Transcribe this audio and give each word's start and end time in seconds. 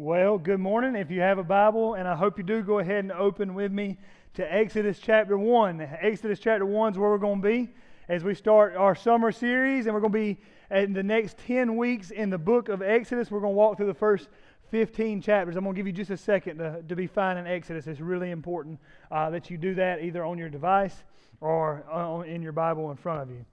Well, 0.00 0.38
good 0.38 0.60
morning. 0.60 0.94
If 0.94 1.10
you 1.10 1.22
have 1.22 1.38
a 1.38 1.42
Bible, 1.42 1.94
and 1.94 2.06
I 2.06 2.14
hope 2.14 2.38
you 2.38 2.44
do, 2.44 2.62
go 2.62 2.78
ahead 2.78 3.02
and 3.02 3.10
open 3.10 3.52
with 3.52 3.72
me 3.72 3.96
to 4.34 4.54
Exodus 4.54 5.00
chapter 5.00 5.36
1. 5.36 5.80
Exodus 5.80 6.38
chapter 6.38 6.64
1 6.64 6.92
is 6.92 6.98
where 6.98 7.10
we're 7.10 7.18
going 7.18 7.42
to 7.42 7.48
be 7.48 7.68
as 8.08 8.22
we 8.22 8.36
start 8.36 8.76
our 8.76 8.94
summer 8.94 9.32
series, 9.32 9.86
and 9.86 9.94
we're 9.94 10.00
going 10.00 10.12
to 10.12 10.18
be 10.36 10.40
in 10.70 10.92
the 10.92 11.02
next 11.02 11.38
10 11.38 11.76
weeks 11.76 12.12
in 12.12 12.30
the 12.30 12.38
book 12.38 12.68
of 12.68 12.80
Exodus. 12.80 13.28
We're 13.28 13.40
going 13.40 13.54
to 13.54 13.56
walk 13.56 13.76
through 13.76 13.88
the 13.88 13.92
first 13.92 14.28
15 14.70 15.20
chapters. 15.20 15.56
I'm 15.56 15.64
going 15.64 15.74
to 15.74 15.76
give 15.80 15.88
you 15.88 15.92
just 15.92 16.12
a 16.12 16.16
second 16.16 16.58
to, 16.58 16.80
to 16.86 16.94
be 16.94 17.08
finding 17.08 17.48
Exodus. 17.48 17.88
It's 17.88 17.98
really 17.98 18.30
important 18.30 18.78
uh, 19.10 19.30
that 19.30 19.50
you 19.50 19.58
do 19.58 19.74
that 19.74 20.00
either 20.04 20.24
on 20.24 20.38
your 20.38 20.48
device 20.48 20.94
or 21.40 21.84
uh, 21.92 22.20
in 22.20 22.40
your 22.40 22.52
Bible 22.52 22.92
in 22.92 22.96
front 22.96 23.22
of 23.22 23.30
you. 23.30 23.44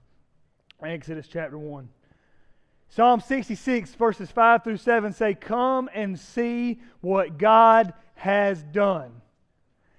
Exodus 0.80 1.26
chapter 1.26 1.58
1. 1.58 1.88
Psalm 2.88 3.20
66, 3.20 3.94
verses 3.94 4.30
5 4.30 4.64
through 4.64 4.76
7 4.78 5.12
say, 5.12 5.34
Come 5.34 5.90
and 5.92 6.18
see 6.18 6.80
what 7.00 7.38
God 7.38 7.92
has 8.14 8.62
done. 8.62 9.20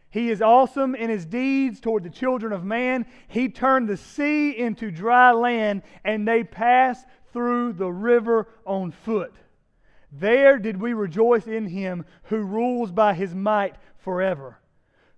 He 0.10 0.30
is 0.30 0.42
awesome 0.42 0.96
in 0.96 1.10
his 1.10 1.26
deeds 1.26 1.80
toward 1.80 2.04
the 2.04 2.10
children 2.10 2.54
of 2.54 2.64
man. 2.64 3.06
He 3.28 3.50
turned 3.50 3.88
the 3.88 3.98
sea 3.98 4.58
into 4.58 4.90
dry 4.90 5.32
land, 5.32 5.84
and 6.04 6.28
they 6.28 6.44
passed 6.44 7.06
through 7.34 7.74
the 7.74 7.92
river 7.92 8.48
on 8.66 8.92
foot. 8.92 9.34
There 10.12 10.58
did 10.58 10.82
we 10.82 10.94
rejoice 10.94 11.46
in 11.46 11.68
him 11.68 12.06
who 12.24 12.38
rules 12.38 12.92
by 12.92 13.14
his 13.14 13.36
might 13.36 13.76
forever, 13.98 14.60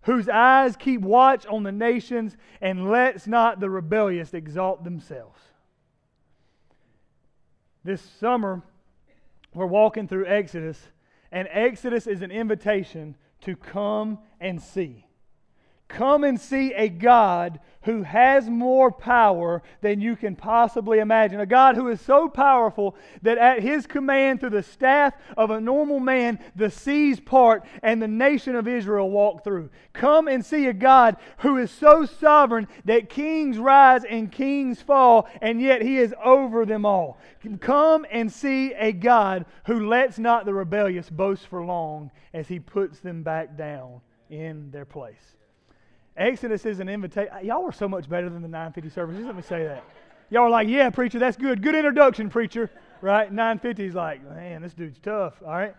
whose 0.02 0.28
eyes 0.28 0.76
keep 0.76 1.02
watch 1.02 1.46
on 1.46 1.64
the 1.64 1.72
nations, 1.72 2.36
and 2.60 2.90
lets 2.90 3.28
not 3.28 3.60
the 3.60 3.70
rebellious 3.70 4.34
exalt 4.34 4.84
themselves. 4.84 5.40
This 7.90 8.08
summer, 8.20 8.62
we're 9.52 9.66
walking 9.66 10.08
through 10.08 10.28
Exodus, 10.28 10.90
and 11.32 11.48
Exodus 11.50 12.06
is 12.06 12.22
an 12.22 12.30
invitation 12.30 13.16
to 13.42 13.56
come 13.56 14.20
and 14.40 14.62
see. 14.62 15.08
Come 15.90 16.24
and 16.24 16.40
see 16.40 16.72
a 16.74 16.88
God 16.88 17.60
who 17.84 18.04
has 18.04 18.48
more 18.48 18.92
power 18.92 19.64
than 19.82 20.00
you 20.00 20.16
can 20.16 20.36
possibly 20.36 21.00
imagine. 21.00 21.40
A 21.40 21.46
God 21.48 21.76
who 21.76 21.88
is 21.88 22.00
so 22.00 22.30
powerful 22.30 22.96
that 23.24 23.40
at 23.40 23.64
his 23.64 23.88
command, 23.88 24.40
through 24.40 24.52
the 24.52 24.62
staff 24.62 25.14
of 25.36 25.50
a 25.50 25.60
normal 25.60 26.00
man, 26.00 26.38
the 26.56 26.70
seas 26.70 27.20
part 27.20 27.66
and 27.82 28.00
the 28.00 28.08
nation 28.08 28.56
of 28.56 28.68
Israel 28.68 29.10
walk 29.10 29.44
through. 29.44 29.72
Come 29.94 30.28
and 30.28 30.46
see 30.46 30.68
a 30.68 30.74
God 30.74 31.18
who 31.40 31.58
is 31.58 31.72
so 31.72 32.06
sovereign 32.06 32.68
that 32.86 33.10
kings 33.10 33.58
rise 33.58 34.04
and 34.04 34.32
kings 34.32 34.82
fall, 34.82 35.28
and 35.42 35.60
yet 35.60 35.82
he 35.82 35.98
is 35.98 36.14
over 36.24 36.66
them 36.66 36.86
all. 36.86 37.18
Come 37.62 38.06
and 38.12 38.32
see 38.32 38.74
a 38.74 38.92
God 38.92 39.46
who 39.66 39.88
lets 39.88 40.20
not 40.20 40.46
the 40.46 40.54
rebellious 40.54 41.10
boast 41.10 41.48
for 41.48 41.66
long 41.66 42.12
as 42.34 42.48
he 42.48 42.60
puts 42.60 43.00
them 43.00 43.24
back 43.24 43.58
down 43.58 44.02
in 44.30 44.70
their 44.70 44.86
place. 44.86 45.39
Exodus 46.20 46.66
is 46.66 46.82
an 46.82 46.90
invitation. 46.90 47.32
Y'all 47.44 47.64
were 47.64 47.72
so 47.72 47.88
much 47.88 48.10
better 48.10 48.30
than 48.30 48.42
the 48.42 48.48
950 48.50 48.90
services. 48.90 49.26
Let 49.26 49.38
me 49.38 49.42
say 49.42 49.64
that. 49.64 49.86
Y'all 50.30 50.44
are 50.44 50.50
like, 50.50 50.68
yeah, 50.68 50.90
preacher, 50.90 51.18
that's 51.18 51.38
good. 51.38 51.64
Good 51.64 51.76
introduction, 51.76 52.30
preacher. 52.30 52.70
Right? 53.02 53.32
950 53.32 53.86
is 53.86 53.96
like, 53.96 54.22
man, 54.30 54.62
this 54.62 54.74
dude's 54.74 55.00
tough. 55.00 55.42
All 55.42 55.54
right? 55.54 55.74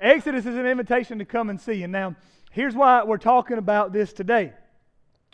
Exodus 0.00 0.44
is 0.44 0.56
an 0.56 0.66
invitation 0.66 1.20
to 1.20 1.24
come 1.24 1.50
and 1.50 1.60
see. 1.60 1.84
And 1.84 1.92
now, 1.92 2.16
here's 2.50 2.74
why 2.74 3.04
we're 3.04 3.16
talking 3.16 3.58
about 3.58 3.92
this 3.92 4.12
today. 4.12 4.52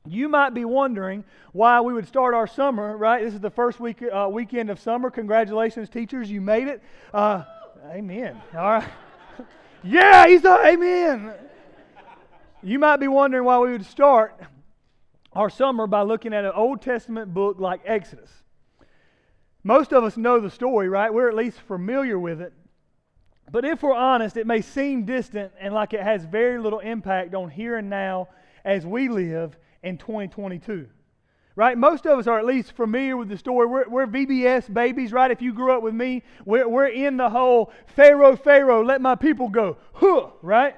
You 0.05 0.29
might 0.29 0.51
be 0.51 0.67
wondering 0.67 1.25
why 1.53 1.81
we 1.81 1.95
would 1.95 2.07
start 2.07 2.35
our 2.35 2.47
summer, 2.47 2.95
right? 2.95 3.25
This 3.25 3.33
is 3.33 3.41
the 3.41 3.51
first 3.51 3.81
week, 3.81 4.03
uh, 4.03 4.29
weekend 4.31 4.69
of 4.69 4.79
summer. 4.79 5.11
Congratulations, 5.11 5.89
teachers, 5.89 6.31
you 6.31 6.43
made 6.43 6.69
it. 6.69 6.83
Uh, 7.15 7.43
amen. 7.89 8.41
All 8.55 8.71
right. 8.71 8.89
yeah, 9.83 10.27
he's 10.27 10.45
a, 10.45 10.67
amen. 10.67 11.33
You 12.63 12.79
might 12.79 12.97
be 12.97 13.09
wondering 13.09 13.45
why 13.45 13.59
we 13.59 13.73
would 13.73 13.85
start 13.85 14.41
our 15.33 15.51
summer 15.51 15.87
by 15.87 16.03
looking 16.03 16.33
at 16.33 16.45
an 16.45 16.53
Old 16.55 16.81
Testament 16.81 17.35
book 17.35 17.59
like 17.59 17.81
Exodus. 17.85 18.31
Most 19.63 19.93
of 19.93 20.05
us 20.05 20.17
know 20.17 20.41
the 20.41 20.51
story, 20.51 20.89
right? 20.89 21.13
We're 21.13 21.29
at 21.29 21.35
least 21.35 21.61
familiar 21.61 22.19
with 22.19 22.41
it. 22.41 22.55
But 23.51 23.65
if 23.65 23.83
we're 23.83 23.95
honest, 23.95 24.37
it 24.37 24.47
may 24.47 24.63
seem 24.63 25.05
distant 25.05 25.53
and 25.61 25.75
like 25.75 25.93
it 25.93 26.01
has 26.01 26.25
very 26.25 26.59
little 26.59 26.79
impact 26.79 27.35
on 27.35 27.51
here 27.51 27.77
and 27.77 27.91
now 27.91 28.29
as 28.65 28.87
we 28.87 29.09
live 29.09 29.57
in 29.83 29.99
2022. 29.99 30.89
Right? 31.55 31.77
Most 31.77 32.07
of 32.07 32.19
us 32.19 32.27
are 32.27 32.39
at 32.39 32.45
least 32.45 32.73
familiar 32.73 33.17
with 33.17 33.29
the 33.29 33.39
story. 33.39 33.67
We're, 33.67 33.89
we're 33.89 34.07
VBS 34.07 34.73
babies, 34.73 35.13
right? 35.13 35.31
If 35.31 35.41
you 35.41 35.53
grew 35.53 35.73
up 35.73 35.83
with 35.83 35.95
me, 35.95 36.23
we're, 36.45 36.69
we're 36.69 36.89
in 36.89 37.17
the 37.17 37.31
whole 37.31 37.73
Pharaoh, 37.95 38.37
Pharaoh, 38.37 38.85
let 38.85 39.01
my 39.01 39.15
people 39.15 39.49
go. 39.49 39.79
Huh, 39.93 40.29
right? 40.43 40.75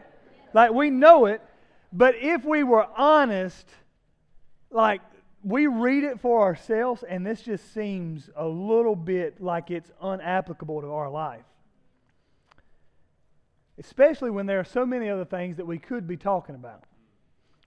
Like 0.54 0.72
we 0.72 0.90
know 0.90 1.26
it. 1.26 1.42
But 1.92 2.16
if 2.16 2.44
we 2.44 2.64
were 2.64 2.86
honest, 2.96 3.66
like 4.70 5.00
we 5.42 5.66
read 5.66 6.04
it 6.04 6.20
for 6.20 6.42
ourselves, 6.42 7.02
and 7.02 7.24
this 7.24 7.42
just 7.42 7.72
seems 7.72 8.28
a 8.36 8.46
little 8.46 8.96
bit 8.96 9.40
like 9.40 9.70
it's 9.70 9.90
unapplicable 10.02 10.82
to 10.82 10.92
our 10.92 11.10
life. 11.10 11.44
Especially 13.78 14.30
when 14.30 14.46
there 14.46 14.58
are 14.58 14.64
so 14.64 14.84
many 14.84 15.08
other 15.08 15.24
things 15.24 15.56
that 15.56 15.66
we 15.66 15.78
could 15.78 16.06
be 16.06 16.16
talking 16.16 16.54
about. 16.54 16.82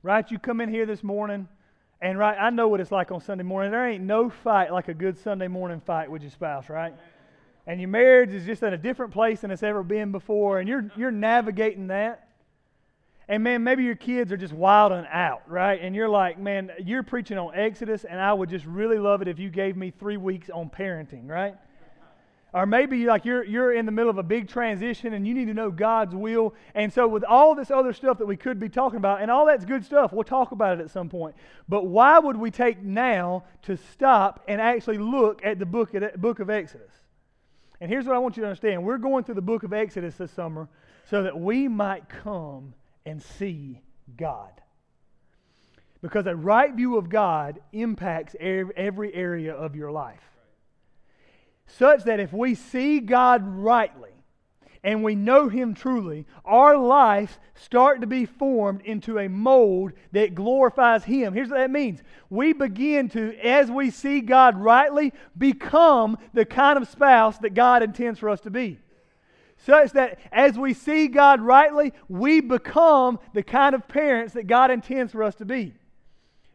Right? 0.03 0.29
You 0.29 0.39
come 0.39 0.59
in 0.61 0.69
here 0.69 0.85
this 0.85 1.03
morning, 1.03 1.47
and 2.01 2.17
right, 2.17 2.37
I 2.37 2.49
know 2.49 2.67
what 2.67 2.81
it's 2.81 2.91
like 2.91 3.11
on 3.11 3.21
Sunday 3.21 3.43
morning. 3.43 3.71
There 3.71 3.87
ain't 3.87 4.03
no 4.03 4.29
fight 4.29 4.71
like 4.71 4.87
a 4.87 4.93
good 4.93 5.17
Sunday 5.17 5.47
morning 5.47 5.79
fight 5.79 6.11
with 6.11 6.23
your 6.23 6.31
spouse, 6.31 6.69
right? 6.69 6.93
And 7.67 7.79
your 7.79 7.89
marriage 7.89 8.31
is 8.31 8.45
just 8.45 8.63
at 8.63 8.73
a 8.73 8.77
different 8.77 9.13
place 9.13 9.41
than 9.41 9.51
it's 9.51 9.63
ever 9.63 9.83
been 9.83 10.11
before, 10.11 10.59
and 10.59 10.67
you're, 10.67 10.91
you're 10.97 11.11
navigating 11.11 11.87
that. 11.87 12.27
And 13.31 13.45
man, 13.45 13.63
maybe 13.63 13.85
your 13.85 13.95
kids 13.95 14.33
are 14.33 14.37
just 14.37 14.51
wild 14.51 14.91
and 14.91 15.07
out, 15.09 15.43
right? 15.49 15.79
And 15.81 15.95
you're 15.95 16.09
like, 16.09 16.37
man, 16.37 16.69
you're 16.83 17.01
preaching 17.01 17.37
on 17.37 17.55
Exodus, 17.55 18.03
and 18.03 18.19
I 18.19 18.33
would 18.33 18.49
just 18.49 18.65
really 18.65 18.97
love 18.97 19.21
it 19.21 19.29
if 19.29 19.39
you 19.39 19.49
gave 19.49 19.77
me 19.77 19.89
three 19.89 20.17
weeks 20.17 20.49
on 20.49 20.69
parenting, 20.69 21.29
right? 21.29 21.55
Or 22.53 22.65
maybe 22.65 23.05
like 23.05 23.23
you're 23.23 23.45
you're 23.45 23.71
in 23.71 23.85
the 23.85 23.91
middle 23.93 24.09
of 24.09 24.17
a 24.17 24.23
big 24.23 24.49
transition 24.49 25.13
and 25.13 25.25
you 25.25 25.33
need 25.33 25.45
to 25.45 25.53
know 25.53 25.71
God's 25.71 26.13
will. 26.13 26.53
And 26.75 26.91
so 26.91 27.07
with 27.07 27.23
all 27.23 27.55
this 27.55 27.71
other 27.71 27.93
stuff 27.93 28.17
that 28.17 28.25
we 28.25 28.35
could 28.35 28.59
be 28.59 28.67
talking 28.67 28.97
about, 28.97 29.21
and 29.21 29.31
all 29.31 29.45
that's 29.45 29.63
good 29.63 29.85
stuff, 29.85 30.11
we'll 30.11 30.25
talk 30.25 30.51
about 30.51 30.77
it 30.77 30.83
at 30.83 30.91
some 30.91 31.07
point. 31.07 31.33
But 31.69 31.85
why 31.85 32.19
would 32.19 32.35
we 32.35 32.51
take 32.51 32.83
now 32.83 33.45
to 33.61 33.77
stop 33.77 34.43
and 34.49 34.59
actually 34.59 34.97
look 34.97 35.39
at 35.45 35.57
the 35.57 35.65
book 35.65 35.93
of, 35.93 36.15
book 36.19 36.41
of 36.41 36.49
Exodus? 36.49 36.91
And 37.79 37.89
here's 37.89 38.05
what 38.05 38.13
I 38.17 38.19
want 38.19 38.35
you 38.35 38.41
to 38.41 38.47
understand. 38.49 38.83
We're 38.83 38.97
going 38.97 39.23
through 39.23 39.35
the 39.35 39.41
book 39.41 39.63
of 39.63 39.71
Exodus 39.71 40.15
this 40.15 40.31
summer 40.31 40.67
so 41.09 41.23
that 41.23 41.39
we 41.39 41.69
might 41.69 42.09
come 42.09 42.73
and 43.06 43.22
see 43.22 43.81
God. 44.17 44.51
Because 46.01 46.25
a 46.25 46.35
right 46.35 46.73
view 46.73 46.97
of 46.97 47.09
God 47.09 47.59
impacts 47.72 48.35
every 48.39 49.13
area 49.13 49.53
of 49.53 49.75
your 49.75 49.91
life. 49.91 50.23
Such 51.67 52.03
that 52.06 52.19
if 52.19 52.34
we 52.34 52.56
see 52.56 53.00
God 53.00 53.44
rightly 53.45 54.09
and 54.84 55.03
we 55.03 55.13
know 55.13 55.47
Him 55.47 55.75
truly, 55.75 56.25
our 56.44 56.75
lives 56.75 57.38
start 57.53 58.01
to 58.01 58.07
be 58.07 58.25
formed 58.25 58.81
into 58.81 59.19
a 59.19 59.29
mold 59.29 59.94
that 60.11 60.34
glorifies 60.34 61.03
Him. 61.03 61.34
Here's 61.34 61.50
what 61.50 61.57
that 61.57 61.69
means 61.69 62.01
we 62.29 62.51
begin 62.53 63.07
to, 63.09 63.38
as 63.40 63.69
we 63.69 63.91
see 63.91 64.22
God 64.22 64.57
rightly, 64.57 65.13
become 65.38 66.17
the 66.34 66.45
kind 66.45 66.78
of 66.78 66.90
spouse 66.90 67.38
that 67.40 67.53
God 67.53 67.84
intends 67.84 68.19
for 68.19 68.29
us 68.29 68.41
to 68.41 68.50
be 68.50 68.79
such 69.66 69.91
that 69.91 70.19
as 70.31 70.57
we 70.57 70.73
see 70.73 71.07
God 71.07 71.41
rightly, 71.41 71.94
we 72.09 72.41
become 72.41 73.19
the 73.33 73.44
kind 73.44 73.75
of 73.75 73.88
parents 73.88 74.33
that 74.33 74.47
God 74.47 74.72
intends 74.72 75.11
for 75.11 75.23
us 75.23 75.35
to 75.35 75.45
be. 75.45 75.73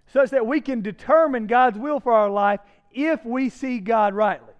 Such 0.09 0.31
that 0.31 0.47
we 0.47 0.61
can 0.61 0.83
determine 0.83 1.47
God's 1.47 1.79
will 1.79 2.01
for 2.01 2.13
our 2.13 2.31
life 2.31 2.61
if 2.93 3.25
we 3.25 3.49
see 3.49 3.79
God 3.79 4.15
rightly. 4.15 4.55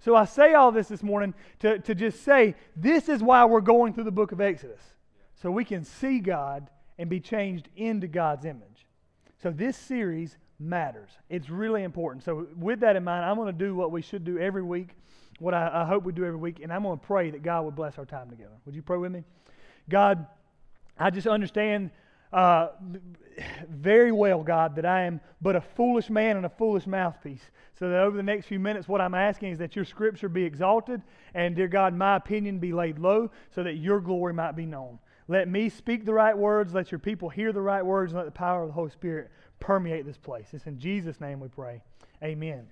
So 0.00 0.14
I 0.14 0.26
say 0.26 0.54
all 0.54 0.72
this 0.72 0.88
this 0.88 1.02
morning 1.02 1.34
to, 1.60 1.78
to 1.80 1.94
just 1.94 2.22
say 2.22 2.54
this 2.76 3.08
is 3.08 3.22
why 3.22 3.44
we're 3.44 3.60
going 3.60 3.94
through 3.94 4.04
the 4.04 4.12
book 4.12 4.32
of 4.32 4.40
Exodus. 4.40 4.82
So 5.34 5.50
we 5.50 5.64
can 5.64 5.84
see 5.84 6.18
God 6.18 6.68
and 6.98 7.08
be 7.08 7.20
changed 7.20 7.68
into 7.76 8.08
God's 8.08 8.44
image. 8.44 8.86
So 9.42 9.50
this 9.50 9.76
series 9.76 10.36
matters. 10.58 11.10
It's 11.28 11.50
really 11.50 11.82
important. 11.82 12.24
So, 12.24 12.46
with 12.56 12.80
that 12.80 12.96
in 12.96 13.04
mind, 13.04 13.24
I'm 13.24 13.36
going 13.36 13.52
to 13.52 13.64
do 13.64 13.74
what 13.74 13.90
we 13.90 14.02
should 14.02 14.24
do 14.24 14.38
every 14.38 14.62
week 14.62 14.90
what 15.38 15.54
I, 15.54 15.82
I 15.82 15.84
hope 15.84 16.04
we 16.04 16.12
do 16.12 16.24
every 16.24 16.38
week, 16.38 16.60
and 16.62 16.72
I'm 16.72 16.82
going 16.82 16.98
to 16.98 17.06
pray 17.06 17.30
that 17.30 17.42
God 17.42 17.64
would 17.64 17.74
bless 17.74 17.98
our 17.98 18.06
time 18.06 18.30
together. 18.30 18.54
Would 18.64 18.74
you 18.74 18.82
pray 18.82 18.98
with 18.98 19.12
me? 19.12 19.24
God, 19.88 20.26
I 20.98 21.10
just 21.10 21.26
understand 21.26 21.90
uh, 22.32 22.68
very 23.68 24.12
well, 24.12 24.42
God, 24.42 24.76
that 24.76 24.86
I 24.86 25.02
am 25.02 25.20
but 25.40 25.56
a 25.56 25.60
foolish 25.60 26.10
man 26.10 26.36
and 26.36 26.46
a 26.46 26.50
foolish 26.50 26.86
mouthpiece. 26.86 27.42
So 27.78 27.88
that 27.90 28.00
over 28.00 28.16
the 28.16 28.22
next 28.22 28.46
few 28.46 28.58
minutes, 28.58 28.88
what 28.88 29.00
I'm 29.00 29.14
asking 29.14 29.52
is 29.52 29.58
that 29.58 29.76
your 29.76 29.84
scripture 29.84 30.28
be 30.28 30.44
exalted, 30.44 31.02
and 31.34 31.54
dear 31.54 31.68
God, 31.68 31.94
my 31.94 32.16
opinion 32.16 32.58
be 32.58 32.72
laid 32.72 32.98
low, 32.98 33.30
so 33.54 33.62
that 33.62 33.74
your 33.74 34.00
glory 34.00 34.32
might 34.32 34.56
be 34.56 34.66
known. 34.66 34.98
Let 35.28 35.48
me 35.48 35.68
speak 35.68 36.04
the 36.04 36.14
right 36.14 36.36
words, 36.36 36.72
let 36.72 36.90
your 36.90 36.98
people 36.98 37.28
hear 37.28 37.52
the 37.52 37.60
right 37.60 37.84
words, 37.84 38.12
and 38.12 38.18
let 38.18 38.26
the 38.26 38.30
power 38.30 38.62
of 38.62 38.68
the 38.68 38.74
Holy 38.74 38.90
Spirit 38.90 39.30
permeate 39.60 40.06
this 40.06 40.16
place. 40.16 40.48
It's 40.52 40.66
in 40.66 40.78
Jesus' 40.78 41.20
name 41.20 41.40
we 41.40 41.48
pray. 41.48 41.82
Amen. 42.22 42.66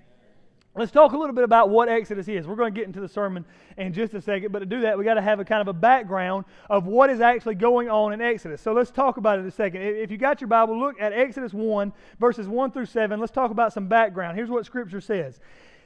Let's 0.76 0.90
talk 0.90 1.12
a 1.12 1.16
little 1.16 1.34
bit 1.34 1.44
about 1.44 1.70
what 1.70 1.88
Exodus 1.88 2.26
is. 2.26 2.48
We're 2.48 2.56
going 2.56 2.74
to 2.74 2.78
get 2.78 2.88
into 2.88 3.00
the 3.00 3.08
sermon 3.08 3.44
in 3.76 3.92
just 3.92 4.12
a 4.12 4.20
second, 4.20 4.50
but 4.50 4.58
to 4.58 4.66
do 4.66 4.80
that, 4.80 4.98
we 4.98 5.04
got 5.04 5.14
to 5.14 5.22
have 5.22 5.38
a 5.38 5.44
kind 5.44 5.60
of 5.60 5.68
a 5.68 5.72
background 5.72 6.46
of 6.68 6.86
what 6.86 7.10
is 7.10 7.20
actually 7.20 7.54
going 7.54 7.88
on 7.88 8.12
in 8.12 8.20
Exodus. 8.20 8.60
So 8.60 8.72
let's 8.72 8.90
talk 8.90 9.16
about 9.16 9.38
it 9.38 9.46
a 9.46 9.52
second. 9.52 9.82
If 9.82 10.10
you 10.10 10.18
got 10.18 10.40
your 10.40 10.48
Bible, 10.48 10.76
look 10.76 11.00
at 11.00 11.12
Exodus 11.12 11.52
1, 11.54 11.92
verses 12.18 12.48
1 12.48 12.72
through 12.72 12.86
7. 12.86 13.20
Let's 13.20 13.30
talk 13.30 13.52
about 13.52 13.72
some 13.72 13.86
background. 13.86 14.36
Here's 14.36 14.50
what 14.50 14.66
Scripture 14.66 15.00
says 15.00 15.38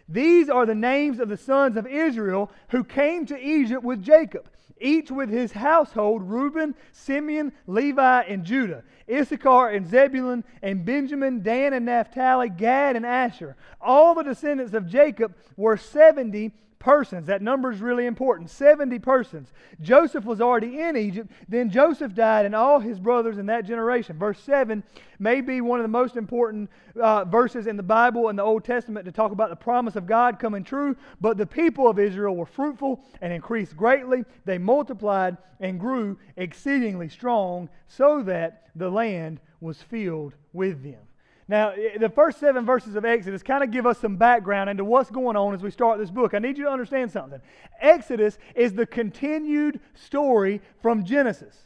These 0.08 0.49
are 0.49 0.64
the 0.64 0.75
names 0.75 1.19
of 1.19 1.29
the 1.29 1.37
sons 1.37 1.76
of 1.76 1.87
Israel 1.87 2.50
who 2.70 2.82
came 2.82 3.26
to 3.26 3.38
Egypt 3.38 3.85
with 3.85 4.02
Jacob 4.02 4.49
each 4.80 5.10
with 5.10 5.30
his 5.30 5.52
household 5.52 6.22
Reuben, 6.22 6.75
Simeon, 6.92 7.52
Levi, 7.66 8.22
and 8.22 8.44
Judah, 8.44 8.84
Issachar 9.10 9.70
and 9.70 9.88
Zebulun, 9.88 10.44
and 10.62 10.84
Benjamin, 10.84 11.42
Dan 11.42 11.72
and 11.72 11.86
Naphtali, 11.86 12.50
Gad 12.50 12.96
and 12.96 13.06
Asher. 13.06 13.56
All 13.80 14.14
the 14.14 14.22
descendants 14.22 14.75
of 14.75 14.86
Jacob 14.86 15.34
were 15.56 15.76
70 15.76 16.52
persons. 16.78 17.26
That 17.26 17.42
number 17.42 17.72
is 17.72 17.80
really 17.80 18.06
important 18.06 18.50
70 18.50 18.98
persons. 19.00 19.52
Joseph 19.80 20.25
was 20.25 20.40
already 20.40 20.80
in 20.80 20.96
Egypt. 20.96 21.30
Then 21.48 21.70
Joseph 21.70 22.14
died, 22.14 22.46
and 22.46 22.54
all 22.54 22.80
his 22.80 22.98
brothers 22.98 23.38
in 23.38 23.46
that 23.46 23.64
generation. 23.64 24.19
Verse 24.19 24.40
7 24.40 24.82
may 25.19 25.40
be 25.40 25.60
one 25.60 25.80
of 25.80 25.84
the 25.84 25.88
most 25.88 26.16
important 26.16 26.70
uh, 27.00 27.25
verses 27.25 27.66
in 27.66 27.76
the 27.76 27.82
Bible 27.82 28.28
and 28.28 28.38
the 28.38 28.42
Old 28.42 28.64
Testament 28.64 29.06
to 29.06 29.12
talk 29.12 29.32
about 29.32 29.50
the 29.50 29.56
promise 29.56 29.96
of 29.96 30.06
God 30.06 30.38
coming 30.38 30.64
true. 30.64 30.96
But 31.20 31.36
the 31.36 31.46
people 31.46 31.88
of 31.88 31.98
Israel 31.98 32.36
were 32.36 32.46
fruitful 32.46 33.04
and 33.20 33.32
increased 33.32 33.76
greatly. 33.76 34.25
They 34.44 34.58
multiplied 34.58 35.36
and 35.60 35.80
grew 35.80 36.19
exceedingly 36.36 37.08
strong, 37.08 37.69
so 37.88 38.22
that 38.22 38.69
the 38.76 38.90
land 38.90 39.40
was 39.60 39.82
filled 39.82 40.34
with 40.52 40.84
them. 40.84 41.07
Now, 41.50 41.73
the 41.99 42.11
first 42.11 42.39
seven 42.39 42.67
verses 42.67 42.95
of 42.95 43.06
Exodus 43.06 43.43
kind 43.43 43.65
of 43.65 43.71
give 43.71 43.87
us 43.87 43.99
some 43.99 44.17
background 44.17 44.69
into 44.69 44.85
what's 44.85 45.11
going 45.11 45.35
on 45.35 45.55
as 45.55 45.62
we 45.62 45.71
start 45.71 45.99
this 45.99 46.11
book. 46.11 46.35
I 46.35 46.39
need 46.39 46.59
you 46.59 46.65
to 46.65 46.71
understand 46.71 47.11
something. 47.11 47.41
Exodus 47.81 48.39
is 48.55 48.75
the 48.75 48.85
continued 48.85 49.81
story 49.95 50.61
from 50.83 51.05
Genesis. 51.05 51.56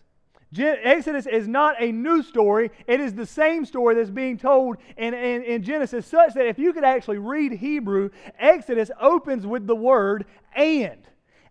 Exodus 0.56 1.26
is 1.26 1.49
not 1.49 1.82
a 1.82 1.90
new 1.90 2.23
story. 2.23 2.70
It 2.87 3.00
is 3.00 3.14
the 3.14 3.26
same 3.26 3.64
story 3.64 3.96
that's 3.96 4.11
being 4.11 4.38
told 4.38 4.76
in, 4.96 5.14
in, 5.14 5.43
in, 5.43 5.62
Genesis, 5.64 6.06
such 6.06 6.34
that 6.34 6.46
if 6.46 6.58
you 6.58 6.73
could 6.73 6.84
actually 6.84 7.19
read 7.19 7.52
Hebrew, 7.52 8.11
Exodus 8.38 8.90
opens 9.00 9.46
with 9.46 9.67
the 9.67 9.75
word 9.75 10.26
and. 10.55 11.08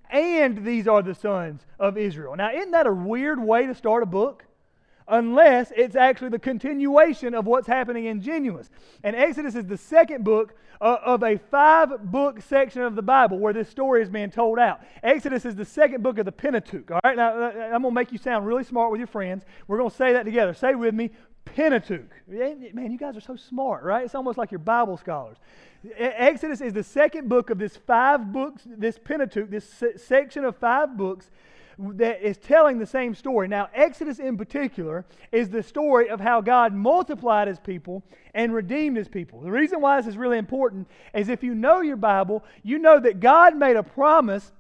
And 0.10 0.64
these 0.64 0.88
are 0.88 1.02
the 1.02 1.16
sons 1.16 1.66
of 1.80 1.98
Israel. 1.98 2.36
Now, 2.36 2.52
isn't 2.54 2.72
that 2.72 2.88
a 2.88 2.94
weird 2.94 3.42
way 3.42 3.66
to 3.66 3.74
start 3.74 4.04
a 4.04 4.06
book? 4.06 4.46
Unless 5.12 5.72
it's 5.76 5.96
actually 5.96 6.30
the 6.30 6.40
continuation 6.40 7.36
of 7.36 7.46
what's 7.46 7.68
happening 7.68 8.06
in 8.06 8.22
Genesis. 8.22 8.70
And 9.04 9.16
Exodus 9.16 9.56
is 9.56 9.66
the 9.66 9.78
second 9.78 10.24
book 10.24 10.56
uh, 10.80 10.98
of 11.06 11.22
a 11.22 11.38
five 11.38 12.12
book 12.12 12.42
section 12.42 12.82
of 12.82 12.96
the 12.96 13.04
Bible 13.04 13.38
where 13.38 13.54
this 13.54 13.70
story 13.70 14.02
is 14.02 14.10
being 14.10 14.32
told 14.32 14.58
out. 14.58 14.82
Exodus 15.04 15.46
is 15.46 15.56
the 15.56 15.66
second 15.66 16.02
book 16.02 16.18
of 16.18 16.26
the 16.26 16.32
Pentateuch. 16.32 16.90
All 16.90 17.00
right, 17.04 17.16
now 17.16 17.38
uh, 17.38 17.52
I'm 17.72 17.82
going 17.82 17.84
to 17.84 17.92
make 17.92 18.12
you 18.12 18.18
sound 18.18 18.48
really 18.48 18.64
smart 18.64 18.90
with 18.90 19.00
your 19.00 19.08
friends. 19.08 19.46
We're 19.68 19.78
going 19.78 19.92
to 19.92 19.96
say 19.96 20.14
that 20.14 20.24
together. 20.24 20.54
Say 20.54 20.74
with 20.74 20.96
me 20.96 21.12
Pentateuch. 21.46 22.10
Man, 22.28 22.92
you 22.92 22.98
guys 22.98 23.18
are 23.18 23.22
so 23.22 23.36
smart, 23.36 23.84
right? 23.84 24.06
It's 24.06 24.16
almost 24.16 24.38
like 24.38 24.52
you're 24.52 24.60
Bible 24.60 24.98
scholars. 24.98 25.38
Exodus 25.98 26.62
is 26.62 26.74
the 26.74 26.84
second 26.84 27.28
book 27.28 27.50
of 27.50 27.58
this 27.58 27.76
five 27.76 28.32
books, 28.32 28.64
this 28.66 28.98
Pentateuch, 28.98 29.50
this 29.50 29.84
section 29.98 30.46
of 30.46 30.56
five 30.56 30.96
books 30.96 31.30
that 31.94 32.22
is 32.22 32.38
telling 32.38 32.80
the 32.80 32.86
same 32.86 33.16
story. 33.16 33.48
Now, 33.48 33.70
Exodus 33.74 34.20
in 34.20 34.38
particular 34.38 35.06
is 35.32 35.50
the 35.50 35.64
story 35.64 36.10
of 36.10 36.20
how 36.20 36.42
God 36.42 36.74
multiplied 36.74 37.48
his 37.48 37.60
people 37.60 38.04
and 38.34 38.54
redeemed 38.54 38.98
his 38.98 39.08
people. 39.08 39.42
The 39.42 39.52
reason 39.52 39.82
why 39.82 40.00
this 40.00 40.08
is 40.08 40.18
really 40.18 40.38
important 40.38 40.88
is 41.14 41.30
if 41.30 41.44
you 41.44 41.56
know 41.56 41.82
your 41.82 41.98
Bible, 41.98 42.44
you 42.64 42.80
know 42.80 43.00
that 43.00 43.20
God 43.20 43.56
made 43.56 43.76
a 43.76 43.84
promise 43.84 44.52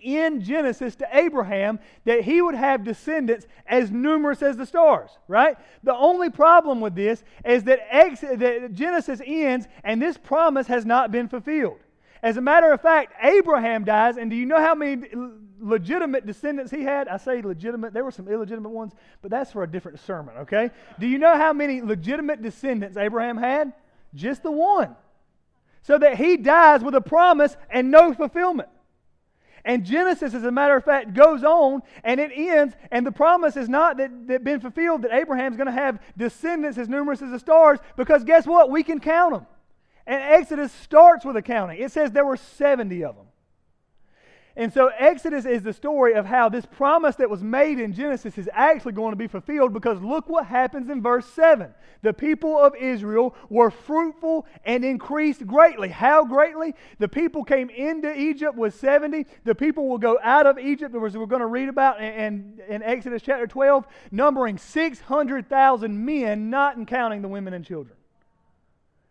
in 0.00 0.42
Genesis 0.42 0.96
to 0.96 1.08
Abraham 1.12 1.78
that 2.04 2.22
he 2.22 2.42
would 2.42 2.54
have 2.54 2.84
descendants 2.84 3.46
as 3.66 3.90
numerous 3.90 4.42
as 4.42 4.56
the 4.56 4.66
stars, 4.66 5.10
right? 5.28 5.56
The 5.82 5.94
only 5.94 6.28
problem 6.28 6.80
with 6.80 6.94
this 6.94 7.24
is 7.44 7.64
that, 7.64 8.70
Genesis 8.74 9.20
ends 9.24 9.66
and 9.82 10.02
this 10.02 10.18
promise 10.18 10.66
has 10.66 10.84
not 10.84 11.10
been 11.10 11.28
fulfilled. 11.28 11.78
As 12.24 12.38
a 12.38 12.40
matter 12.40 12.72
of 12.72 12.80
fact, 12.80 13.12
Abraham 13.22 13.84
dies, 13.84 14.16
and 14.16 14.30
do 14.30 14.36
you 14.36 14.46
know 14.46 14.58
how 14.58 14.74
many 14.74 15.06
legitimate 15.60 16.24
descendants 16.24 16.70
he 16.70 16.82
had? 16.82 17.06
I 17.06 17.18
say 17.18 17.42
legitimate, 17.42 17.92
there 17.92 18.02
were 18.02 18.10
some 18.10 18.28
illegitimate 18.28 18.72
ones, 18.72 18.94
but 19.20 19.30
that's 19.30 19.52
for 19.52 19.62
a 19.62 19.70
different 19.70 20.00
sermon, 20.00 20.34
okay? 20.38 20.70
Do 20.98 21.06
you 21.06 21.18
know 21.18 21.36
how 21.36 21.52
many 21.52 21.82
legitimate 21.82 22.40
descendants 22.40 22.96
Abraham 22.96 23.36
had? 23.36 23.74
Just 24.14 24.42
the 24.42 24.50
one. 24.50 24.96
So 25.82 25.98
that 25.98 26.16
he 26.16 26.38
dies 26.38 26.82
with 26.82 26.94
a 26.94 27.00
promise 27.02 27.58
and 27.68 27.90
no 27.90 28.14
fulfillment. 28.14 28.70
And 29.62 29.84
Genesis, 29.84 30.32
as 30.32 30.44
a 30.44 30.50
matter 30.50 30.76
of 30.76 30.84
fact, 30.84 31.12
goes 31.12 31.44
on 31.44 31.82
and 32.04 32.18
it 32.18 32.30
ends, 32.34 32.74
and 32.90 33.06
the 33.06 33.12
promise 33.12 33.58
is 33.58 33.68
not 33.68 33.98
that, 33.98 34.28
that 34.28 34.44
been 34.44 34.60
fulfilled 34.60 35.02
that 35.02 35.12
Abraham's 35.12 35.58
going 35.58 35.66
to 35.66 35.72
have 35.72 36.00
descendants 36.16 36.78
as 36.78 36.88
numerous 36.88 37.20
as 37.20 37.32
the 37.32 37.38
stars, 37.38 37.80
because 37.98 38.24
guess 38.24 38.46
what? 38.46 38.70
We 38.70 38.82
can 38.82 38.98
count 38.98 39.34
them. 39.34 39.46
And 40.06 40.20
Exodus 40.22 40.72
starts 40.72 41.24
with 41.24 41.36
a 41.36 41.42
counting. 41.42 41.80
It 41.80 41.92
says 41.92 42.12
there 42.12 42.26
were 42.26 42.36
70 42.36 43.04
of 43.04 43.16
them. 43.16 43.26
And 44.56 44.72
so 44.72 44.88
Exodus 44.96 45.46
is 45.46 45.64
the 45.64 45.72
story 45.72 46.14
of 46.14 46.26
how 46.26 46.48
this 46.48 46.64
promise 46.64 47.16
that 47.16 47.28
was 47.28 47.42
made 47.42 47.80
in 47.80 47.92
Genesis 47.92 48.38
is 48.38 48.48
actually 48.52 48.92
going 48.92 49.10
to 49.10 49.16
be 49.16 49.26
fulfilled 49.26 49.72
because 49.72 50.00
look 50.00 50.28
what 50.28 50.46
happens 50.46 50.90
in 50.90 51.02
verse 51.02 51.26
7. 51.30 51.74
The 52.02 52.12
people 52.12 52.56
of 52.56 52.76
Israel 52.76 53.34
were 53.48 53.72
fruitful 53.72 54.46
and 54.64 54.84
increased 54.84 55.44
greatly. 55.44 55.88
How 55.88 56.24
greatly? 56.24 56.74
The 57.00 57.08
people 57.08 57.42
came 57.42 57.68
into 57.68 58.16
Egypt 58.16 58.56
with 58.56 58.78
70. 58.78 59.26
The 59.42 59.56
people 59.56 59.88
will 59.88 59.98
go 59.98 60.20
out 60.22 60.46
of 60.46 60.56
Egypt, 60.56 60.94
as 60.94 61.16
we're 61.16 61.26
going 61.26 61.40
to 61.40 61.46
read 61.46 61.68
about 61.68 62.00
in, 62.00 62.12
in, 62.12 62.60
in 62.68 62.82
Exodus 62.84 63.22
chapter 63.22 63.48
12, 63.48 63.84
numbering 64.12 64.56
600,000 64.56 66.04
men, 66.04 66.48
not 66.48 66.86
counting 66.86 67.22
the 67.22 67.28
women 67.28 67.54
and 67.54 67.64
children. 67.64 67.96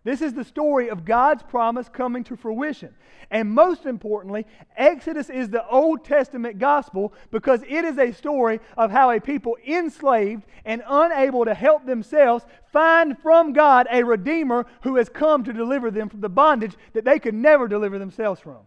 This 0.04 0.22
is 0.22 0.34
the 0.34 0.44
story 0.44 0.90
of 0.90 1.06
God's 1.06 1.44
promise 1.44 1.88
coming 1.88 2.26
to 2.26 2.36
fruition. 2.36 2.94
And 3.32 3.50
most 3.50 3.86
importantly, 3.86 4.46
Exodus 4.76 5.30
is 5.30 5.50
the 5.50 5.66
Old 5.68 6.04
Testament 6.04 6.60
gospel 6.60 7.14
because 7.32 7.64
it 7.64 7.86
is 7.86 7.98
a 7.98 8.12
story 8.12 8.60
of 8.76 8.92
how 8.92 9.12
a 9.12 9.22
people 9.22 9.56
enslaved 9.66 10.44
and 10.66 10.84
unable 10.86 11.46
to 11.46 11.54
help 11.54 11.86
themselves 11.86 12.46
find 12.72 13.18
from 13.20 13.54
God 13.54 13.88
a 13.90 14.04
Redeemer 14.04 14.66
who 14.82 14.98
has 14.98 15.08
come 15.08 15.46
to 15.46 15.54
deliver 15.54 15.90
them 15.90 16.10
from 16.10 16.20
the 16.20 16.30
bondage 16.30 16.76
that 16.92 17.06
they 17.06 17.18
could 17.18 17.34
never 17.34 17.70
deliver 17.70 17.98
themselves 17.98 18.42
from. 18.42 18.60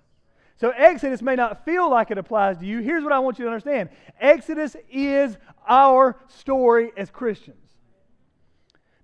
So, 0.59 0.71
Exodus 0.71 1.21
may 1.21 1.37
not 1.37 1.67
feel 1.67 1.91
like 1.91 2.11
it 2.11 2.17
applies 2.17 2.57
to 2.59 2.65
you. 2.65 2.79
Here's 2.79 3.05
what 3.05 3.13
I 3.13 3.19
want 3.19 3.39
you 3.39 3.45
to 3.45 3.51
understand 3.51 3.91
Exodus 4.19 4.75
is 4.91 5.37
our 5.69 6.17
story 6.29 6.93
as 6.97 7.11
Christians. 7.11 7.66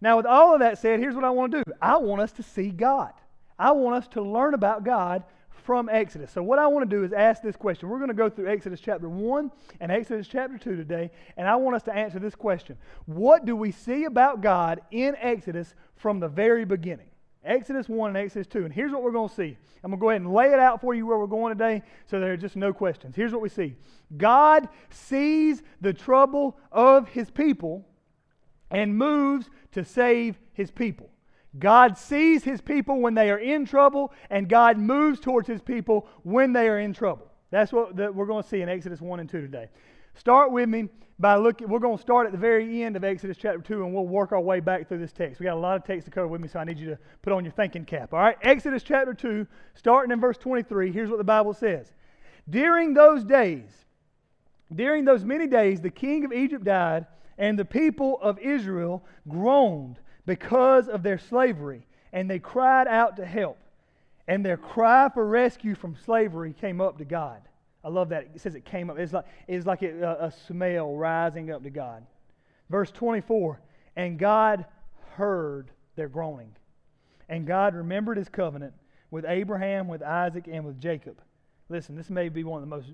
Now, 0.02 0.16
with 0.16 0.26
all 0.26 0.52
of 0.52 0.60
that 0.60 0.78
said, 0.78 0.98
here's 0.98 1.14
what 1.14 1.22
I 1.22 1.30
want 1.30 1.52
to 1.52 1.62
do 1.64 1.72
I 1.80 1.96
want 1.96 2.20
us 2.20 2.32
to 2.32 2.42
see 2.42 2.70
God. 2.70 3.12
I 3.56 3.70
want 3.70 3.96
us 3.96 4.08
to 4.08 4.20
learn 4.20 4.52
about 4.52 4.84
God 4.84 5.22
from 5.64 5.88
Exodus. 5.88 6.32
So, 6.32 6.42
what 6.42 6.58
I 6.58 6.66
want 6.66 6.90
to 6.90 6.96
do 6.96 7.04
is 7.04 7.12
ask 7.12 7.40
this 7.40 7.54
question. 7.54 7.88
We're 7.88 7.98
going 7.98 8.08
to 8.08 8.14
go 8.14 8.28
through 8.28 8.50
Exodus 8.50 8.80
chapter 8.80 9.08
1 9.08 9.52
and 9.78 9.92
Exodus 9.92 10.26
chapter 10.26 10.58
2 10.58 10.74
today, 10.74 11.12
and 11.36 11.46
I 11.46 11.54
want 11.54 11.76
us 11.76 11.84
to 11.84 11.94
answer 11.94 12.18
this 12.18 12.34
question 12.34 12.76
What 13.06 13.44
do 13.44 13.54
we 13.54 13.70
see 13.70 14.04
about 14.04 14.40
God 14.40 14.80
in 14.90 15.14
Exodus 15.20 15.72
from 15.94 16.18
the 16.18 16.28
very 16.28 16.64
beginning? 16.64 17.06
Exodus 17.44 17.88
1 17.88 18.08
and 18.08 18.16
Exodus 18.16 18.48
2. 18.48 18.64
And 18.64 18.74
here's 18.74 18.90
what 18.90 19.04
we're 19.04 19.12
going 19.12 19.28
to 19.28 19.34
see. 19.34 19.56
I'm 19.84 19.90
going 19.90 19.98
to 19.98 20.00
go 20.00 20.10
ahead 20.10 20.22
and 20.22 20.32
lay 20.32 20.52
it 20.52 20.60
out 20.60 20.80
for 20.80 20.94
you 20.94 21.06
where 21.06 21.18
we're 21.18 21.26
going 21.26 21.56
today 21.56 21.82
so 22.06 22.18
there 22.20 22.32
are 22.32 22.36
just 22.36 22.54
no 22.54 22.72
questions. 22.72 23.14
Here's 23.14 23.32
what 23.32 23.40
we 23.40 23.48
see 23.48 23.76
God 24.16 24.68
sees 24.90 25.62
the 25.80 25.92
trouble 25.92 26.56
of 26.72 27.08
his 27.08 27.30
people 27.30 27.86
and 28.72 28.96
moves 28.96 29.50
to 29.72 29.84
save 29.84 30.38
his 30.52 30.70
people. 30.70 31.10
God 31.58 31.98
sees 31.98 32.44
his 32.44 32.60
people 32.60 33.00
when 33.00 33.14
they 33.14 33.30
are 33.30 33.38
in 33.38 33.66
trouble, 33.66 34.12
and 34.30 34.48
God 34.48 34.78
moves 34.78 35.20
towards 35.20 35.46
his 35.46 35.60
people 35.60 36.08
when 36.22 36.52
they 36.52 36.68
are 36.68 36.78
in 36.78 36.94
trouble. 36.94 37.30
That's 37.50 37.72
what 37.72 37.94
we're 37.94 38.26
going 38.26 38.42
to 38.42 38.48
see 38.48 38.62
in 38.62 38.68
Exodus 38.68 39.00
1 39.00 39.20
and 39.20 39.28
2 39.28 39.42
today. 39.42 39.68
Start 40.14 40.50
with 40.50 40.68
me 40.68 40.88
by 41.18 41.36
looking, 41.36 41.68
we're 41.68 41.78
going 41.78 41.96
to 41.96 42.02
start 42.02 42.26
at 42.26 42.32
the 42.32 42.38
very 42.38 42.82
end 42.82 42.96
of 42.96 43.04
Exodus 43.04 43.36
chapter 43.36 43.60
2, 43.60 43.84
and 43.84 43.94
we'll 43.94 44.06
work 44.06 44.32
our 44.32 44.40
way 44.40 44.60
back 44.60 44.88
through 44.88 44.98
this 44.98 45.12
text. 45.12 45.40
We 45.40 45.44
got 45.44 45.56
a 45.56 45.60
lot 45.60 45.76
of 45.76 45.84
text 45.84 46.06
to 46.06 46.10
cover 46.10 46.26
with 46.26 46.40
me, 46.40 46.48
so 46.48 46.58
I 46.58 46.64
need 46.64 46.78
you 46.78 46.88
to 46.88 46.98
put 47.20 47.34
on 47.34 47.44
your 47.44 47.52
thinking 47.52 47.84
cap. 47.84 48.14
All 48.14 48.20
right, 48.20 48.36
Exodus 48.40 48.82
chapter 48.82 49.12
2, 49.12 49.46
starting 49.74 50.10
in 50.10 50.20
verse 50.20 50.38
23, 50.38 50.90
here's 50.90 51.10
what 51.10 51.18
the 51.18 51.24
Bible 51.24 51.52
says. 51.52 51.92
During 52.48 52.94
those 52.94 53.24
days, 53.24 53.68
during 54.74 55.04
those 55.04 55.24
many 55.24 55.46
days, 55.46 55.82
the 55.82 55.90
king 55.90 56.24
of 56.24 56.32
Egypt 56.32 56.64
died 56.64 57.06
and 57.38 57.58
the 57.58 57.64
people 57.64 58.18
of 58.20 58.38
Israel 58.38 59.04
groaned 59.28 59.98
because 60.26 60.88
of 60.88 61.02
their 61.02 61.18
slavery, 61.18 61.86
and 62.12 62.30
they 62.30 62.38
cried 62.38 62.86
out 62.86 63.16
to 63.16 63.26
help. 63.26 63.58
And 64.28 64.44
their 64.44 64.56
cry 64.56 65.08
for 65.12 65.26
rescue 65.26 65.74
from 65.74 65.96
slavery 66.04 66.54
came 66.58 66.80
up 66.80 66.98
to 66.98 67.04
God. 67.04 67.42
I 67.84 67.88
love 67.88 68.10
that. 68.10 68.28
It 68.34 68.40
says 68.40 68.54
it 68.54 68.64
came 68.64 68.88
up. 68.88 68.98
It's 68.98 69.12
like, 69.12 69.24
it's 69.48 69.66
like 69.66 69.82
a, 69.82 70.06
uh, 70.06 70.26
a 70.26 70.32
smell 70.46 70.94
rising 70.94 71.50
up 71.50 71.64
to 71.64 71.70
God. 71.70 72.06
Verse 72.70 72.90
24 72.92 73.60
And 73.96 74.18
God 74.18 74.64
heard 75.16 75.70
their 75.96 76.08
groaning. 76.08 76.54
And 77.28 77.46
God 77.46 77.74
remembered 77.74 78.16
his 78.16 78.28
covenant 78.28 78.74
with 79.10 79.24
Abraham, 79.26 79.88
with 79.88 80.02
Isaac, 80.02 80.48
and 80.50 80.64
with 80.64 80.80
Jacob. 80.80 81.20
Listen, 81.68 81.96
this 81.96 82.10
may 82.10 82.28
be 82.28 82.44
one 82.44 82.62
of 82.62 82.68
the 82.68 82.74
most 82.74 82.92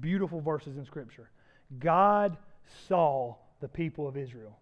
beautiful 0.00 0.40
verses 0.40 0.76
in 0.76 0.84
Scripture. 0.84 1.30
God 1.78 2.36
saw 2.88 3.36
the 3.62 3.68
people 3.68 4.06
of 4.06 4.18
Israel, 4.18 4.58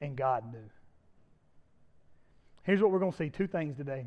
and 0.00 0.14
God 0.14 0.44
knew. 0.52 0.70
Here's 2.62 2.80
what 2.80 2.92
we're 2.92 3.00
going 3.00 3.12
to 3.12 3.18
see 3.18 3.30
two 3.30 3.48
things 3.48 3.76
today 3.76 4.06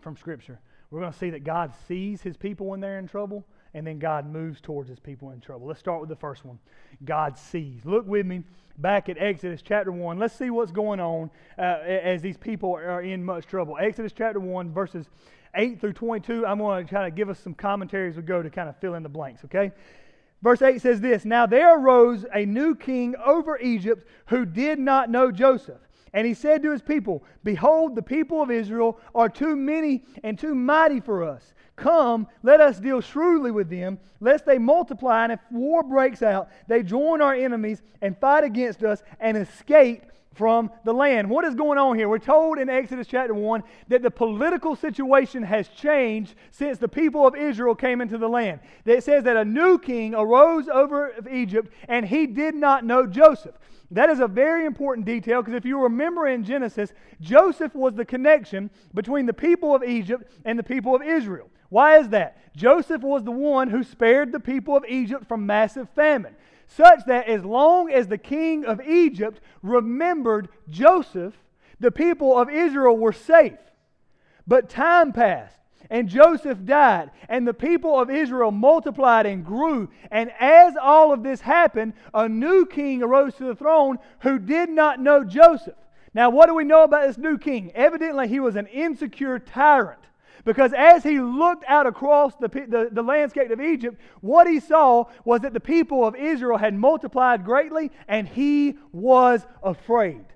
from 0.00 0.16
Scripture. 0.16 0.58
We're 0.90 1.00
going 1.00 1.12
to 1.12 1.18
see 1.18 1.30
that 1.30 1.44
God 1.44 1.72
sees 1.86 2.22
his 2.22 2.36
people 2.36 2.66
when 2.66 2.80
they're 2.80 2.98
in 2.98 3.06
trouble, 3.06 3.46
and 3.74 3.86
then 3.86 3.98
God 3.98 4.26
moves 4.26 4.60
towards 4.60 4.88
his 4.88 4.98
people 4.98 5.30
in 5.30 5.40
trouble. 5.40 5.66
Let's 5.66 5.80
start 5.80 6.00
with 6.00 6.08
the 6.08 6.16
first 6.16 6.44
one 6.44 6.58
God 7.04 7.38
sees. 7.38 7.84
Look 7.84 8.06
with 8.06 8.26
me 8.26 8.42
back 8.78 9.08
at 9.08 9.18
Exodus 9.18 9.60
chapter 9.62 9.92
1. 9.92 10.18
Let's 10.18 10.34
see 10.34 10.50
what's 10.50 10.72
going 10.72 10.98
on 10.98 11.30
uh, 11.58 11.62
as 11.62 12.22
these 12.22 12.38
people 12.38 12.72
are 12.74 13.02
in 13.02 13.22
much 13.22 13.46
trouble. 13.46 13.76
Exodus 13.78 14.12
chapter 14.12 14.40
1, 14.40 14.72
verses 14.72 15.06
8 15.54 15.80
through 15.80 15.92
22. 15.92 16.46
I'm 16.46 16.58
going 16.58 16.86
to 16.86 16.90
kind 16.92 17.06
of 17.06 17.14
give 17.14 17.28
us 17.28 17.38
some 17.38 17.54
commentaries 17.54 18.14
as 18.14 18.16
we 18.16 18.22
go 18.22 18.42
to 18.42 18.50
kind 18.50 18.68
of 18.68 18.76
fill 18.78 18.94
in 18.94 19.02
the 19.02 19.08
blanks, 19.08 19.44
okay? 19.44 19.72
Verse 20.44 20.60
8 20.60 20.82
says 20.82 21.00
this 21.00 21.24
Now 21.24 21.46
there 21.46 21.76
arose 21.78 22.26
a 22.32 22.44
new 22.44 22.76
king 22.76 23.16
over 23.24 23.58
Egypt 23.58 24.06
who 24.26 24.44
did 24.44 24.78
not 24.78 25.10
know 25.10 25.32
Joseph. 25.32 25.80
And 26.12 26.26
he 26.26 26.34
said 26.34 26.62
to 26.62 26.70
his 26.70 26.82
people, 26.82 27.24
Behold, 27.42 27.96
the 27.96 28.02
people 28.02 28.40
of 28.40 28.50
Israel 28.50 29.00
are 29.14 29.28
too 29.28 29.56
many 29.56 30.04
and 30.22 30.38
too 30.38 30.54
mighty 30.54 31.00
for 31.00 31.24
us. 31.24 31.54
Come, 31.76 32.28
let 32.44 32.60
us 32.60 32.78
deal 32.78 33.00
shrewdly 33.00 33.50
with 33.50 33.68
them, 33.68 33.98
lest 34.20 34.44
they 34.44 34.58
multiply, 34.58 35.24
and 35.24 35.32
if 35.32 35.40
war 35.50 35.82
breaks 35.82 36.22
out, 36.22 36.50
they 36.68 36.84
join 36.84 37.20
our 37.20 37.34
enemies 37.34 37.82
and 38.00 38.16
fight 38.16 38.44
against 38.44 38.84
us 38.84 39.02
and 39.18 39.36
escape 39.36 40.04
from 40.34 40.70
the 40.84 40.92
land. 40.92 41.30
What 41.30 41.44
is 41.44 41.54
going 41.54 41.78
on 41.78 41.96
here? 41.96 42.08
We're 42.08 42.18
told 42.18 42.58
in 42.58 42.68
Exodus 42.68 43.06
chapter 43.06 43.34
1 43.34 43.62
that 43.88 44.02
the 44.02 44.10
political 44.10 44.76
situation 44.76 45.42
has 45.42 45.68
changed 45.68 46.34
since 46.50 46.78
the 46.78 46.88
people 46.88 47.26
of 47.26 47.36
Israel 47.36 47.74
came 47.74 48.00
into 48.00 48.18
the 48.18 48.28
land. 48.28 48.60
It 48.84 49.04
says 49.04 49.24
that 49.24 49.36
a 49.36 49.44
new 49.44 49.78
king 49.78 50.14
arose 50.14 50.68
over 50.68 51.14
Egypt 51.30 51.72
and 51.88 52.04
he 52.04 52.26
did 52.26 52.54
not 52.54 52.84
know 52.84 53.06
Joseph. 53.06 53.54
That 53.90 54.10
is 54.10 54.20
a 54.20 54.26
very 54.26 54.66
important 54.66 55.06
detail 55.06 55.40
because 55.40 55.54
if 55.54 55.64
you 55.64 55.80
remember 55.82 56.26
in 56.26 56.42
Genesis, 56.42 56.92
Joseph 57.20 57.74
was 57.74 57.94
the 57.94 58.04
connection 58.04 58.70
between 58.92 59.26
the 59.26 59.32
people 59.32 59.74
of 59.74 59.84
Egypt 59.84 60.30
and 60.44 60.58
the 60.58 60.64
people 60.64 60.96
of 60.96 61.02
Israel. 61.02 61.48
Why 61.68 61.98
is 61.98 62.08
that? 62.10 62.38
Joseph 62.56 63.02
was 63.02 63.24
the 63.24 63.30
one 63.30 63.68
who 63.68 63.82
spared 63.82 64.32
the 64.32 64.40
people 64.40 64.76
of 64.76 64.84
Egypt 64.88 65.26
from 65.26 65.46
massive 65.46 65.88
famine 65.90 66.34
such 66.66 67.00
that 67.06 67.28
as 67.28 67.44
long 67.44 67.90
as 67.90 68.08
the 68.08 68.18
king 68.18 68.64
of 68.64 68.80
Egypt 68.80 69.40
remembered 69.62 70.48
Joseph, 70.68 71.34
the 71.80 71.90
people 71.90 72.38
of 72.38 72.50
Israel 72.50 72.96
were 72.96 73.12
safe. 73.12 73.58
But 74.46 74.68
time 74.68 75.12
passed, 75.12 75.58
and 75.90 76.08
Joseph 76.08 76.64
died, 76.64 77.10
and 77.28 77.46
the 77.46 77.54
people 77.54 77.98
of 77.98 78.10
Israel 78.10 78.50
multiplied 78.50 79.26
and 79.26 79.44
grew. 79.44 79.88
And 80.10 80.30
as 80.38 80.74
all 80.80 81.12
of 81.12 81.22
this 81.22 81.40
happened, 81.40 81.94
a 82.12 82.28
new 82.28 82.66
king 82.66 83.02
arose 83.02 83.34
to 83.36 83.44
the 83.44 83.54
throne 83.54 83.98
who 84.20 84.38
did 84.38 84.68
not 84.68 85.00
know 85.00 85.24
Joseph. 85.24 85.74
Now, 86.14 86.30
what 86.30 86.46
do 86.46 86.54
we 86.54 86.64
know 86.64 86.84
about 86.84 87.06
this 87.06 87.18
new 87.18 87.38
king? 87.38 87.72
Evidently, 87.74 88.28
he 88.28 88.40
was 88.40 88.56
an 88.56 88.66
insecure 88.66 89.38
tyrant. 89.38 89.98
Because 90.44 90.74
as 90.74 91.02
he 91.02 91.20
looked 91.20 91.64
out 91.66 91.86
across 91.86 92.34
the, 92.36 92.48
the, 92.48 92.88
the, 92.92 93.02
landscape 93.02 93.50
of 93.50 93.60
Egypt, 93.60 93.98
what 94.20 94.46
he 94.46 94.60
saw 94.60 95.04
was 95.24 95.40
that 95.40 95.54
the 95.54 95.60
people 95.60 96.06
of 96.06 96.14
Israel 96.14 96.58
had 96.58 96.74
multiplied 96.74 97.44
greatly, 97.44 97.90
and 98.06 98.28
he 98.28 98.76
was 98.92 99.46
afraid. 99.62 100.26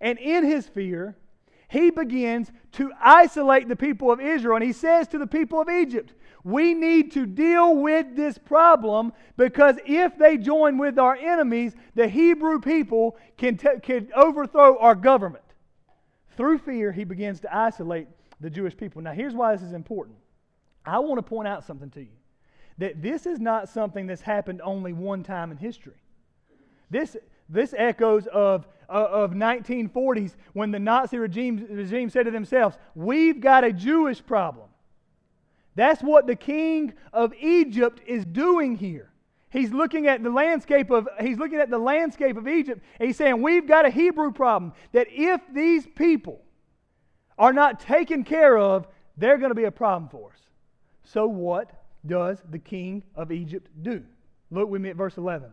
And 0.00 0.18
in 0.18 0.44
his 0.44 0.68
fear, 0.68 1.16
he 1.68 1.90
begins 1.90 2.52
to 2.72 2.92
isolate 3.00 3.68
the 3.68 3.74
people 3.74 4.12
of 4.12 4.20
Israel. 4.20 4.56
And 4.56 4.64
he 4.64 4.72
says 4.72 5.08
to 5.08 5.18
the 5.18 5.26
people 5.26 5.60
of 5.60 5.68
Egypt, 5.68 6.12
We 6.44 6.72
need 6.72 7.10
to 7.12 7.26
deal 7.26 7.74
with 7.74 8.14
this 8.14 8.38
problem 8.38 9.12
because 9.36 9.76
if 9.84 10.16
they 10.16 10.36
join 10.36 10.78
with 10.78 11.00
our 11.00 11.16
enemies, 11.16 11.74
the 11.96 12.06
Hebrew 12.06 12.60
people 12.60 13.16
can, 13.36 13.56
t- 13.56 13.80
can 13.82 14.08
overthrow 14.14 14.78
our 14.78 14.94
government. 14.94 15.42
Through 16.36 16.58
fear, 16.58 16.92
he 16.92 17.02
begins 17.04 17.40
to 17.40 17.56
isolate 17.56 18.06
the 18.40 18.50
Jewish 18.50 18.76
people. 18.76 19.02
Now, 19.02 19.12
here's 19.12 19.34
why 19.34 19.54
this 19.54 19.62
is 19.62 19.72
important. 19.72 20.16
I 20.84 20.98
want 20.98 21.18
to 21.18 21.22
point 21.22 21.48
out 21.48 21.64
something 21.64 21.90
to 21.90 22.00
you 22.00 22.12
that 22.78 23.00
this 23.00 23.26
is 23.26 23.38
not 23.38 23.68
something 23.68 24.06
that's 24.06 24.20
happened 24.20 24.60
only 24.62 24.92
one 24.92 25.22
time 25.22 25.50
in 25.50 25.56
history. 25.56 25.94
This, 26.90 27.16
this 27.48 27.74
echoes 27.76 28.26
of, 28.26 28.66
of 28.88 29.32
1940s 29.32 30.34
when 30.52 30.70
the 30.70 30.78
Nazi 30.78 31.18
regime, 31.18 31.66
regime 31.70 32.10
said 32.10 32.24
to 32.24 32.30
themselves, 32.30 32.76
We've 32.94 33.40
got 33.40 33.64
a 33.64 33.72
Jewish 33.72 34.24
problem. 34.24 34.68
That's 35.76 36.02
what 36.02 36.26
the 36.26 36.36
king 36.36 36.94
of 37.12 37.32
Egypt 37.34 38.00
is 38.06 38.24
doing 38.24 38.76
here. 38.76 39.10
He's 39.50 39.72
looking 39.72 40.08
at 40.08 40.22
the 40.22 40.30
landscape 40.30 40.90
of 40.90 41.08
he's 41.20 41.38
looking 41.38 41.58
at 41.58 41.70
the 41.70 41.78
landscape 41.78 42.36
of 42.36 42.48
Egypt. 42.48 42.82
And 42.98 43.06
he's 43.06 43.16
saying 43.16 43.40
we've 43.40 43.68
got 43.68 43.86
a 43.86 43.90
Hebrew 43.90 44.32
problem 44.32 44.72
that 44.92 45.06
if 45.10 45.40
these 45.52 45.86
people 45.86 46.43
are 47.38 47.52
not 47.52 47.80
taken 47.80 48.24
care 48.24 48.56
of, 48.56 48.86
they're 49.16 49.38
going 49.38 49.50
to 49.50 49.54
be 49.54 49.64
a 49.64 49.70
problem 49.70 50.08
for 50.08 50.30
us. 50.32 50.38
So, 51.04 51.26
what 51.26 51.70
does 52.06 52.42
the 52.50 52.58
king 52.58 53.02
of 53.14 53.32
Egypt 53.32 53.68
do? 53.82 54.02
Look 54.50 54.68
with 54.68 54.80
me 54.80 54.90
at 54.90 54.96
verse 54.96 55.16
11. 55.16 55.50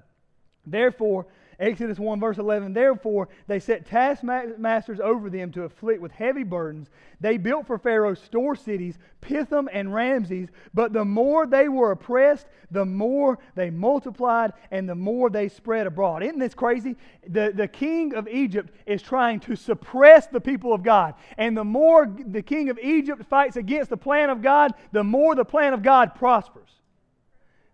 Therefore, 0.65 1.25
Exodus 1.61 1.99
1, 1.99 2.19
verse 2.19 2.39
11 2.39 2.73
Therefore, 2.73 3.29
they 3.47 3.59
set 3.59 3.85
taskmasters 3.85 4.99
over 4.99 5.29
them 5.29 5.51
to 5.51 5.63
afflict 5.63 6.01
with 6.01 6.11
heavy 6.11 6.43
burdens. 6.43 6.89
They 7.19 7.37
built 7.37 7.67
for 7.67 7.77
Pharaoh 7.77 8.15
store 8.15 8.55
cities, 8.55 8.97
Pithom 9.21 9.69
and 9.71 9.93
Ramses. 9.93 10.49
But 10.73 10.91
the 10.91 11.05
more 11.05 11.45
they 11.45 11.69
were 11.69 11.91
oppressed, 11.91 12.47
the 12.71 12.83
more 12.83 13.37
they 13.53 13.69
multiplied 13.69 14.53
and 14.71 14.89
the 14.89 14.95
more 14.95 15.29
they 15.29 15.47
spread 15.49 15.85
abroad. 15.85 16.23
Isn't 16.23 16.39
this 16.39 16.55
crazy? 16.55 16.97
The, 17.27 17.53
the 17.55 17.67
king 17.67 18.15
of 18.15 18.27
Egypt 18.27 18.73
is 18.87 19.03
trying 19.03 19.39
to 19.41 19.55
suppress 19.55 20.25
the 20.25 20.41
people 20.41 20.73
of 20.73 20.81
God. 20.81 21.13
And 21.37 21.55
the 21.55 21.63
more 21.63 22.11
the 22.25 22.41
king 22.41 22.69
of 22.69 22.79
Egypt 22.79 23.23
fights 23.25 23.55
against 23.55 23.91
the 23.91 23.97
plan 23.97 24.31
of 24.31 24.41
God, 24.41 24.73
the 24.91 25.03
more 25.03 25.35
the 25.35 25.45
plan 25.45 25.73
of 25.73 25.83
God 25.83 26.15
prospers. 26.15 26.80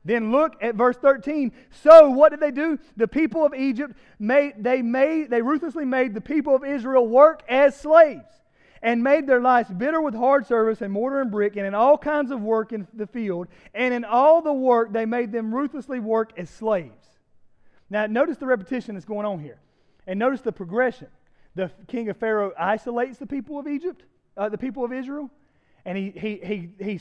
Then 0.08 0.32
look 0.32 0.56
at 0.62 0.76
verse 0.76 0.96
13. 0.96 1.52
So 1.84 2.10
what 2.10 2.30
did 2.30 2.40
they 2.40 2.52
do? 2.52 2.80
The 2.96 3.10
people 3.10 3.46
of 3.46 3.54
Egypt 3.54 3.94
made 4.18 4.54
they 4.58 4.82
made 4.82 5.30
they 5.30 5.42
ruthlessly 5.42 5.84
made 5.84 6.14
the 6.14 6.22
people 6.22 6.56
of 6.56 6.64
Israel 6.64 7.06
work 7.06 7.44
as 7.50 7.78
slaves 7.78 8.24
and 8.82 9.04
made 9.04 9.28
their 9.28 9.42
lives 9.42 9.70
bitter 9.70 10.02
with 10.02 10.16
hard 10.16 10.48
service 10.48 10.80
and 10.80 10.94
mortar 10.94 11.20
and 11.20 11.30
brick 11.30 11.58
and 11.58 11.68
in 11.68 11.76
all 11.76 11.98
kinds 11.98 12.32
of 12.32 12.40
work 12.40 12.72
in 12.72 12.88
the 12.94 13.06
field 13.06 13.48
and 13.74 13.94
in 13.94 14.06
all 14.06 14.42
the 14.42 14.54
work 14.54 14.94
they 14.94 15.06
made 15.06 15.34
them 15.34 15.54
ruthlessly 15.54 16.00
work 16.00 16.32
as 16.38 16.50
slaves. 16.50 17.06
Now 17.90 18.06
notice 18.06 18.38
the 18.38 18.48
repetition 18.48 18.96
that's 18.96 19.04
going 19.04 19.26
on 19.26 19.40
here. 19.40 19.60
And 20.08 20.18
notice 20.18 20.40
the 20.40 20.54
progression. 20.54 21.08
The 21.56 21.70
king 21.88 22.08
of 22.08 22.16
Pharaoh 22.16 22.54
isolates 22.58 23.18
the 23.18 23.28
people 23.28 23.60
of 23.60 23.68
Egypt, 23.68 24.06
uh, 24.38 24.48
the 24.48 24.58
people 24.58 24.86
of 24.86 24.94
Israel, 24.94 25.30
and 25.84 25.98
he, 25.98 26.12
he, 26.12 26.40
he, 26.42 26.70
he 26.82 27.00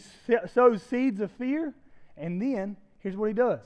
sows 0.52 0.82
seeds 0.82 1.20
of 1.20 1.30
fear, 1.30 1.72
and 2.16 2.42
then 2.42 2.76
Here's 3.06 3.16
what 3.16 3.28
he 3.28 3.34
does 3.34 3.60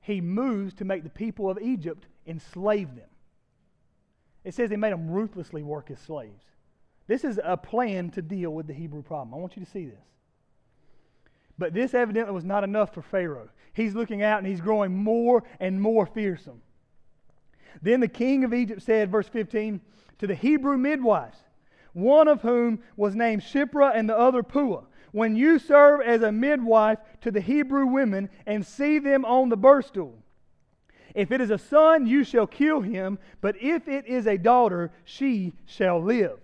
he 0.00 0.22
moves 0.22 0.72
to 0.72 0.86
make 0.86 1.02
the 1.02 1.10
people 1.10 1.50
of 1.50 1.58
Egypt 1.60 2.06
enslave 2.26 2.96
them. 2.96 3.10
It 4.44 4.54
says 4.54 4.70
he 4.70 4.78
made 4.78 4.94
them 4.94 5.10
ruthlessly 5.10 5.62
work 5.62 5.90
as 5.90 6.00
slaves. 6.00 6.46
This 7.06 7.22
is 7.22 7.38
a 7.44 7.58
plan 7.58 8.08
to 8.12 8.22
deal 8.22 8.48
with 8.48 8.66
the 8.66 8.72
Hebrew 8.72 9.02
problem. 9.02 9.34
I 9.34 9.36
want 9.36 9.58
you 9.58 9.62
to 9.62 9.70
see 9.70 9.84
this. 9.84 10.06
But 11.58 11.74
this 11.74 11.92
evidently 11.92 12.32
was 12.32 12.46
not 12.46 12.64
enough 12.64 12.94
for 12.94 13.02
Pharaoh. 13.02 13.50
He's 13.74 13.94
looking 13.94 14.22
out 14.22 14.38
and 14.38 14.46
he's 14.46 14.62
growing 14.62 14.96
more 14.96 15.44
and 15.60 15.78
more 15.78 16.06
fearsome. 16.06 16.62
Then 17.82 18.00
the 18.00 18.08
king 18.08 18.42
of 18.42 18.54
Egypt 18.54 18.80
said, 18.80 19.10
verse 19.10 19.28
15, 19.28 19.82
to 20.16 20.26
the 20.26 20.34
Hebrew 20.34 20.78
midwives, 20.78 21.36
one 21.92 22.26
of 22.26 22.40
whom 22.40 22.80
was 22.96 23.14
named 23.14 23.42
Shiphrah 23.42 23.92
and 23.94 24.08
the 24.08 24.16
other 24.16 24.42
Puah 24.42 24.84
when 25.12 25.36
you 25.36 25.58
serve 25.58 26.00
as 26.00 26.22
a 26.22 26.32
midwife 26.32 26.98
to 27.20 27.30
the 27.30 27.40
Hebrew 27.40 27.86
women 27.86 28.28
and 28.46 28.66
see 28.66 28.98
them 28.98 29.24
on 29.24 29.48
the 29.48 29.56
birth 29.56 29.86
stool. 29.86 30.18
If 31.14 31.30
it 31.30 31.40
is 31.40 31.50
a 31.50 31.58
son, 31.58 32.06
you 32.06 32.24
shall 32.24 32.46
kill 32.46 32.80
him, 32.80 33.18
but 33.40 33.56
if 33.60 33.86
it 33.86 34.06
is 34.06 34.26
a 34.26 34.38
daughter, 34.38 34.90
she 35.04 35.52
shall 35.66 36.02
live. 36.02 36.40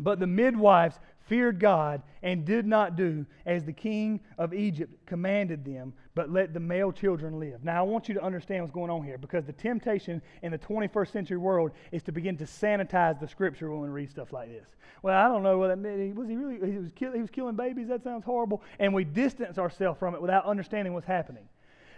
But 0.00 0.18
the 0.20 0.26
midwives 0.26 0.98
feared 1.28 1.60
God 1.60 2.02
and 2.22 2.44
did 2.44 2.66
not 2.66 2.96
do 2.96 3.26
as 3.46 3.64
the 3.64 3.72
king 3.72 4.20
of 4.38 4.54
Egypt 4.54 4.92
commanded 5.06 5.64
them, 5.64 5.92
but 6.14 6.30
let 6.30 6.54
the 6.54 6.60
male 6.60 6.90
children 6.90 7.38
live. 7.38 7.62
Now, 7.62 7.78
I 7.78 7.82
want 7.82 8.08
you 8.08 8.14
to 8.14 8.22
understand 8.22 8.62
what's 8.62 8.74
going 8.74 8.90
on 8.90 9.04
here 9.04 9.18
because 9.18 9.44
the 9.44 9.52
temptation 9.52 10.22
in 10.42 10.50
the 10.50 10.58
21st 10.58 11.12
century 11.12 11.36
world 11.36 11.72
is 11.92 12.02
to 12.04 12.12
begin 12.12 12.36
to 12.38 12.44
sanitize 12.44 13.20
the 13.20 13.28
scripture 13.28 13.70
when 13.70 13.80
we 13.80 13.88
read 13.88 14.10
stuff 14.10 14.32
like 14.32 14.48
this. 14.48 14.66
Well, 15.02 15.14
I 15.14 15.28
don't 15.28 15.42
know 15.42 15.58
what 15.58 15.68
that 15.68 15.76
meant. 15.76 16.16
Was 16.16 16.28
he 16.28 16.36
really, 16.36 16.72
he 16.72 16.78
was, 16.78 16.90
kill, 16.94 17.12
he 17.12 17.20
was 17.20 17.30
killing 17.30 17.54
babies? 17.54 17.88
That 17.88 18.02
sounds 18.02 18.24
horrible. 18.24 18.62
And 18.78 18.92
we 18.92 19.04
distance 19.04 19.58
ourselves 19.58 19.98
from 19.98 20.14
it 20.14 20.22
without 20.22 20.46
understanding 20.46 20.94
what's 20.94 21.06
happening. 21.06 21.48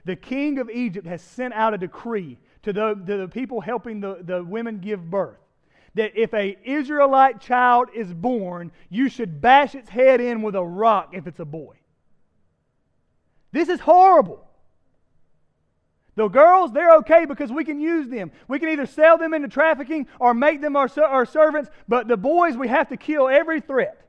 The 0.04 0.16
king 0.16 0.58
of 0.58 0.68
Egypt 0.70 1.06
has 1.06 1.22
sent 1.22 1.54
out 1.54 1.72
a 1.72 1.78
decree 1.78 2.38
to 2.62 2.72
the, 2.72 2.94
to 2.94 3.16
the 3.16 3.28
people 3.28 3.60
helping 3.60 4.00
the, 4.00 4.18
the 4.22 4.42
women 4.42 4.80
give 4.80 5.08
birth 5.10 5.38
that 5.94 6.12
if 6.16 6.32
a 6.34 6.56
Israelite 6.64 7.40
child 7.40 7.88
is 7.94 8.12
born, 8.12 8.70
you 8.88 9.08
should 9.08 9.40
bash 9.40 9.74
its 9.74 9.88
head 9.88 10.20
in 10.20 10.42
with 10.42 10.54
a 10.54 10.62
rock 10.62 11.10
if 11.12 11.26
it's 11.26 11.40
a 11.40 11.44
boy. 11.44 11.76
This 13.52 13.68
is 13.68 13.80
horrible. 13.80 14.46
The 16.16 16.28
girls, 16.28 16.72
they're 16.72 16.96
okay 16.96 17.24
because 17.24 17.50
we 17.50 17.64
can 17.64 17.80
use 17.80 18.08
them. 18.08 18.30
We 18.46 18.58
can 18.58 18.68
either 18.68 18.86
sell 18.86 19.16
them 19.16 19.32
into 19.32 19.48
trafficking 19.48 20.06
or 20.18 20.34
make 20.34 20.60
them 20.60 20.76
our, 20.76 20.88
our 21.02 21.24
servants, 21.24 21.70
but 21.88 22.08
the 22.08 22.16
boys, 22.16 22.56
we 22.56 22.68
have 22.68 22.88
to 22.90 22.96
kill 22.96 23.28
every 23.28 23.60
threat. 23.60 24.00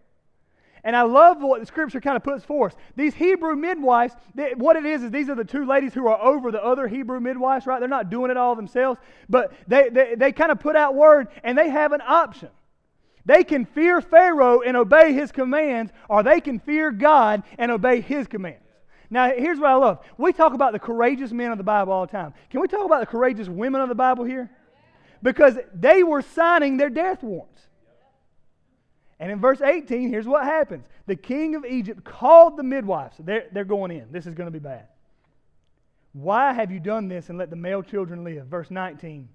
And 0.84 0.96
I 0.96 1.04
love 1.04 1.42
what 1.42 1.60
the 1.60 1.66
scripture 1.66 2.02
kind 2.02 2.18
of 2.18 2.24
puts 2.24 2.44
forth. 2.44 2.76
These 2.96 3.14
Hebrew 3.14 3.56
midwives, 3.56 4.16
they, 4.34 4.54
what 4.56 4.76
it 4.76 4.86
is, 4.86 5.04
is 5.04 5.12
these 5.12 5.30
are 5.30 5.36
the 5.36 5.46
two 5.46 5.66
ladies 5.66 5.94
who 5.94 6.08
are 6.08 6.20
over 6.20 6.52
the 6.52 6.64
other 6.64 6.88
Hebrew 6.88 7.20
midwives, 7.20 7.68
right? 7.68 7.80
They're 7.80 7.88
not 7.88 8.10
doing 8.10 8.32
it 8.32 8.38
all 8.38 8.56
themselves, 8.56 9.00
but 9.30 9.54
they, 9.68 9.90
they, 9.90 10.16
they 10.16 10.32
kind 10.32 10.52
of 10.52 10.60
put 10.60 10.76
out 10.76 10.96
word 10.96 11.28
and 11.44 11.58
they 11.58 11.70
have 11.70 11.92
an 11.92 12.02
option. 12.06 12.50
They 13.26 13.44
can 13.44 13.66
fear 13.66 14.02
Pharaoh 14.02 14.62
and 14.62 14.76
obey 14.76 15.14
his 15.14 15.32
commands, 15.32 15.92
or 16.10 16.24
they 16.24 16.42
can 16.42 16.60
fear 16.60 16.92
God 16.92 17.44
and 17.60 17.72
obey 17.72 18.02
his 18.02 18.26
commands. 18.28 18.58
Now, 19.12 19.30
here's 19.30 19.60
what 19.60 19.70
I 19.70 19.76
love. 19.76 20.00
We 20.18 20.34
talk 20.34 20.54
about 20.54 20.72
the 20.74 20.80
courageous 20.80 21.32
men 21.32 21.52
of 21.52 21.58
the 21.58 21.64
Bible 21.64 21.94
all 21.94 22.06
the 22.06 22.12
time. 22.12 22.34
Can 22.50 22.62
we 22.62 22.68
talk 22.68 22.86
about 22.86 23.02
the 23.02 23.06
courageous 23.06 23.48
women 23.48 23.82
of 23.82 23.90
the 23.90 23.96
Bible 23.96 24.24
here? 24.24 24.50
Because 25.22 25.60
they 25.76 26.02
were 26.02 26.22
signing 26.22 26.78
their 26.78 26.90
death 26.90 27.22
warrants. 27.22 27.62
And 29.22 29.32
in 29.32 29.40
verse 29.40 29.62
18, 29.62 30.10
here's 30.10 30.28
what 30.28 30.44
happens 30.44 30.88
the 31.06 31.16
king 31.16 31.56
of 31.56 31.63
Egypt 31.63 32.04
called 32.04 32.58
the 32.58 32.63
midwives. 32.63 33.16
They're, 33.20 33.46
they're 33.54 33.63
going 33.63 33.92
in. 33.92 34.12
This 34.12 34.25
is 34.25 34.34
going 34.34 34.48
to 34.48 34.51
be 34.51 34.60
bad. 34.60 34.88
Why 36.13 36.51
have 36.51 36.72
you 36.72 36.80
done 36.80 37.08
this 37.08 37.30
and 37.30 37.38
let 37.38 37.51
the 37.51 37.56
male 37.56 37.84
children 37.84 38.24
live? 38.24 38.48
Verse 38.48 38.72
19. 38.72 39.30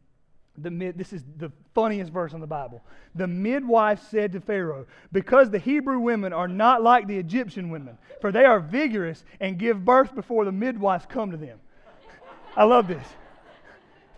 The 0.59 0.71
mid, 0.71 0.97
this 0.99 1.13
is 1.13 1.23
the 1.37 1.53
funniest 1.75 2.11
verse 2.11 2.33
in 2.33 2.41
the 2.41 2.47
Bible. 2.47 2.83
The 3.15 3.27
midwife 3.27 4.03
said 4.11 4.33
to 4.33 4.41
Pharaoh, 4.41 4.87
Because 5.13 5.51
the 5.51 5.59
Hebrew 5.59 6.01
women 6.01 6.33
are 6.33 6.49
not 6.49 6.83
like 6.83 7.07
the 7.07 7.19
Egyptian 7.19 7.71
women, 7.71 7.99
for 8.21 8.33
they 8.33 8.45
are 8.45 8.59
vigorous 8.59 9.23
and 9.39 9.59
give 9.59 9.85
birth 9.85 10.15
before 10.15 10.47
the 10.47 10.53
midwives 10.53 11.07
come 11.07 11.31
to 11.31 11.37
them. 11.37 11.61
I 12.57 12.65
love 12.65 12.89
this. 12.89 13.07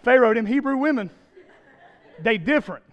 Pharaoh, 0.04 0.32
them 0.32 0.46
Hebrew 0.46 0.76
women, 0.76 1.10
they 2.20 2.38
different. 2.38 2.84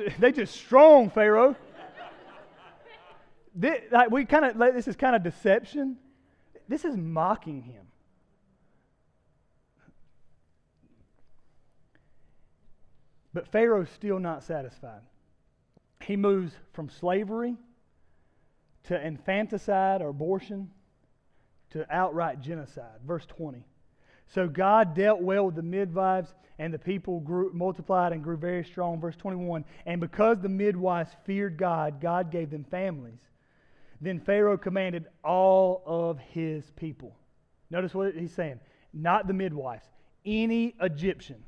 they 0.18 0.32
just 0.32 0.54
strong, 0.54 1.10
Pharaoh. 1.10 1.56
This, 3.54 3.80
like 3.90 4.10
we 4.10 4.24
kind 4.24 4.44
of 4.44 4.58
this 4.74 4.88
is 4.88 4.96
kind 4.96 5.14
of 5.14 5.22
deception. 5.22 5.98
This 6.68 6.84
is 6.84 6.96
mocking 6.96 7.62
him. 7.62 7.86
But 13.34 13.48
Pharaoh's 13.48 13.90
still 13.90 14.18
not 14.18 14.42
satisfied. 14.42 15.00
He 16.02 16.16
moves 16.16 16.52
from 16.72 16.88
slavery 16.88 17.56
to 18.84 19.06
infanticide 19.06 20.02
or 20.02 20.08
abortion 20.08 20.70
to 21.70 21.86
outright 21.94 22.40
genocide. 22.40 23.00
Verse 23.06 23.24
20. 23.26 23.64
So 24.28 24.48
God 24.48 24.94
dealt 24.94 25.20
well 25.20 25.46
with 25.46 25.56
the 25.56 25.62
midwives, 25.62 26.34
and 26.58 26.72
the 26.72 26.78
people 26.78 27.20
grew, 27.20 27.50
multiplied 27.52 28.12
and 28.12 28.22
grew 28.22 28.36
very 28.36 28.64
strong. 28.64 29.00
Verse 29.00 29.16
21. 29.16 29.64
And 29.86 30.00
because 30.00 30.40
the 30.40 30.48
midwives 30.48 31.10
feared 31.24 31.56
God, 31.56 32.00
God 32.00 32.30
gave 32.30 32.50
them 32.50 32.64
families. 32.64 33.20
Then 34.00 34.20
Pharaoh 34.20 34.58
commanded 34.58 35.06
all 35.22 35.82
of 35.86 36.18
his 36.18 36.70
people. 36.76 37.14
Notice 37.70 37.94
what 37.94 38.14
he's 38.14 38.34
saying. 38.34 38.60
Not 38.92 39.26
the 39.26 39.32
midwives, 39.32 39.86
any 40.24 40.74
Egyptian 40.80 41.42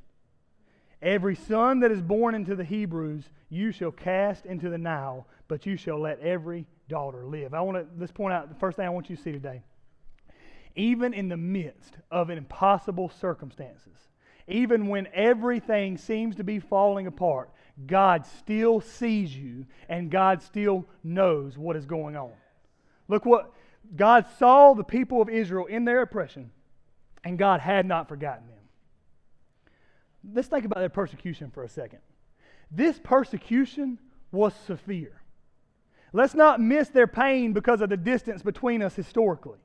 Every 1.05 1.37
son 1.37 1.81
that 1.81 1.91
is 1.91 2.01
born 2.01 2.35
into 2.35 2.57
the 2.57 2.65
Hebrews, 2.65 3.29
you 3.51 3.73
shall 3.73 3.91
cast 3.91 4.47
into 4.47 4.71
the 4.71 4.79
Nile, 4.79 5.29
but 5.49 5.67
you 5.67 5.77
shall 5.77 6.01
let 6.01 6.19
every 6.21 6.67
daughter 6.89 7.27
live. 7.27 7.53
I 7.53 7.61
want 7.61 7.77
to 7.77 7.87
let's 8.01 8.11
point 8.11 8.33
out 8.33 8.49
the 8.49 8.55
first 8.55 8.79
thing 8.79 8.87
I 8.87 8.89
want 8.89 9.11
you 9.11 9.17
to 9.17 9.23
see 9.23 9.31
today. 9.31 9.63
Even 10.77 11.15
in 11.15 11.29
the 11.29 11.37
midst 11.37 11.95
of 12.11 12.31
impossible 12.31 13.09
circumstances, 13.09 14.09
even 14.49 14.89
when 14.89 15.09
everything 15.15 15.97
seems 15.97 16.37
to 16.37 16.45
be 16.45 16.59
falling 16.59 17.07
apart, 17.07 17.51
God 17.87 18.27
still 18.27 18.81
sees 18.81 19.37
you 19.37 19.67
and 19.89 20.11
God 20.11 20.43
still 20.43 20.87
knows 21.03 21.57
what 21.57 21.77
is 21.77 21.87
going 21.87 22.17
on. 22.17 22.33
Look 23.09 23.25
what 23.25 23.53
God 23.97 24.27
saw 24.39 24.75
the 24.75 24.85
people 24.85 25.23
of 25.23 25.29
Israel 25.29 25.67
in 25.67 25.85
their 25.85 26.03
oppression, 26.03 26.51
and 27.23 27.39
God 27.39 27.61
had 27.61 27.87
not 27.87 28.09
forgotten 28.09 28.47
them 28.49 28.55
let's 30.33 30.49
think 30.49 30.65
about 30.65 30.79
their 30.79 30.89
persecution 30.89 31.51
for 31.51 31.65
a 31.65 31.69
second. 31.69 31.99
This 32.71 32.99
persecution 33.03 33.99
was 34.33 34.55
severe. 34.67 35.21
Let's 36.13 36.35
not 36.35 36.61
miss 36.61 36.89
their 36.89 37.07
pain 37.07 37.53
because 37.53 37.81
of 37.81 37.89
the 37.89 37.97
distance 37.97 38.43
between 38.43 38.83
us 38.83 38.95
historically. 38.95 39.59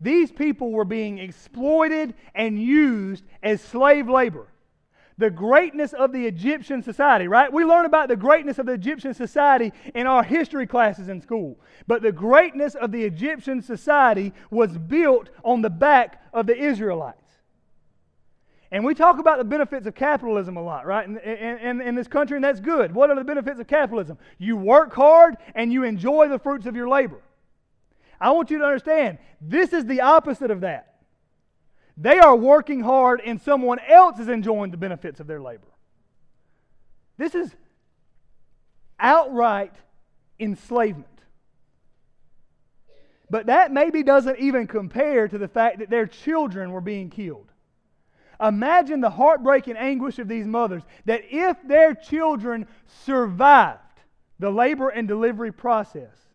These 0.00 0.32
people 0.32 0.70
were 0.70 0.84
being 0.84 1.18
exploited 1.18 2.14
and 2.34 2.60
used 2.60 3.24
as 3.42 3.60
slave 3.60 4.08
labor. 4.08 4.48
The 5.18 5.30
greatness 5.30 5.92
of 5.92 6.12
the 6.12 6.26
Egyptian 6.26 6.82
society, 6.82 7.28
right? 7.28 7.52
We 7.52 7.64
learn 7.64 7.84
about 7.84 8.08
the 8.08 8.16
greatness 8.16 8.58
of 8.58 8.64
the 8.64 8.72
Egyptian 8.72 9.12
society 9.12 9.70
in 9.94 10.06
our 10.06 10.22
history 10.22 10.66
classes 10.66 11.10
in 11.10 11.20
school. 11.20 11.60
But 11.86 12.00
the 12.00 12.12
greatness 12.12 12.74
of 12.74 12.90
the 12.90 13.04
Egyptian 13.04 13.60
society 13.60 14.32
was 14.50 14.78
built 14.78 15.28
on 15.44 15.60
the 15.60 15.68
back 15.68 16.22
of 16.32 16.46
the 16.46 16.56
Israelites. 16.56 17.18
And 18.72 18.84
we 18.84 18.94
talk 18.94 19.18
about 19.18 19.36
the 19.36 19.44
benefits 19.44 19.86
of 19.86 19.94
capitalism 19.94 20.56
a 20.56 20.62
lot, 20.62 20.86
right? 20.86 21.06
In, 21.06 21.18
in, 21.18 21.80
in, 21.82 21.94
this 21.94 22.08
country, 22.08 22.36
and 22.36 22.44
that's 22.44 22.60
good. 22.60 22.94
What 22.94 23.10
are 23.10 23.16
the 23.16 23.24
benefits 23.24 23.58
of 23.60 23.66
capitalism? 23.66 24.16
You 24.38 24.56
work 24.56 24.94
hard 24.94 25.36
and 25.54 25.72
you 25.72 25.82
enjoy 25.84 26.28
the 26.28 26.38
fruits 26.38 26.66
of 26.66 26.76
your 26.76 26.88
labor. 26.88 27.20
I 28.20 28.30
want 28.32 28.50
you 28.50 28.58
to 28.58 28.64
understand 28.64 29.18
this 29.40 29.72
is 29.72 29.86
the 29.86 30.02
opposite 30.02 30.50
of 30.50 30.60
that. 30.60 30.94
They 31.96 32.18
are 32.18 32.36
working 32.36 32.80
hard 32.80 33.20
and 33.24 33.40
someone 33.40 33.78
else 33.78 34.18
is 34.18 34.28
enjoying 34.28 34.70
the 34.70 34.76
benefits 34.76 35.20
of 35.20 35.26
their 35.26 35.40
labor. 35.40 35.68
This 37.16 37.34
is 37.34 37.54
outright 38.98 39.74
enslavement. 40.38 41.06
But 43.28 43.46
that 43.46 43.72
maybe 43.72 44.02
doesn't 44.02 44.38
even 44.38 44.66
compare 44.66 45.28
to 45.28 45.38
the 45.38 45.48
fact 45.48 45.78
that 45.78 45.90
their 45.90 46.06
children 46.06 46.72
were 46.72 46.80
being 46.80 47.10
killed. 47.10 47.46
Imagine 48.40 49.00
the 49.00 49.10
heartbreak 49.10 49.66
and 49.66 49.78
anguish 49.78 50.18
of 50.18 50.26
these 50.26 50.46
mothers 50.46 50.82
that 51.04 51.22
if 51.30 51.56
their 51.66 51.94
children 51.94 52.66
survived 53.04 53.78
the 54.38 54.50
labor 54.50 54.88
and 54.88 55.06
delivery 55.06 55.52
process, 55.52 56.29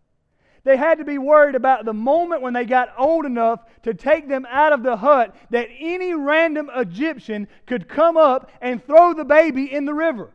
they 0.65 0.75
had 0.75 0.97
to 0.97 1.05
be 1.05 1.19
worried 1.19 1.55
about 1.55 1.85
the 1.85 1.93
moment 1.93 2.41
when 2.41 2.53
they 2.53 2.65
got 2.65 2.93
old 2.97 3.25
enough 3.25 3.61
to 3.83 3.93
take 3.93 4.27
them 4.27 4.45
out 4.49 4.73
of 4.73 4.83
the 4.83 4.97
hut 4.97 5.33
that 5.51 5.69
any 5.79 6.13
random 6.13 6.69
Egyptian 6.75 7.47
could 7.67 7.87
come 7.87 8.17
up 8.17 8.51
and 8.59 8.83
throw 8.83 9.13
the 9.13 9.23
baby 9.23 9.71
in 9.71 9.85
the 9.85 9.93
river. 9.93 10.31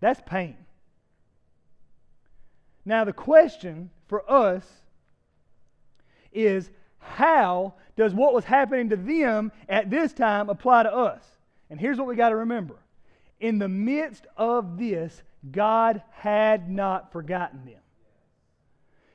That's 0.00 0.22
pain. 0.24 0.56
Now, 2.86 3.04
the 3.04 3.12
question 3.12 3.90
for 4.08 4.28
us 4.28 4.64
is 6.32 6.70
how 6.98 7.74
does 7.94 8.14
what 8.14 8.32
was 8.32 8.44
happening 8.46 8.88
to 8.88 8.96
them 8.96 9.52
at 9.68 9.90
this 9.90 10.14
time 10.14 10.48
apply 10.48 10.84
to 10.84 10.92
us? 10.92 11.22
And 11.68 11.78
here's 11.78 11.98
what 11.98 12.06
we 12.06 12.16
got 12.16 12.30
to 12.30 12.36
remember 12.36 12.76
in 13.38 13.58
the 13.58 13.68
midst 13.68 14.26
of 14.36 14.78
this, 14.78 15.22
God 15.50 16.02
had 16.10 16.70
not 16.70 17.12
forgotten 17.12 17.64
them. 17.64 17.79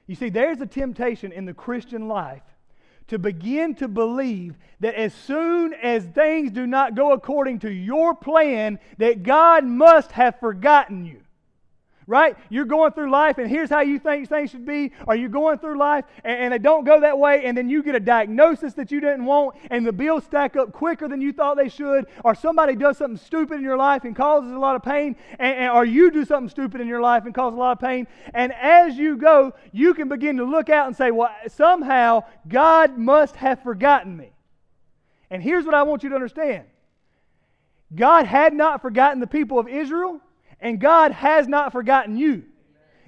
You 0.07 0.15
see, 0.15 0.29
there's 0.29 0.61
a 0.61 0.67
temptation 0.67 1.31
in 1.31 1.45
the 1.45 1.53
Christian 1.53 2.07
life 2.07 2.43
to 3.07 3.19
begin 3.19 3.75
to 3.75 3.87
believe 3.87 4.55
that 4.79 4.95
as 4.95 5.13
soon 5.13 5.73
as 5.73 6.05
things 6.05 6.51
do 6.51 6.65
not 6.65 6.95
go 6.95 7.11
according 7.11 7.59
to 7.59 7.71
your 7.71 8.15
plan, 8.15 8.79
that 8.97 9.23
God 9.23 9.63
must 9.63 10.11
have 10.11 10.39
forgotten 10.39 11.05
you 11.05 11.21
right? 12.07 12.35
You're 12.49 12.65
going 12.65 12.91
through 12.91 13.09
life, 13.09 13.37
and 13.37 13.49
here's 13.49 13.69
how 13.69 13.81
you 13.81 13.99
think 13.99 14.29
things 14.29 14.51
should 14.51 14.65
be. 14.65 14.91
Are 15.07 15.15
you 15.15 15.29
going 15.29 15.57
through 15.57 15.77
life, 15.77 16.05
and, 16.23 16.39
and, 16.39 16.53
they 16.53 16.59
don't 16.59 16.83
go 16.83 17.01
that 17.01 17.17
way, 17.17 17.45
and 17.45 17.57
then 17.57 17.69
you 17.69 17.81
get 17.81 17.95
a 17.95 17.99
diagnosis 17.99 18.73
that 18.75 18.91
you 18.91 18.99
didn't 18.99 19.25
want, 19.25 19.55
and 19.71 19.85
the 19.85 19.91
bills 19.91 20.23
stack 20.23 20.55
up 20.55 20.71
quicker 20.71 21.07
than 21.07 21.21
you 21.21 21.33
thought 21.33 21.57
they 21.57 21.69
should, 21.69 22.05
or 22.23 22.35
somebody 22.35 22.75
does 22.75 22.97
something 22.97 23.17
stupid 23.17 23.55
in 23.55 23.63
your 23.63 23.77
life 23.77 24.03
and 24.03 24.15
causes 24.15 24.51
a 24.51 24.59
lot 24.59 24.75
of 24.75 24.83
pain, 24.83 25.15
and, 25.39 25.57
and, 25.57 25.71
or 25.71 25.85
you 25.85 26.11
do 26.11 26.25
something 26.25 26.49
stupid 26.49 26.81
in 26.81 26.87
your 26.87 27.01
life 27.01 27.25
and 27.25 27.33
cause 27.33 27.53
a 27.53 27.57
lot 27.57 27.71
of 27.71 27.79
pain, 27.79 28.07
and 28.33 28.53
as 28.53 28.97
you 28.97 29.17
go, 29.17 29.53
you 29.71 29.93
can 29.93 30.07
begin 30.07 30.37
to 30.37 30.43
look 30.43 30.69
out 30.69 30.87
and 30.87 30.95
say, 30.95 31.11
well, 31.11 31.33
somehow 31.47 32.23
God 32.47 32.97
must 32.97 33.35
have 33.37 33.63
forgotten 33.63 34.15
me. 34.15 34.31
And 35.29 35.41
here's 35.41 35.65
what 35.65 35.73
I 35.73 35.83
want 35.83 36.03
you 36.03 36.09
to 36.09 36.15
understand 36.15 36.65
God 37.93 38.25
had 38.25 38.53
not 38.53 38.81
forgotten 38.81 39.19
the 39.19 39.27
people 39.27 39.59
of 39.59 39.67
Israel. 39.67 40.21
And 40.59 40.79
God 40.79 41.11
has 41.11 41.47
not 41.47 41.71
forgotten 41.71 42.17
you. 42.17 42.43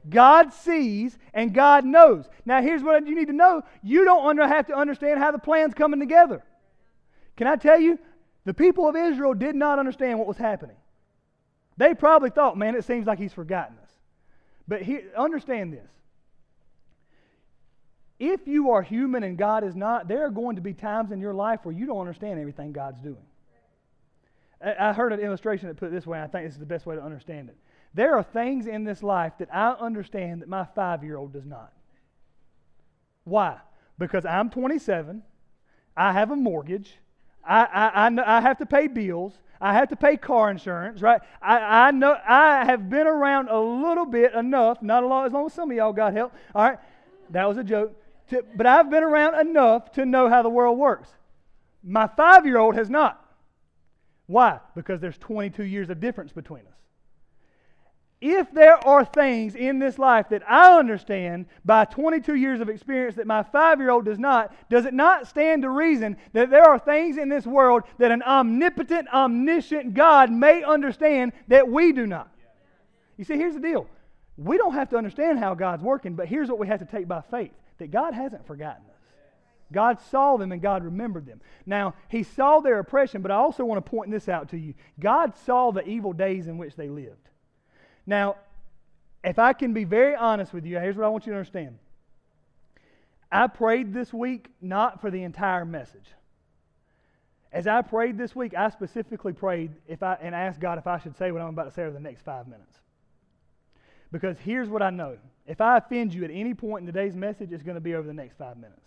God 0.09 0.53
sees 0.53 1.17
and 1.33 1.53
God 1.53 1.85
knows. 1.85 2.25
Now, 2.45 2.61
here's 2.61 2.83
what 2.83 3.05
you 3.07 3.15
need 3.15 3.27
to 3.27 3.33
know 3.33 3.63
you 3.83 4.05
don't 4.05 4.37
have 4.37 4.67
to 4.67 4.75
understand 4.75 5.19
how 5.19 5.31
the 5.31 5.39
plan's 5.39 5.73
coming 5.73 5.99
together. 5.99 6.43
Can 7.35 7.47
I 7.47 7.55
tell 7.55 7.79
you? 7.79 7.99
The 8.45 8.53
people 8.53 8.87
of 8.87 8.95
Israel 8.95 9.33
did 9.33 9.55
not 9.55 9.77
understand 9.77 10.19
what 10.19 10.27
was 10.27 10.37
happening. 10.37 10.77
They 11.75 11.93
probably 11.93 12.29
thought, 12.29 12.57
man, 12.57 12.75
it 12.75 12.85
seems 12.85 13.05
like 13.05 13.19
he's 13.19 13.33
forgotten 13.33 13.75
us. 13.83 13.91
But 14.67 14.81
he, 14.81 14.99
understand 15.17 15.73
this. 15.73 15.89
If 18.19 18.47
you 18.47 18.71
are 18.71 18.81
human 18.81 19.23
and 19.23 19.37
God 19.37 19.63
is 19.63 19.75
not, 19.75 20.07
there 20.07 20.25
are 20.25 20.31
going 20.31 20.55
to 20.55 20.61
be 20.61 20.73
times 20.73 21.11
in 21.11 21.19
your 21.19 21.33
life 21.33 21.59
where 21.63 21.75
you 21.75 21.85
don't 21.85 21.99
understand 21.99 22.39
everything 22.39 22.71
God's 22.71 23.01
doing. 23.01 23.25
I 24.61 24.91
heard 24.91 25.13
an 25.13 25.19
illustration 25.19 25.67
that 25.67 25.77
put 25.77 25.89
it 25.89 25.91
this 25.91 26.07
way, 26.07 26.17
and 26.17 26.25
I 26.25 26.27
think 26.27 26.45
this 26.45 26.53
is 26.53 26.59
the 26.59 26.65
best 26.65 26.85
way 26.85 26.95
to 26.95 27.03
understand 27.03 27.49
it. 27.49 27.57
There 27.93 28.15
are 28.15 28.23
things 28.23 28.67
in 28.67 28.83
this 28.83 29.03
life 29.03 29.33
that 29.39 29.53
I 29.53 29.71
understand 29.73 30.41
that 30.41 30.49
my 30.49 30.65
five 30.75 31.03
year 31.03 31.17
old 31.17 31.33
does 31.33 31.45
not. 31.45 31.71
Why? 33.23 33.57
Because 33.97 34.25
I'm 34.25 34.49
27, 34.49 35.21
I 35.95 36.13
have 36.13 36.31
a 36.31 36.35
mortgage, 36.35 36.95
I, 37.43 37.63
I, 37.65 38.07
I, 38.07 38.37
I 38.37 38.41
have 38.41 38.57
to 38.59 38.65
pay 38.65 38.87
bills, 38.87 39.33
I 39.59 39.73
have 39.73 39.89
to 39.89 39.95
pay 39.95 40.17
car 40.17 40.49
insurance, 40.49 41.01
right? 41.01 41.21
I, 41.41 41.87
I 41.87 41.91
know 41.91 42.15
I 42.27 42.65
have 42.65 42.89
been 42.89 43.07
around 43.07 43.49
a 43.49 43.59
little 43.59 44.05
bit 44.05 44.33
enough, 44.33 44.81
not 44.81 45.03
a 45.03 45.07
lot, 45.07 45.25
as 45.25 45.33
long 45.33 45.45
as 45.47 45.53
some 45.53 45.71
of 45.71 45.77
y'all 45.77 45.93
got 45.93 46.13
help. 46.13 46.33
All 46.53 46.63
right, 46.63 46.79
that 47.31 47.47
was 47.47 47.57
a 47.57 47.63
joke. 47.63 47.95
To, 48.29 48.43
but 48.55 48.65
I've 48.65 48.89
been 48.89 49.03
around 49.03 49.39
enough 49.39 49.91
to 49.93 50.05
know 50.05 50.29
how 50.29 50.41
the 50.41 50.49
world 50.49 50.77
works. 50.77 51.09
My 51.83 52.07
five 52.07 52.45
year 52.45 52.57
old 52.57 52.75
has 52.75 52.89
not. 52.89 53.26
Why? 54.27 54.59
Because 54.75 55.01
there's 55.01 55.17
22 55.17 55.63
years 55.63 55.89
of 55.89 55.99
difference 55.99 56.31
between 56.31 56.61
us. 56.61 56.77
If 58.19 58.51
there 58.51 58.75
are 58.85 59.05
things 59.05 59.55
in 59.55 59.77
this 59.77 59.99
life 59.99 60.29
that 60.29 60.41
I 60.49 60.79
understand 60.79 61.45
by 61.63 61.85
22 61.85 62.33
years 62.33 62.61
of 62.61 62.67
experience 62.67 63.15
that 63.15 63.27
my 63.27 63.43
five 63.43 63.79
year 63.79 63.91
old 63.91 64.05
does 64.05 64.17
not, 64.17 64.53
does 64.71 64.85
it 64.85 64.93
not 64.93 65.27
stand 65.27 65.61
to 65.61 65.69
reason 65.69 66.17
that 66.33 66.49
there 66.49 66.63
are 66.63 66.79
things 66.79 67.17
in 67.17 67.29
this 67.29 67.45
world 67.45 67.83
that 67.99 68.11
an 68.11 68.23
omnipotent, 68.23 69.07
omniscient 69.13 69.93
God 69.93 70.31
may 70.31 70.63
understand 70.63 71.33
that 71.47 71.69
we 71.69 71.91
do 71.91 72.07
not? 72.07 72.31
You 73.17 73.23
see, 73.23 73.35
here's 73.35 73.53
the 73.53 73.59
deal. 73.59 73.87
We 74.35 74.57
don't 74.57 74.73
have 74.73 74.89
to 74.89 74.97
understand 74.97 75.37
how 75.37 75.53
God's 75.53 75.83
working, 75.83 76.15
but 76.15 76.27
here's 76.27 76.49
what 76.49 76.59
we 76.59 76.67
have 76.67 76.79
to 76.79 76.85
take 76.85 77.07
by 77.07 77.21
faith 77.21 77.51
that 77.77 77.91
God 77.91 78.15
hasn't 78.15 78.47
forgotten 78.47 78.83
us. 78.89 78.96
God 79.71 79.99
saw 79.99 80.37
them 80.37 80.51
and 80.51 80.61
God 80.61 80.83
remembered 80.83 81.25
them. 81.25 81.41
Now, 81.65 81.95
He 82.09 82.23
saw 82.23 82.59
their 82.59 82.79
oppression, 82.79 83.21
but 83.21 83.31
I 83.31 83.35
also 83.35 83.65
want 83.65 83.83
to 83.83 83.89
point 83.89 84.11
this 84.11 84.29
out 84.29 84.49
to 84.49 84.57
you. 84.57 84.73
God 84.99 85.35
saw 85.45 85.71
the 85.71 85.87
evil 85.87 86.13
days 86.13 86.47
in 86.47 86.57
which 86.57 86.75
they 86.75 86.89
lived. 86.89 87.29
Now, 88.05 88.37
if 89.23 89.39
I 89.39 89.53
can 89.53 89.73
be 89.73 89.83
very 89.83 90.15
honest 90.15 90.53
with 90.53 90.65
you, 90.65 90.79
here's 90.79 90.95
what 90.95 91.05
I 91.05 91.09
want 91.09 91.25
you 91.25 91.33
to 91.33 91.37
understand. 91.37 91.79
I 93.31 93.47
prayed 93.47 93.93
this 93.93 94.13
week 94.13 94.47
not 94.61 95.01
for 95.01 95.11
the 95.11 95.23
entire 95.23 95.65
message. 95.65 96.11
As 97.51 97.67
I 97.67 97.81
prayed 97.81 98.17
this 98.17 98.35
week, 98.35 98.53
I 98.55 98.69
specifically 98.69 99.33
prayed 99.33 99.71
if 99.87 100.03
I, 100.03 100.17
and 100.21 100.33
asked 100.35 100.59
God 100.59 100.77
if 100.77 100.87
I 100.87 100.99
should 100.99 101.17
say 101.17 101.31
what 101.31 101.41
I'm 101.41 101.49
about 101.49 101.65
to 101.65 101.71
say 101.71 101.83
over 101.83 101.91
the 101.91 101.99
next 101.99 102.21
five 102.21 102.47
minutes. 102.47 102.79
Because 104.11 104.37
here's 104.39 104.69
what 104.69 104.81
I 104.81 104.89
know 104.89 105.17
if 105.45 105.61
I 105.61 105.77
offend 105.77 106.13
you 106.13 106.23
at 106.25 106.31
any 106.31 106.53
point 106.53 106.81
in 106.81 106.93
today's 106.93 107.15
message, 107.15 107.51
it's 107.51 107.63
going 107.63 107.75
to 107.75 107.81
be 107.81 107.95
over 107.95 108.05
the 108.05 108.13
next 108.13 108.37
five 108.37 108.57
minutes. 108.57 108.81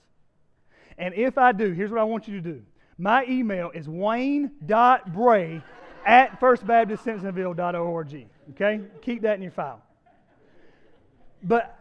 And 1.01 1.15
if 1.15 1.39
I 1.39 1.53
do, 1.53 1.73
here's 1.73 1.91
what 1.91 1.99
I 1.99 2.05
want 2.05 2.29
you 2.29 2.41
to 2.41 2.43
do. 2.43 2.63
My 2.99 3.25
email 3.25 3.71
is 3.75 3.89
wayne.bray 3.89 5.63
at 6.07 6.39
firstbaptistsimpsonville.org. 6.39 8.27
Okay? 8.51 8.81
Keep 9.01 9.23
that 9.23 9.37
in 9.37 9.43
your 9.43 9.51
file. 9.51 9.81
But 11.43 11.75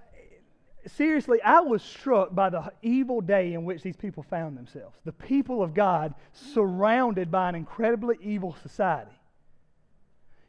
seriously, 0.88 1.42
I 1.42 1.60
was 1.60 1.84
struck 1.84 2.34
by 2.34 2.50
the 2.50 2.72
evil 2.82 3.20
day 3.20 3.54
in 3.54 3.66
which 3.66 3.84
these 3.84 3.98
people 3.98 4.24
found 4.24 4.58
themselves. 4.58 4.96
The 5.04 5.12
people 5.12 5.62
of 5.62 5.74
God 5.74 6.14
surrounded 6.32 7.30
by 7.30 7.50
an 7.50 7.56
incredibly 7.56 8.18
evil 8.22 8.56
society. 8.64 9.12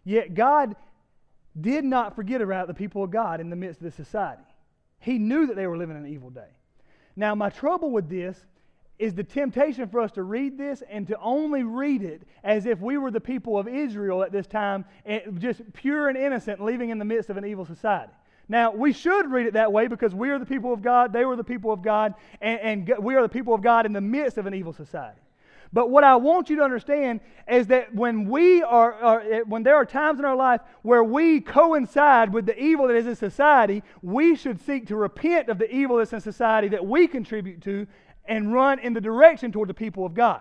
Yet 0.04 0.34
God 0.34 0.76
did 1.60 1.84
not 1.84 2.14
forget 2.14 2.40
about 2.40 2.68
the 2.68 2.74
people 2.74 3.02
of 3.02 3.10
God 3.10 3.40
in 3.40 3.50
the 3.50 3.56
midst 3.56 3.80
of 3.80 3.84
this 3.84 3.96
society. 3.96 4.44
He 5.00 5.18
knew 5.18 5.48
that 5.48 5.56
they 5.56 5.66
were 5.66 5.76
living 5.76 5.96
in 5.96 6.04
an 6.04 6.12
evil 6.12 6.30
day. 6.30 6.52
Now, 7.16 7.34
my 7.34 7.50
trouble 7.50 7.90
with 7.90 8.08
this 8.08 8.46
is 9.00 9.14
the 9.14 9.24
temptation 9.24 9.88
for 9.88 10.00
us 10.00 10.12
to 10.12 10.22
read 10.22 10.58
this 10.58 10.82
and 10.90 11.06
to 11.06 11.18
only 11.20 11.62
read 11.62 12.02
it 12.02 12.22
as 12.44 12.66
if 12.66 12.80
we 12.80 12.98
were 12.98 13.10
the 13.10 13.20
people 13.20 13.58
of 13.58 13.66
Israel 13.66 14.22
at 14.22 14.30
this 14.30 14.46
time, 14.46 14.84
eh, 15.06 15.20
just 15.38 15.62
pure 15.72 16.08
and 16.08 16.18
innocent, 16.18 16.60
living 16.60 16.90
in 16.90 16.98
the 16.98 17.04
midst 17.04 17.30
of 17.30 17.38
an 17.38 17.44
evil 17.46 17.64
society. 17.64 18.12
Now, 18.46 18.72
we 18.72 18.92
should 18.92 19.30
read 19.30 19.46
it 19.46 19.54
that 19.54 19.72
way 19.72 19.86
because 19.86 20.14
we 20.14 20.28
are 20.28 20.38
the 20.38 20.44
people 20.44 20.72
of 20.72 20.82
God, 20.82 21.14
they 21.14 21.24
were 21.24 21.34
the 21.34 21.42
people 21.42 21.72
of 21.72 21.80
God, 21.80 22.14
and, 22.42 22.88
and 22.88 22.98
we 23.02 23.14
are 23.14 23.22
the 23.22 23.28
people 23.28 23.54
of 23.54 23.62
God 23.62 23.86
in 23.86 23.94
the 23.94 24.02
midst 24.02 24.36
of 24.36 24.44
an 24.44 24.52
evil 24.52 24.74
society. 24.74 25.20
But 25.72 25.88
what 25.88 26.04
I 26.04 26.16
want 26.16 26.50
you 26.50 26.56
to 26.56 26.62
understand 26.62 27.20
is 27.48 27.68
that 27.68 27.94
when 27.94 28.28
we 28.28 28.62
are, 28.62 28.92
are, 28.92 29.20
eh, 29.20 29.40
when 29.46 29.62
there 29.62 29.76
are 29.76 29.86
times 29.86 30.18
in 30.18 30.26
our 30.26 30.36
life 30.36 30.60
where 30.82 31.04
we 31.04 31.40
coincide 31.40 32.34
with 32.34 32.44
the 32.44 32.60
evil 32.60 32.88
that 32.88 32.96
is 32.96 33.06
in 33.06 33.16
society, 33.16 33.82
we 34.02 34.34
should 34.36 34.60
seek 34.60 34.88
to 34.88 34.96
repent 34.96 35.48
of 35.48 35.58
the 35.58 35.72
evil 35.74 35.96
that's 35.96 36.12
in 36.12 36.20
society 36.20 36.68
that 36.68 36.84
we 36.84 37.06
contribute 37.06 37.62
to 37.62 37.86
and 38.30 38.52
run 38.52 38.78
in 38.78 38.94
the 38.94 39.00
direction 39.00 39.50
toward 39.50 39.68
the 39.68 39.74
people 39.74 40.06
of 40.06 40.14
God. 40.14 40.40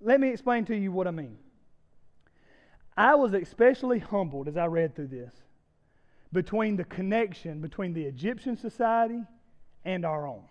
Let 0.00 0.20
me 0.20 0.28
explain 0.28 0.64
to 0.66 0.76
you 0.76 0.92
what 0.92 1.08
I 1.08 1.10
mean. 1.10 1.36
I 2.96 3.16
was 3.16 3.34
especially 3.34 3.98
humbled 3.98 4.46
as 4.46 4.56
I 4.56 4.66
read 4.66 4.94
through 4.94 5.08
this 5.08 5.34
between 6.32 6.76
the 6.76 6.84
connection 6.84 7.60
between 7.60 7.92
the 7.92 8.04
Egyptian 8.04 8.56
society 8.56 9.20
and 9.84 10.04
our 10.04 10.28
own. 10.28 10.44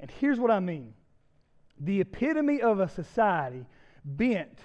And 0.00 0.10
here's 0.10 0.40
what 0.40 0.50
I 0.50 0.60
mean 0.60 0.94
the 1.78 2.00
epitome 2.00 2.60
of 2.60 2.80
a 2.80 2.88
society 2.88 3.64
bent 4.04 4.58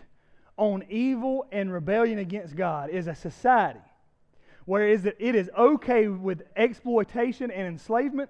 on 0.58 0.84
evil 0.90 1.46
and 1.52 1.72
rebellion 1.72 2.18
against 2.18 2.56
God 2.56 2.90
is 2.90 3.08
a 3.08 3.16
society 3.16 3.80
where 4.66 4.88
it 4.88 5.36
is 5.36 5.52
okay 5.56 6.08
with 6.08 6.42
exploitation 6.56 7.52
and 7.52 7.68
enslavement 7.68 8.30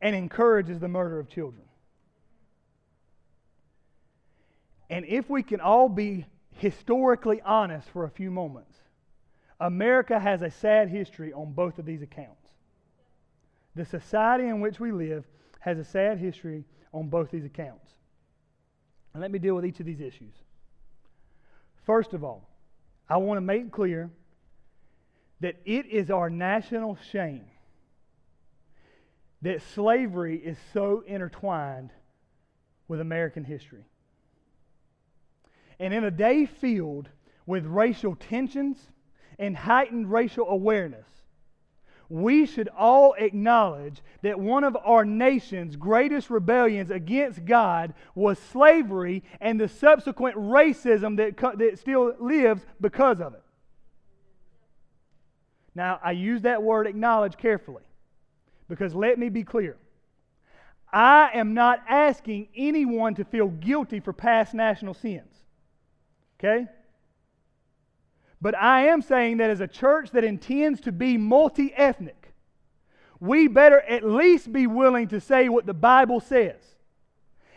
and 0.00 0.16
encourages 0.16 0.78
the 0.78 0.88
murder 0.88 1.18
of 1.18 1.28
children. 1.28 1.64
And 4.88 5.04
if 5.06 5.30
we 5.30 5.42
can 5.42 5.60
all 5.60 5.88
be 5.88 6.26
historically 6.56 7.40
honest 7.42 7.88
for 7.90 8.04
a 8.04 8.10
few 8.10 8.30
moments, 8.30 8.76
America 9.60 10.18
has 10.18 10.42
a 10.42 10.50
sad 10.50 10.88
history 10.88 11.32
on 11.32 11.52
both 11.52 11.78
of 11.78 11.84
these 11.84 12.02
accounts. 12.02 12.48
The 13.76 13.84
society 13.84 14.48
in 14.48 14.60
which 14.60 14.80
we 14.80 14.90
live 14.90 15.24
has 15.60 15.78
a 15.78 15.84
sad 15.84 16.18
history 16.18 16.64
on 16.92 17.08
both 17.08 17.30
these 17.30 17.44
accounts. 17.44 17.88
And 19.12 19.20
let 19.20 19.30
me 19.30 19.38
deal 19.38 19.54
with 19.54 19.64
each 19.64 19.80
of 19.80 19.86
these 19.86 20.00
issues. 20.00 20.34
First 21.84 22.12
of 22.12 22.24
all, 22.24 22.48
I 23.08 23.16
want 23.18 23.36
to 23.38 23.42
make 23.42 23.70
clear 23.70 24.10
that 25.40 25.56
it 25.64 25.86
is 25.86 26.10
our 26.10 26.30
national 26.30 26.98
shame 27.10 27.44
that 29.42 29.62
slavery 29.74 30.36
is 30.36 30.58
so 30.72 31.02
intertwined 31.06 31.90
with 32.88 33.00
American 33.00 33.44
history. 33.44 33.84
And 35.78 35.94
in 35.94 36.04
a 36.04 36.10
day 36.10 36.44
filled 36.44 37.08
with 37.46 37.64
racial 37.64 38.14
tensions 38.16 38.78
and 39.38 39.56
heightened 39.56 40.12
racial 40.12 40.46
awareness, 40.48 41.06
we 42.10 42.44
should 42.44 42.68
all 42.76 43.14
acknowledge 43.16 44.02
that 44.22 44.38
one 44.38 44.64
of 44.64 44.76
our 44.84 45.04
nation's 45.04 45.76
greatest 45.76 46.28
rebellions 46.28 46.90
against 46.90 47.44
God 47.44 47.94
was 48.16 48.36
slavery 48.38 49.22
and 49.40 49.60
the 49.60 49.68
subsequent 49.68 50.36
racism 50.36 51.16
that, 51.18 51.36
that 51.58 51.78
still 51.78 52.12
lives 52.18 52.62
because 52.80 53.20
of 53.20 53.34
it. 53.34 53.42
Now, 55.72 56.00
I 56.02 56.10
use 56.10 56.42
that 56.42 56.64
word 56.64 56.88
acknowledge 56.88 57.36
carefully. 57.36 57.84
Because 58.70 58.94
let 58.94 59.18
me 59.18 59.28
be 59.28 59.42
clear 59.42 59.76
I 60.92 61.30
am 61.34 61.52
not 61.54 61.82
asking 61.88 62.48
anyone 62.56 63.14
to 63.16 63.24
feel 63.24 63.48
guilty 63.48 64.00
for 64.00 64.12
past 64.12 64.54
national 64.54 64.94
sins. 64.94 65.34
Okay? 66.38 66.66
But 68.40 68.56
I 68.56 68.86
am 68.86 69.02
saying 69.02 69.36
that 69.36 69.50
as 69.50 69.60
a 69.60 69.68
church 69.68 70.12
that 70.12 70.24
intends 70.24 70.80
to 70.82 70.92
be 70.92 71.18
multi 71.18 71.74
ethnic, 71.74 72.32
we 73.18 73.48
better 73.48 73.80
at 73.80 74.04
least 74.04 74.52
be 74.52 74.66
willing 74.66 75.08
to 75.08 75.20
say 75.20 75.48
what 75.48 75.66
the 75.66 75.74
Bible 75.74 76.20
says. 76.20 76.56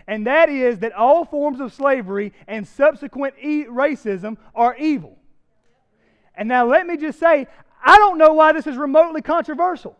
And 0.05 0.27
that 0.27 0.49
is 0.49 0.79
that 0.79 0.93
all 0.93 1.23
forms 1.23 1.61
of 1.61 1.71
slavery 1.73 2.33
and 2.47 2.67
subsequent 2.67 3.35
e- 3.41 3.65
racism 3.65 4.37
are 4.53 4.75
evil. 4.75 5.17
And 6.35 6.49
now 6.49 6.65
let 6.65 6.85
me 6.85 6.97
just 6.97 7.19
say, 7.19 7.47
I 7.83 7.97
don't 7.97 8.17
know 8.17 8.33
why 8.33 8.51
this 8.51 8.67
is 8.67 8.75
remotely 8.75 9.21
controversial. 9.21 9.97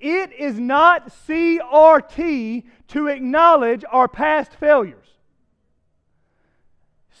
It 0.00 0.32
is 0.32 0.58
not 0.58 1.08
CRT 1.08 2.64
to 2.88 3.06
acknowledge 3.08 3.84
our 3.90 4.08
past 4.08 4.54
failures. 4.54 5.06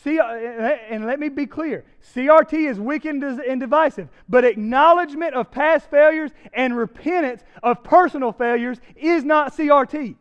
See, 0.02 0.18
uh, 0.18 0.32
and 0.32 1.04
let 1.04 1.20
me 1.20 1.28
be 1.28 1.46
clear 1.46 1.84
CRT 2.14 2.70
is 2.70 2.80
wicked 2.80 3.22
and 3.22 3.60
divisive, 3.60 4.08
but 4.30 4.46
acknowledgement 4.46 5.34
of 5.34 5.50
past 5.50 5.90
failures 5.90 6.30
and 6.54 6.74
repentance 6.74 7.42
of 7.62 7.84
personal 7.84 8.32
failures 8.32 8.80
is 8.96 9.24
not 9.24 9.54
CRT. 9.54 10.16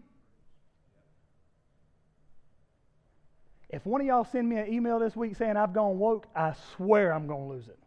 If 3.69 3.86
one 3.86 4.02
of 4.02 4.08
y'all 4.08 4.26
send 4.26 4.50
me 4.50 4.58
an 4.58 4.74
email 4.74 5.00
this 5.00 5.15
week 5.15 5.38
saying 5.38 5.56
I've 5.56 5.74
gone 5.74 5.98
woke, 5.98 6.28
I 6.36 6.54
swear 6.76 7.13
I'm 7.13 7.28
going 7.28 7.48
to 7.48 7.54
lose 7.54 7.67
it. 7.69 7.79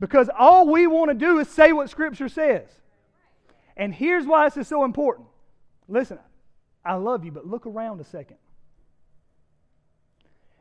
Because 0.00 0.30
all 0.36 0.66
we 0.66 0.86
want 0.86 1.10
to 1.10 1.14
do 1.14 1.38
is 1.38 1.48
say 1.48 1.72
what 1.72 1.90
Scripture 1.90 2.28
says. 2.28 2.66
And 3.76 3.94
here's 3.94 4.26
why 4.26 4.48
this 4.48 4.56
is 4.56 4.66
so 4.66 4.84
important. 4.84 5.28
Listen, 5.88 6.18
I 6.84 6.94
love 6.94 7.24
you, 7.24 7.30
but 7.30 7.46
look 7.46 7.66
around 7.66 8.00
a 8.00 8.04
second. 8.04 8.38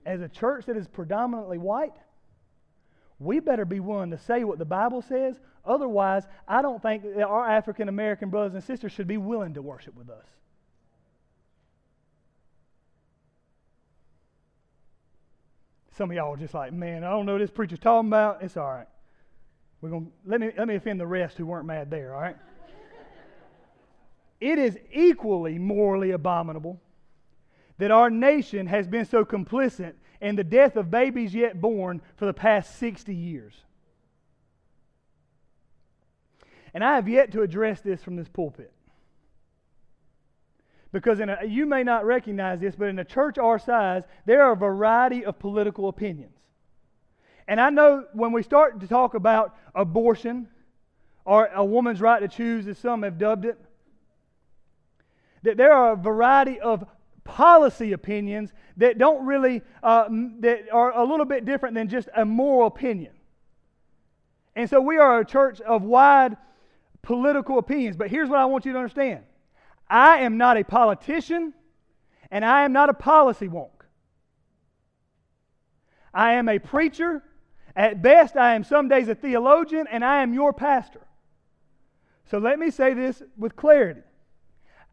As 0.05 0.21
a 0.21 0.27
church 0.27 0.65
that 0.65 0.75
is 0.75 0.87
predominantly 0.87 1.57
white, 1.57 1.93
we 3.17 3.39
better 3.39 3.65
be 3.65 3.79
willing 3.79 4.11
to 4.11 4.17
say 4.17 4.43
what 4.43 4.59
the 4.59 4.65
Bible 4.65 5.01
says. 5.01 5.39
Otherwise, 5.65 6.23
I 6.47 6.61
don't 6.61 6.81
think 6.81 7.03
our 7.17 7.49
African 7.49 7.89
American 7.89 8.29
brothers 8.29 8.53
and 8.53 8.63
sisters 8.63 8.91
should 8.91 9.07
be 9.07 9.17
willing 9.17 9.53
to 9.53 9.61
worship 9.61 9.95
with 9.95 10.09
us. 10.09 10.25
Some 15.91 16.11
of 16.11 16.15
y'all 16.15 16.33
are 16.33 16.37
just 16.37 16.53
like, 16.53 16.71
man, 16.71 17.03
I 17.03 17.09
don't 17.09 17.25
know 17.25 17.33
what 17.33 17.39
this 17.39 17.51
preacher's 17.51 17.79
talking 17.79 18.07
about. 18.07 18.41
It's 18.41 18.55
all 18.55 18.71
right. 18.71 18.87
We're 19.81 19.89
gonna 19.89 20.07
let 20.25 20.41
me 20.41 20.51
let 20.57 20.67
me 20.67 20.75
offend 20.75 20.99
the 20.99 21.07
rest 21.07 21.37
who 21.37 21.45
weren't 21.45 21.65
mad 21.65 21.89
there, 21.89 22.13
all 22.13 22.21
right? 22.21 22.35
it 24.39 24.57
is 24.57 24.77
equally 24.93 25.59
morally 25.59 26.11
abominable 26.11 26.79
that 27.77 27.91
our 27.91 28.09
nation 28.09 28.67
has 28.67 28.87
been 28.87 29.05
so 29.05 29.25
complicit 29.25 29.93
in 30.21 30.35
the 30.35 30.43
death 30.43 30.75
of 30.75 30.91
babies 30.91 31.33
yet 31.33 31.59
born 31.59 32.01
for 32.17 32.25
the 32.25 32.33
past 32.33 32.77
60 32.77 33.13
years. 33.13 33.53
And 36.73 36.83
I 36.83 36.95
have 36.95 37.07
yet 37.07 37.31
to 37.31 37.41
address 37.41 37.81
this 37.81 38.03
from 38.03 38.15
this 38.15 38.27
pulpit. 38.27 38.71
Because 40.91 41.19
a, 41.19 41.39
you 41.47 41.65
may 41.65 41.83
not 41.83 42.05
recognize 42.05 42.59
this, 42.59 42.75
but 42.75 42.89
in 42.89 42.99
a 42.99 43.05
church 43.05 43.37
our 43.37 43.59
size, 43.59 44.03
there 44.25 44.43
are 44.43 44.53
a 44.53 44.57
variety 44.57 45.23
of 45.23 45.39
political 45.39 45.87
opinions. 45.87 46.38
And 47.49 47.59
I 47.59 47.71
know 47.71 48.05
when 48.13 48.31
we 48.31 48.43
start 48.43 48.79
to 48.81 48.87
talk 48.87 49.15
about 49.15 49.57
abortion 49.73 50.47
or 51.25 51.47
a 51.47 51.65
woman's 51.65 51.99
right 51.99 52.19
to 52.19 52.27
choose, 52.27 52.67
as 52.67 52.77
some 52.77 53.01
have 53.01 53.17
dubbed 53.17 53.43
it, 53.43 53.57
that 55.41 55.57
there 55.57 55.73
are 55.73 55.93
a 55.93 55.95
variety 55.95 56.59
of 56.59 56.85
policy 57.23 57.93
opinions 57.93 58.53
that 58.77 58.99
don't 58.99 59.25
really, 59.25 59.63
uh, 59.81 60.07
that 60.41 60.71
are 60.71 60.95
a 60.95 61.03
little 61.03 61.25
bit 61.25 61.43
different 61.45 61.73
than 61.73 61.89
just 61.89 62.07
a 62.15 62.23
moral 62.23 62.67
opinion. 62.67 63.13
And 64.55 64.69
so 64.69 64.79
we 64.79 64.99
are 64.99 65.19
a 65.19 65.25
church 65.25 65.59
of 65.61 65.81
wide 65.81 66.37
political 67.01 67.57
opinions. 67.57 67.97
But 67.97 68.11
here's 68.11 68.29
what 68.29 68.37
I 68.37 68.45
want 68.45 68.65
you 68.65 68.73
to 68.73 68.77
understand 68.77 69.23
I 69.89 70.19
am 70.19 70.37
not 70.37 70.57
a 70.57 70.63
politician, 70.63 71.55
and 72.29 72.45
I 72.45 72.63
am 72.63 72.73
not 72.73 72.89
a 72.89 72.93
policy 72.93 73.47
wonk. 73.47 73.71
I 76.13 76.33
am 76.33 76.47
a 76.47 76.59
preacher. 76.59 77.23
At 77.75 78.01
best, 78.01 78.35
I 78.35 78.55
am 78.55 78.63
some 78.63 78.87
days 78.87 79.07
a 79.07 79.15
theologian, 79.15 79.87
and 79.89 80.03
I 80.03 80.21
am 80.21 80.33
your 80.33 80.53
pastor. 80.53 81.01
So 82.25 82.37
let 82.37 82.59
me 82.59 82.71
say 82.71 82.93
this 82.93 83.21
with 83.37 83.55
clarity. 83.55 84.01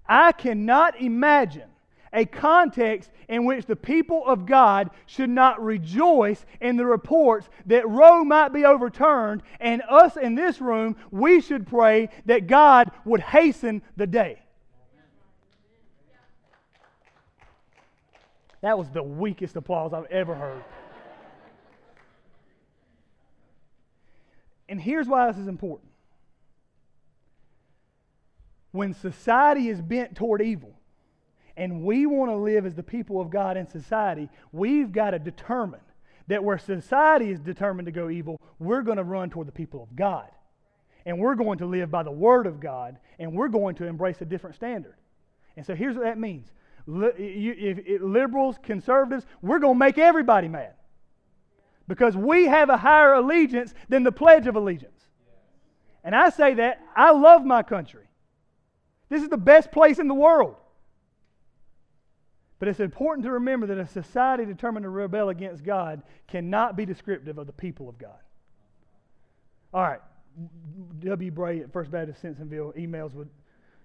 I 0.09 0.33
cannot 0.33 1.01
imagine 1.01 1.69
a 2.13 2.25
context 2.25 3.11
in 3.29 3.45
which 3.45 3.67
the 3.67 3.77
people 3.77 4.25
of 4.27 4.47
God 4.47 4.91
should 5.07 5.29
not 5.29 5.63
rejoice 5.63 6.47
in 6.61 6.77
the 6.77 6.87
reports 6.87 7.49
that 7.67 7.89
Roe 7.89 8.25
might 8.25 8.53
be 8.53 8.65
overturned, 8.65 9.43
and 9.61 9.83
us 9.89 10.17
in 10.17 10.35
this 10.35 10.61
room, 10.61 10.97
we 11.11 11.41
should 11.41 11.67
pray 11.67 12.09
that 12.25 12.47
God 12.47 12.91
would 13.05 13.21
hasten 13.21 13.83
the 13.97 14.07
day. 14.07 14.41
That 18.63 18.79
was 18.79 18.89
the 18.89 19.03
weakest 19.03 19.57
applause 19.57 19.93
I've 19.93 20.11
ever 20.11 20.35
heard. 20.35 20.65
And 24.69 24.81
here's 24.81 25.07
why 25.07 25.31
this 25.31 25.39
is 25.39 25.49
important. 25.49 25.91
When 28.73 28.95
society 28.95 29.69
is 29.69 29.81
bent 29.81 30.17
toward 30.17 30.43
evil, 30.43 30.75
and 31.57 31.83
we 31.83 32.05
want 32.05 32.31
to 32.31 32.37
live 32.37 32.67
as 32.67 32.75
the 32.75 32.83
people 32.83 33.21
of 33.21 33.31
God 33.31 33.57
in 33.57 33.67
society, 33.67 34.29
we've 34.53 34.93
got 34.93 35.13
to 35.13 35.19
determine 35.19 35.81
that 36.29 36.45
where 36.45 36.59
society 36.59 37.31
is 37.31 37.41
determined 37.41 37.87
to 37.87 37.93
go 37.93 38.11
evil, 38.11 38.41
we're 38.59 38.83
going 38.83 38.99
to 38.99 39.05
run 39.05 39.31
toward 39.31 39.49
the 39.49 39.53
people 39.53 39.83
of 39.83 39.97
God. 39.97 40.29
And 41.07 41.19
we're 41.19 41.37
going 41.37 41.59
to 41.59 41.67
live 41.67 41.91
by 41.91 42.03
the 42.03 42.11
Word 42.11 42.47
of 42.47 42.61
God, 42.61 42.99
and 43.19 43.33
we're 43.33 43.49
going 43.49 43.77
to 43.77 43.87
embrace 43.87 44.21
a 44.21 44.25
different 44.25 44.57
standard. 44.57 44.97
And 45.57 45.65
so 45.65 45.75
here's 45.75 45.97
what 45.97 46.05
that 46.05 46.19
means 46.19 46.53
liberals, 46.87 48.59
conservatives, 48.63 49.27
we're 49.41 49.59
going 49.59 49.75
to 49.75 49.79
make 49.79 49.99
everybody 49.99 50.49
mad. 50.49 50.75
Because 51.89 52.17
we 52.17 52.47
have 52.47 52.69
a 52.69 52.77
higher 52.77 53.15
allegiance 53.15 53.75
than 53.89 54.03
the 54.03 54.13
Pledge 54.13 54.47
of 54.47 54.57
Allegiance. 54.57 55.01
And 56.03 56.15
I 56.15 56.31
say 56.31 56.55
that 56.55 56.81
I 56.95 57.13
love 57.13 57.45
my 57.45 57.63
country. 57.63 58.07
This 59.09 59.23
is 59.23 59.29
the 59.29 59.37
best 59.37 59.71
place 59.71 59.99
in 59.99 60.09
the 60.09 60.15
world. 60.15 60.57
But 62.59 62.69
it's 62.69 62.81
important 62.81 63.25
to 63.25 63.33
remember 63.33 63.67
that 63.67 63.79
a 63.79 63.87
society 63.87 64.45
determined 64.45 64.85
to 64.85 64.89
rebel 64.89 65.29
against 65.29 65.63
God 65.63 66.03
cannot 66.27 66.77
be 66.77 66.87
descriptive 66.87 67.39
of 67.39 67.47
the 67.47 67.53
people 67.53 67.89
of 67.89 67.99
God. 67.99 68.19
All 69.75 69.83
right. 69.83 70.01
W. 71.01 71.31
Bray 71.31 71.61
at 71.61 71.73
First 71.73 71.91
Baptist 71.91 72.23
Simpsonville 72.23 72.77
emails 72.77 73.15
would 73.15 73.29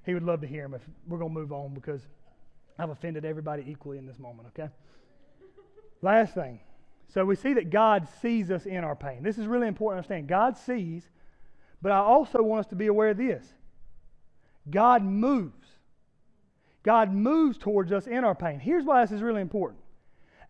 he 0.05 0.13
would 0.13 0.23
love 0.23 0.41
to 0.41 0.47
hear 0.47 0.65
him 0.65 0.73
if 0.73 0.81
we're 1.07 1.19
going 1.19 1.33
to 1.33 1.39
move 1.39 1.51
on 1.51 1.73
because 1.73 2.01
I've 2.79 2.89
offended 2.89 3.25
everybody 3.25 3.63
equally 3.67 3.97
in 3.97 4.05
this 4.07 4.17
moment, 4.17 4.49
okay? 4.49 4.71
Last 6.01 6.33
thing. 6.33 6.59
So 7.13 7.25
we 7.25 7.35
see 7.35 7.53
that 7.55 7.69
God 7.69 8.07
sees 8.21 8.49
us 8.51 8.65
in 8.65 8.85
our 8.85 8.95
pain. 8.95 9.21
This 9.21 9.37
is 9.37 9.45
really 9.45 9.67
important 9.67 10.07
to 10.07 10.13
understand. 10.13 10.29
God 10.29 10.57
sees, 10.57 11.09
but 11.81 11.91
I 11.91 11.97
also 11.97 12.41
want 12.41 12.61
us 12.61 12.69
to 12.69 12.75
be 12.75 12.87
aware 12.87 13.09
of 13.09 13.17
this. 13.17 13.45
God 14.69 15.03
moves. 15.03 15.67
God 16.83 17.13
moves 17.13 17.57
towards 17.57 17.91
us 17.91 18.07
in 18.07 18.23
our 18.23 18.33
pain. 18.33 18.59
Here's 18.59 18.85
why 18.85 19.01
this 19.01 19.11
is 19.11 19.21
really 19.21 19.41
important. 19.41 19.81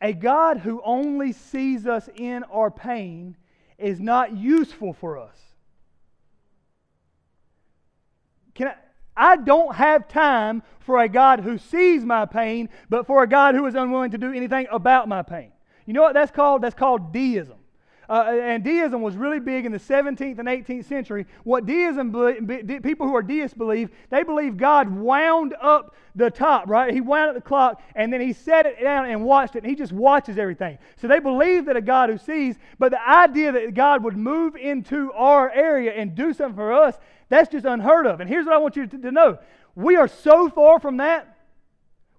A 0.01 0.13
God 0.13 0.57
who 0.57 0.81
only 0.85 1.31
sees 1.31 1.87
us 1.87 2.09
in 2.15 2.43
our 2.43 2.69
pain 2.69 3.37
is 3.79 3.99
not 3.99 4.37
useful 4.37 4.93
for 4.93 5.17
us. 5.17 5.37
Can 8.53 8.67
I, 8.67 8.75
I 9.17 9.35
don't 9.37 9.75
have 9.75 10.07
time 10.07 10.61
for 10.79 11.01
a 11.01 11.09
God 11.09 11.39
who 11.39 11.57
sees 11.57 12.05
my 12.05 12.27
pain, 12.27 12.69
but 12.87 13.07
for 13.07 13.23
a 13.23 13.27
God 13.27 13.55
who 13.55 13.65
is 13.65 13.73
unwilling 13.73 14.11
to 14.11 14.19
do 14.19 14.31
anything 14.31 14.67
about 14.71 15.07
my 15.07 15.23
pain. 15.23 15.51
You 15.91 15.95
know 15.95 16.03
what 16.03 16.13
that's 16.13 16.31
called? 16.31 16.61
That's 16.61 16.73
called 16.73 17.11
deism. 17.11 17.57
Uh, 18.07 18.39
and 18.41 18.63
deism 18.63 19.01
was 19.01 19.17
really 19.17 19.41
big 19.41 19.65
in 19.65 19.73
the 19.73 19.77
17th 19.77 20.39
and 20.39 20.47
18th 20.47 20.85
century. 20.85 21.25
What 21.43 21.65
deism, 21.65 22.13
people 22.81 23.07
who 23.07 23.13
are 23.13 23.21
deists 23.21 23.57
believe, 23.57 23.89
they 24.09 24.23
believe 24.23 24.55
God 24.55 24.89
wound 24.89 25.53
up 25.59 25.93
the 26.15 26.31
top, 26.31 26.69
right? 26.69 26.93
He 26.93 27.01
wound 27.01 27.27
up 27.27 27.35
the 27.35 27.41
clock 27.41 27.81
and 27.93 28.11
then 28.11 28.21
he 28.21 28.31
set 28.31 28.65
it 28.65 28.81
down 28.81 29.09
and 29.09 29.25
watched 29.25 29.57
it, 29.57 29.63
and 29.63 29.69
he 29.69 29.75
just 29.75 29.91
watches 29.91 30.37
everything. 30.37 30.77
So 30.95 31.09
they 31.09 31.19
believe 31.19 31.65
that 31.65 31.75
a 31.75 31.81
God 31.81 32.09
who 32.09 32.17
sees, 32.17 32.55
but 32.79 32.91
the 32.91 33.05
idea 33.05 33.51
that 33.51 33.73
God 33.73 34.01
would 34.01 34.15
move 34.15 34.55
into 34.55 35.11
our 35.11 35.51
area 35.51 35.91
and 35.91 36.15
do 36.15 36.31
something 36.31 36.55
for 36.55 36.71
us, 36.71 36.97
that's 37.27 37.51
just 37.51 37.65
unheard 37.65 38.07
of. 38.07 38.21
And 38.21 38.29
here's 38.29 38.45
what 38.45 38.55
I 38.55 38.59
want 38.59 38.77
you 38.77 38.87
to, 38.87 38.97
to 38.97 39.11
know 39.11 39.39
we 39.75 39.97
are 39.97 40.07
so 40.07 40.47
far 40.49 40.79
from 40.79 40.95
that 40.97 41.35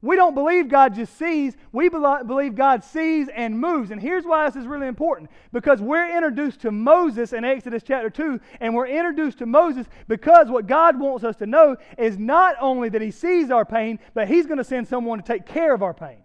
we 0.02 0.16
don't 0.16 0.34
believe 0.34 0.68
God 0.68 0.94
just 0.96 1.16
sees, 1.16 1.56
we 1.70 1.88
believe 1.88 2.56
God 2.56 2.82
sees 2.82 3.28
and 3.28 3.58
moves. 3.58 3.92
And 3.92 4.02
here's 4.02 4.24
why 4.24 4.46
this 4.46 4.56
is 4.56 4.66
really 4.66 4.88
important 4.88 5.30
because 5.52 5.80
we're 5.80 6.14
introduced 6.14 6.60
to 6.62 6.72
Moses 6.72 7.32
in 7.32 7.44
Exodus 7.44 7.84
chapter 7.84 8.10
2, 8.10 8.40
and 8.60 8.74
we're 8.74 8.88
introduced 8.88 9.38
to 9.38 9.46
Moses 9.46 9.86
because 10.08 10.48
what 10.48 10.66
God 10.66 10.98
wants 10.98 11.24
us 11.24 11.36
to 11.36 11.46
know 11.46 11.76
is 11.96 12.18
not 12.18 12.56
only 12.60 12.88
that 12.88 13.00
He 13.00 13.12
sees 13.12 13.50
our 13.52 13.64
pain, 13.64 14.00
but 14.12 14.26
He's 14.26 14.46
going 14.46 14.58
to 14.58 14.64
send 14.64 14.88
someone 14.88 15.18
to 15.18 15.24
take 15.24 15.46
care 15.46 15.72
of 15.72 15.82
our 15.84 15.94
pain. 15.94 16.18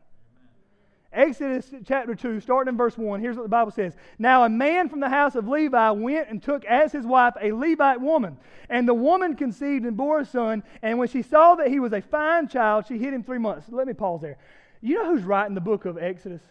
Exodus 1.17 1.71
chapter 1.83 2.13
2, 2.13 2.39
starting 2.41 2.73
in 2.73 2.77
verse 2.77 2.95
1, 2.95 3.19
here's 3.19 3.35
what 3.35 3.41
the 3.41 3.49
Bible 3.49 3.71
says. 3.71 3.95
Now, 4.19 4.43
a 4.43 4.49
man 4.49 4.87
from 4.87 4.99
the 4.99 5.09
house 5.09 5.33
of 5.33 5.47
Levi 5.47 5.89
went 5.89 6.29
and 6.29 6.41
took 6.41 6.63
as 6.65 6.91
his 6.91 7.07
wife 7.07 7.33
a 7.41 7.51
Levite 7.53 7.99
woman. 7.99 8.37
And 8.69 8.87
the 8.87 8.93
woman 8.93 9.35
conceived 9.35 9.83
and 9.83 9.97
bore 9.97 10.19
a 10.19 10.25
son. 10.25 10.61
And 10.83 10.99
when 10.99 11.07
she 11.07 11.23
saw 11.23 11.55
that 11.55 11.69
he 11.69 11.79
was 11.79 11.91
a 11.91 12.01
fine 12.01 12.47
child, 12.47 12.85
she 12.87 12.99
hid 12.99 13.15
him 13.15 13.23
three 13.23 13.39
months. 13.39 13.67
Let 13.69 13.87
me 13.87 13.93
pause 13.93 14.21
there. 14.21 14.37
You 14.79 14.95
know 14.95 15.15
who's 15.15 15.23
writing 15.23 15.55
the 15.55 15.61
book 15.61 15.85
of 15.85 15.97
Exodus? 15.97 16.43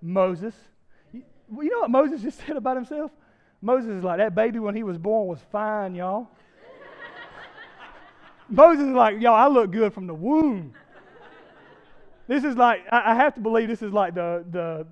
Moses. 0.00 0.54
You 1.12 1.24
know 1.50 1.80
what 1.80 1.90
Moses 1.90 2.22
just 2.22 2.46
said 2.46 2.56
about 2.56 2.76
himself? 2.76 3.10
Moses 3.60 3.90
is 3.90 4.04
like, 4.04 4.18
that 4.18 4.32
baby 4.32 4.60
when 4.60 4.76
he 4.76 4.84
was 4.84 4.96
born 4.96 5.26
was 5.26 5.40
fine, 5.50 5.96
y'all. 5.96 6.28
Moses 8.48 8.86
is 8.86 8.94
like, 8.94 9.20
y'all, 9.20 9.34
I 9.34 9.48
look 9.48 9.72
good 9.72 9.92
from 9.92 10.06
the 10.06 10.14
womb. 10.14 10.72
This 12.28 12.44
is 12.44 12.56
like, 12.56 12.84
I 12.92 13.14
have 13.14 13.34
to 13.34 13.40
believe 13.40 13.68
this 13.68 13.82
is 13.82 13.92
like 13.92 14.14
the, 14.14 14.44
the 14.50 14.86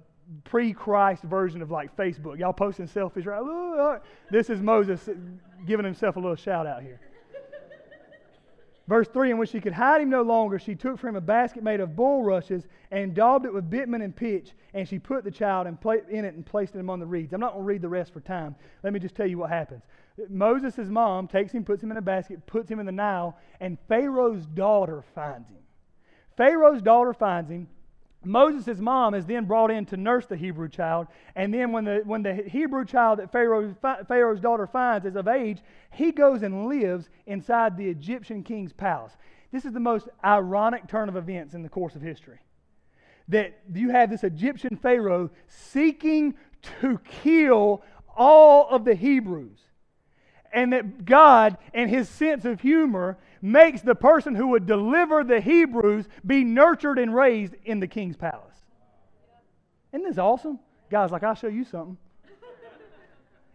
pre 0.45 0.73
Christ 0.73 1.23
version 1.23 1.61
of 1.63 1.71
like 1.71 1.95
Facebook. 1.95 2.39
Y'all 2.39 2.55
posting 2.55 2.89
selfies, 2.89 3.27
right? 3.27 3.41
Uh, 3.41 4.01
this 4.31 4.49
is 4.49 4.61
Moses 4.61 5.09
giving 5.67 5.85
himself 5.85 6.17
a 6.17 6.19
little 6.19 6.35
shout 6.35 6.67
out 6.67 6.83
here. 6.83 6.99
Verse 8.89 9.09
3 9.09 9.31
And 9.31 9.39
when 9.39 9.49
she 9.49 9.61
could 9.61 9.73
hide 9.73 10.01
him 10.01 10.11
no 10.11 10.23
longer, 10.23 10.59
she 10.59 10.75
took 10.75 10.99
for 10.99 11.09
him 11.09 11.17
a 11.17 11.21
basket 11.21 11.63
made 11.63 11.81
of 11.81 11.97
bulrushes 11.97 12.67
and 12.91 13.15
daubed 13.15 13.45
it 13.45 13.53
with 13.53 13.69
bitumen 13.69 14.01
and 14.01 14.15
pitch, 14.15 14.53
and 14.75 14.89
she 14.89 14.99
put 14.99 15.25
the 15.25 15.31
child 15.31 15.67
in, 15.67 15.77
in 16.09 16.25
it 16.25 16.35
and 16.35 16.47
placed 16.47 16.75
it 16.75 16.79
among 16.79 17.01
the 17.01 17.07
reeds. 17.07 17.33
I'm 17.33 17.41
not 17.41 17.53
going 17.53 17.65
to 17.65 17.67
read 17.67 17.83
the 17.83 17.89
rest 17.89 18.13
for 18.13 18.21
time. 18.21 18.55
Let 18.83 18.93
me 18.93 19.01
just 19.01 19.15
tell 19.15 19.27
you 19.27 19.39
what 19.39 19.51
happens. 19.51 19.83
Moses' 20.31 20.89
mom 20.89 21.29
takes 21.29 21.53
him, 21.53 21.65
puts 21.65 21.83
him 21.83 21.91
in 21.91 21.97
a 21.97 22.03
basket, 22.03 22.47
puts 22.47 22.71
him 22.71 22.79
in 22.79 22.87
the 22.87 22.93
Nile, 22.93 23.37
and 23.61 23.77
Pharaoh's 23.89 24.47
daughter 24.47 25.05
finds 25.15 25.49
him. 25.49 25.59
Pharaoh's 26.37 26.83
daughter 26.83 27.13
finds 27.13 27.51
him. 27.51 27.69
Moses' 28.25 28.79
mom 28.79 29.15
is 29.15 29.25
then 29.25 29.45
brought 29.45 29.71
in 29.71 29.87
to 29.87 29.97
nurse 29.97 30.27
the 30.27 30.37
Hebrew 30.37 30.69
child. 30.69 31.07
And 31.37 31.55
then, 31.55 31.71
when 31.71 31.85
the, 31.85 32.03
when 32.05 32.23
the 32.23 32.35
Hebrew 32.35 32.85
child 32.85 33.21
that 33.21 33.31
Pharaoh, 33.31 33.75
Pharaoh's 34.09 34.41
daughter 34.41 34.67
finds 34.67 35.07
is 35.07 35.17
of 35.17 35.29
age, 35.29 35.61
he 35.93 36.11
goes 36.11 36.43
and 36.43 36.67
lives 36.67 37.09
inside 37.27 37.77
the 37.77 37.89
Egyptian 37.89 38.43
king's 38.43 38.73
palace. 38.73 39.13
This 39.53 39.65
is 39.65 39.73
the 39.73 39.81
most 39.81 40.09
ironic 40.25 40.89
turn 40.89 41.09
of 41.09 41.17
events 41.17 41.55
in 41.55 41.63
the 41.63 41.69
course 41.69 41.95
of 41.95 42.03
history. 42.03 42.41
That 43.29 43.59
you 43.73 43.91
have 43.91 44.11
this 44.11 44.25
Egyptian 44.25 44.77
Pharaoh 44.77 45.31
seeking 45.49 46.35
to 46.81 46.99
kill 47.23 47.83
all 48.17 48.69
of 48.71 48.85
the 48.85 48.95
Hebrews 48.95 49.61
and 50.53 50.73
that 50.73 51.05
God, 51.05 51.59
and 51.75 51.91
his 51.91 52.09
sense 52.09 52.45
of 52.45 52.61
humor, 52.61 53.19
makes 53.43 53.83
the 53.83 53.95
person 53.95 54.35
who 54.35 54.49
would 54.49 54.67
deliver 54.67 55.25
the 55.25 55.41
Hebrews 55.41 56.07
be 56.25 56.45
nurtured 56.45 56.99
and 56.99 57.15
raised 57.15 57.55
in 57.65 57.81
the 57.81 57.87
king's 57.87 58.17
palace. 58.17 58.57
Isn't 59.93 60.07
this 60.07 60.19
awesome? 60.19 60.59
God's 60.91 61.13
like, 61.13 61.23
I'll 61.23 61.35
show 61.35 61.49
you 61.49 61.65
something. 61.65 61.97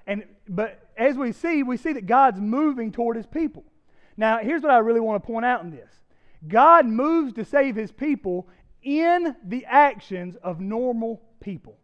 and 0.08 0.24
but 0.48 0.80
as 0.98 1.15
we 1.15 1.32
see, 1.32 1.63
we 1.63 1.78
see 1.78 1.94
that 1.94 2.06
God's 2.06 2.39
moving 2.39 2.91
toward 2.91 3.15
his 3.15 3.26
people. 3.26 3.63
Now, 4.17 4.39
here's 4.39 4.62
what 4.62 4.72
I 4.72 4.80
really 4.80 5.00
want 5.00 5.22
to 5.22 5.28
point 5.28 5.46
out 5.46 5.63
in 5.63 5.72
this. 5.72 5.91
God 6.48 6.86
moves 6.86 7.34
to 7.34 7.46
save 7.46 7.76
his 7.76 7.91
people 7.91 8.48
in 8.84 9.36
the 9.44 9.65
actions 9.65 10.36
of 10.44 10.60
normal 10.60 11.22
people. 11.39 11.78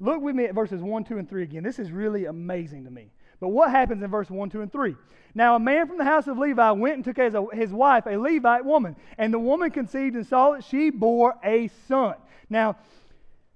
Look 0.00 0.20
with 0.20 0.34
me 0.34 0.44
at 0.44 0.54
verses 0.54 0.82
1, 0.82 1.04
2, 1.04 1.18
and 1.18 1.28
3 1.28 1.42
again. 1.42 1.62
This 1.62 1.78
is 1.78 1.92
really 1.92 2.24
amazing 2.24 2.84
to 2.84 2.90
me. 2.90 3.12
But 3.42 3.48
what 3.48 3.72
happens 3.72 4.04
in 4.04 4.08
verse 4.08 4.30
1, 4.30 4.50
2, 4.50 4.60
and 4.62 4.70
3? 4.70 4.94
Now, 5.34 5.56
a 5.56 5.58
man 5.58 5.88
from 5.88 5.98
the 5.98 6.04
house 6.04 6.28
of 6.28 6.38
Levi 6.38 6.70
went 6.70 6.94
and 6.94 7.04
took 7.04 7.18
as 7.18 7.34
a, 7.34 7.44
his 7.52 7.72
wife 7.72 8.06
a 8.06 8.16
Levite 8.16 8.64
woman, 8.64 8.94
and 9.18 9.34
the 9.34 9.38
woman 9.40 9.72
conceived 9.72 10.14
and 10.14 10.24
saw 10.24 10.52
that 10.52 10.62
she 10.62 10.90
bore 10.90 11.34
a 11.42 11.68
son. 11.88 12.14
Now, 12.48 12.76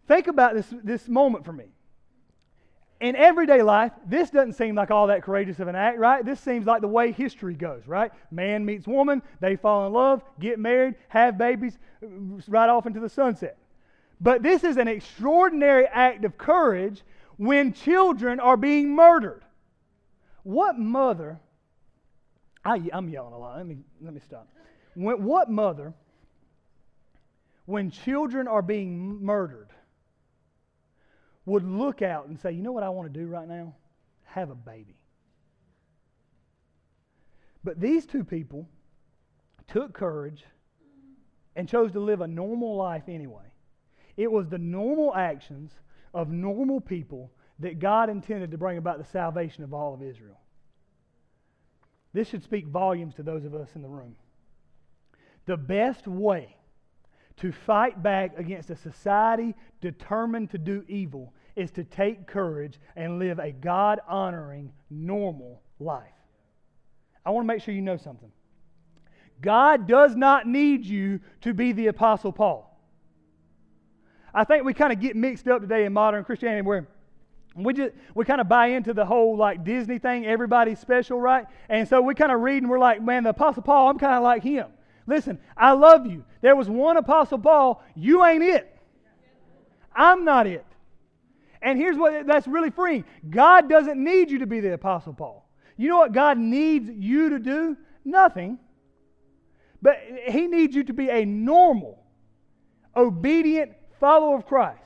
think 0.08 0.26
about 0.26 0.54
this, 0.54 0.66
this 0.82 1.06
moment 1.06 1.44
for 1.44 1.52
me. 1.52 1.66
In 2.98 3.14
everyday 3.14 3.62
life, 3.62 3.92
this 4.04 4.28
doesn't 4.30 4.54
seem 4.54 4.74
like 4.74 4.90
all 4.90 5.06
that 5.06 5.22
courageous 5.22 5.60
of 5.60 5.68
an 5.68 5.76
act, 5.76 6.00
right? 6.00 6.24
This 6.24 6.40
seems 6.40 6.66
like 6.66 6.80
the 6.80 6.88
way 6.88 7.12
history 7.12 7.54
goes, 7.54 7.86
right? 7.86 8.10
Man 8.32 8.64
meets 8.64 8.88
woman, 8.88 9.22
they 9.38 9.54
fall 9.54 9.86
in 9.86 9.92
love, 9.92 10.20
get 10.40 10.58
married, 10.58 10.96
have 11.10 11.38
babies, 11.38 11.78
right 12.48 12.68
off 12.68 12.86
into 12.86 12.98
the 12.98 13.08
sunset. 13.08 13.56
But 14.20 14.42
this 14.42 14.64
is 14.64 14.78
an 14.78 14.88
extraordinary 14.88 15.86
act 15.86 16.24
of 16.24 16.36
courage 16.36 17.04
when 17.36 17.72
children 17.72 18.40
are 18.40 18.56
being 18.56 18.90
murdered. 18.90 19.44
What 20.46 20.78
mother, 20.78 21.40
I, 22.64 22.80
am 22.92 23.08
yelling 23.08 23.32
a 23.32 23.36
lot. 23.36 23.56
Let 23.56 23.66
me, 23.66 23.78
let 24.00 24.14
me 24.14 24.20
stop. 24.24 24.46
When, 24.94 25.24
what 25.24 25.50
mother, 25.50 25.92
when 27.64 27.90
children 27.90 28.46
are 28.46 28.62
being 28.62 29.24
murdered, 29.24 29.70
would 31.46 31.64
look 31.64 32.00
out 32.00 32.28
and 32.28 32.38
say, 32.38 32.52
You 32.52 32.62
know 32.62 32.70
what 32.70 32.84
I 32.84 32.90
want 32.90 33.12
to 33.12 33.20
do 33.20 33.26
right 33.26 33.48
now? 33.48 33.74
Have 34.22 34.50
a 34.50 34.54
baby. 34.54 34.94
But 37.64 37.80
these 37.80 38.06
two 38.06 38.22
people 38.22 38.68
took 39.66 39.94
courage 39.94 40.44
and 41.56 41.68
chose 41.68 41.90
to 41.90 41.98
live 41.98 42.20
a 42.20 42.28
normal 42.28 42.76
life 42.76 43.08
anyway. 43.08 43.50
It 44.16 44.30
was 44.30 44.48
the 44.48 44.58
normal 44.58 45.12
actions 45.12 45.72
of 46.14 46.28
normal 46.28 46.80
people 46.80 47.32
that 47.58 47.78
God 47.78 48.10
intended 48.10 48.50
to 48.50 48.58
bring 48.58 48.78
about 48.78 48.98
the 48.98 49.04
salvation 49.04 49.64
of 49.64 49.72
all 49.72 49.94
of 49.94 50.02
Israel. 50.02 50.38
This 52.12 52.28
should 52.28 52.42
speak 52.42 52.66
volumes 52.66 53.14
to 53.16 53.22
those 53.22 53.44
of 53.44 53.54
us 53.54 53.68
in 53.74 53.82
the 53.82 53.88
room. 53.88 54.16
The 55.46 55.56
best 55.56 56.06
way 56.06 56.56
to 57.36 57.52
fight 57.52 58.02
back 58.02 58.38
against 58.38 58.70
a 58.70 58.76
society 58.76 59.54
determined 59.80 60.50
to 60.50 60.58
do 60.58 60.84
evil 60.88 61.34
is 61.54 61.70
to 61.72 61.84
take 61.84 62.26
courage 62.26 62.78
and 62.96 63.18
live 63.18 63.38
a 63.38 63.52
God 63.52 64.00
honoring, 64.08 64.72
normal 64.90 65.62
life. 65.78 66.04
I 67.24 67.30
want 67.30 67.44
to 67.44 67.48
make 67.52 67.62
sure 67.62 67.74
you 67.74 67.82
know 67.82 67.96
something. 67.96 68.30
God 69.40 69.86
does 69.86 70.16
not 70.16 70.46
need 70.46 70.86
you 70.86 71.20
to 71.42 71.52
be 71.52 71.72
the 71.72 71.88
Apostle 71.88 72.32
Paul. 72.32 72.80
I 74.32 74.44
think 74.44 74.64
we 74.64 74.74
kind 74.74 74.92
of 74.92 75.00
get 75.00 75.16
mixed 75.16 75.48
up 75.48 75.60
today 75.60 75.84
in 75.84 75.92
modern 75.92 76.24
Christianity 76.24 76.62
where 76.62 76.88
we 77.56 77.72
just 77.72 77.94
we 78.14 78.24
kind 78.24 78.40
of 78.40 78.48
buy 78.48 78.68
into 78.68 78.92
the 78.92 79.04
whole 79.04 79.36
like 79.36 79.64
Disney 79.64 79.98
thing, 79.98 80.26
everybody's 80.26 80.78
special, 80.78 81.20
right? 81.20 81.46
And 81.68 81.88
so 81.88 82.00
we 82.00 82.14
kind 82.14 82.32
of 82.32 82.40
read 82.40 82.62
and 82.62 82.70
we're 82.70 82.78
like, 82.78 83.02
man, 83.02 83.24
the 83.24 83.30
Apostle 83.30 83.62
Paul, 83.62 83.88
I'm 83.88 83.98
kind 83.98 84.14
of 84.14 84.22
like 84.22 84.42
him. 84.42 84.66
Listen, 85.06 85.38
I 85.56 85.72
love 85.72 86.06
you. 86.06 86.24
There 86.40 86.56
was 86.56 86.68
one 86.68 86.96
Apostle 86.96 87.38
Paul, 87.38 87.82
you 87.94 88.24
ain't 88.24 88.42
it. 88.42 88.72
I'm 89.94 90.24
not 90.24 90.46
it. 90.46 90.66
And 91.62 91.78
here's 91.78 91.96
what 91.96 92.26
that's 92.26 92.46
really 92.46 92.70
freeing. 92.70 93.04
God 93.28 93.68
doesn't 93.68 94.02
need 94.02 94.30
you 94.30 94.40
to 94.40 94.46
be 94.46 94.60
the 94.60 94.74
Apostle 94.74 95.14
Paul. 95.14 95.48
You 95.76 95.88
know 95.88 95.98
what 95.98 96.12
God 96.12 96.38
needs 96.38 96.88
you 96.88 97.30
to 97.30 97.38
do? 97.38 97.76
Nothing. 98.04 98.58
But 99.82 99.98
He 100.28 100.46
needs 100.46 100.74
you 100.74 100.84
to 100.84 100.92
be 100.92 101.08
a 101.08 101.24
normal, 101.24 102.02
obedient 102.94 103.72
follower 103.98 104.36
of 104.36 104.46
Christ. 104.46 104.85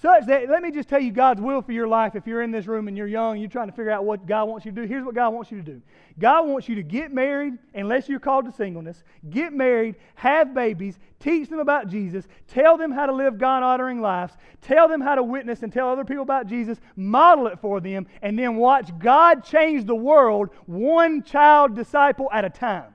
Such 0.00 0.24
that, 0.26 0.48
let 0.48 0.62
me 0.62 0.70
just 0.70 0.88
tell 0.88 0.98
you 0.98 1.12
God's 1.12 1.42
will 1.42 1.60
for 1.60 1.72
your 1.72 1.86
life. 1.86 2.14
If 2.14 2.26
you're 2.26 2.40
in 2.40 2.50
this 2.50 2.66
room 2.66 2.88
and 2.88 2.96
you're 2.96 3.06
young, 3.06 3.36
you're 3.36 3.50
trying 3.50 3.68
to 3.68 3.74
figure 3.74 3.90
out 3.90 4.06
what 4.06 4.24
God 4.24 4.48
wants 4.48 4.64
you 4.64 4.72
to 4.72 4.80
do, 4.80 4.88
here's 4.88 5.04
what 5.04 5.14
God 5.14 5.34
wants 5.34 5.50
you 5.50 5.58
to 5.58 5.62
do. 5.62 5.82
God 6.18 6.48
wants 6.48 6.70
you 6.70 6.74
to 6.76 6.82
get 6.82 7.12
married, 7.12 7.58
unless 7.74 8.08
you're 8.08 8.18
called 8.18 8.46
to 8.46 8.52
singleness, 8.52 9.04
get 9.28 9.52
married, 9.52 9.96
have 10.14 10.54
babies, 10.54 10.98
teach 11.18 11.50
them 11.50 11.58
about 11.58 11.88
Jesus, 11.88 12.26
tell 12.48 12.78
them 12.78 12.90
how 12.90 13.04
to 13.04 13.12
live 13.12 13.36
God 13.36 13.62
honoring 13.62 14.00
lives, 14.00 14.32
tell 14.62 14.88
them 14.88 15.02
how 15.02 15.16
to 15.16 15.22
witness 15.22 15.62
and 15.62 15.70
tell 15.70 15.90
other 15.90 16.06
people 16.06 16.22
about 16.22 16.46
Jesus, 16.46 16.80
model 16.96 17.46
it 17.48 17.58
for 17.60 17.78
them, 17.78 18.06
and 18.22 18.38
then 18.38 18.56
watch 18.56 18.98
God 18.98 19.44
change 19.44 19.84
the 19.84 19.94
world 19.94 20.48
one 20.64 21.22
child 21.22 21.76
disciple 21.76 22.30
at 22.32 22.46
a 22.46 22.50
time. 22.50 22.94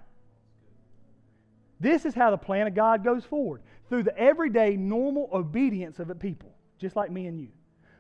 This 1.80 2.04
is 2.04 2.16
how 2.16 2.32
the 2.32 2.38
plan 2.38 2.66
of 2.66 2.74
God 2.74 3.04
goes 3.04 3.24
forward 3.26 3.62
through 3.90 4.04
the 4.04 4.18
everyday, 4.18 4.76
normal 4.76 5.30
obedience 5.32 6.00
of 6.00 6.10
a 6.10 6.16
people 6.16 6.55
just 6.80 6.96
like 6.96 7.12
me 7.12 7.28
and 7.28 7.40
you. 7.40 7.50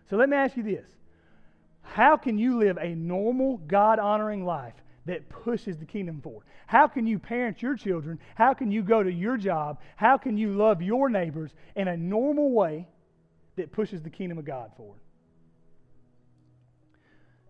So 0.09 0.17
let 0.17 0.29
me 0.29 0.37
ask 0.37 0.55
you 0.57 0.63
this 0.63 0.87
How 1.81 2.17
can 2.17 2.37
you 2.37 2.57
live 2.57 2.77
a 2.77 2.95
normal, 2.95 3.57
God 3.57 3.99
honoring 3.99 4.45
life 4.45 4.73
that 5.05 5.29
pushes 5.29 5.77
the 5.77 5.85
kingdom 5.85 6.21
forward? 6.21 6.45
How 6.67 6.87
can 6.87 7.05
you 7.05 7.19
parent 7.19 7.61
your 7.61 7.75
children? 7.75 8.19
How 8.35 8.53
can 8.53 8.71
you 8.71 8.81
go 8.81 9.03
to 9.03 9.11
your 9.11 9.37
job? 9.37 9.79
How 9.95 10.17
can 10.17 10.37
you 10.37 10.53
love 10.53 10.81
your 10.81 11.09
neighbors 11.09 11.51
in 11.75 11.87
a 11.87 11.97
normal 11.97 12.51
way 12.51 12.87
that 13.55 13.71
pushes 13.71 14.01
the 14.01 14.09
kingdom 14.09 14.37
of 14.37 14.45
God 14.45 14.71
forward? 14.75 14.99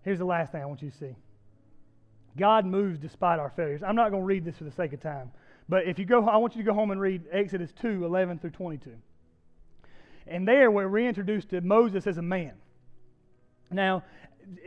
Here's 0.03 0.19
the 0.19 0.25
last 0.25 0.51
thing 0.51 0.61
I 0.61 0.65
want 0.65 0.81
you 0.81 0.91
to 0.91 0.97
see 0.97 1.15
God 2.37 2.65
moves 2.65 2.99
despite 2.99 3.39
our 3.39 3.51
failures. 3.55 3.81
I'm 3.85 3.95
not 3.95 4.11
going 4.11 4.21
to 4.21 4.27
read 4.27 4.45
this 4.45 4.57
for 4.57 4.65
the 4.65 4.71
sake 4.71 4.93
of 4.93 5.01
time, 5.01 5.31
but 5.69 5.87
if 5.87 5.97
you 5.97 6.05
go, 6.05 6.27
I 6.27 6.37
want 6.37 6.55
you 6.55 6.63
to 6.63 6.69
go 6.69 6.73
home 6.73 6.91
and 6.91 6.99
read 6.99 7.23
Exodus 7.31 7.71
2 7.81 8.05
11 8.05 8.39
through 8.39 8.51
22. 8.51 8.91
And 10.27 10.47
there 10.47 10.71
we're 10.71 10.87
reintroduced 10.87 11.49
to 11.49 11.61
Moses 11.61 12.07
as 12.07 12.17
a 12.17 12.21
man. 12.21 12.53
Now, 13.71 14.03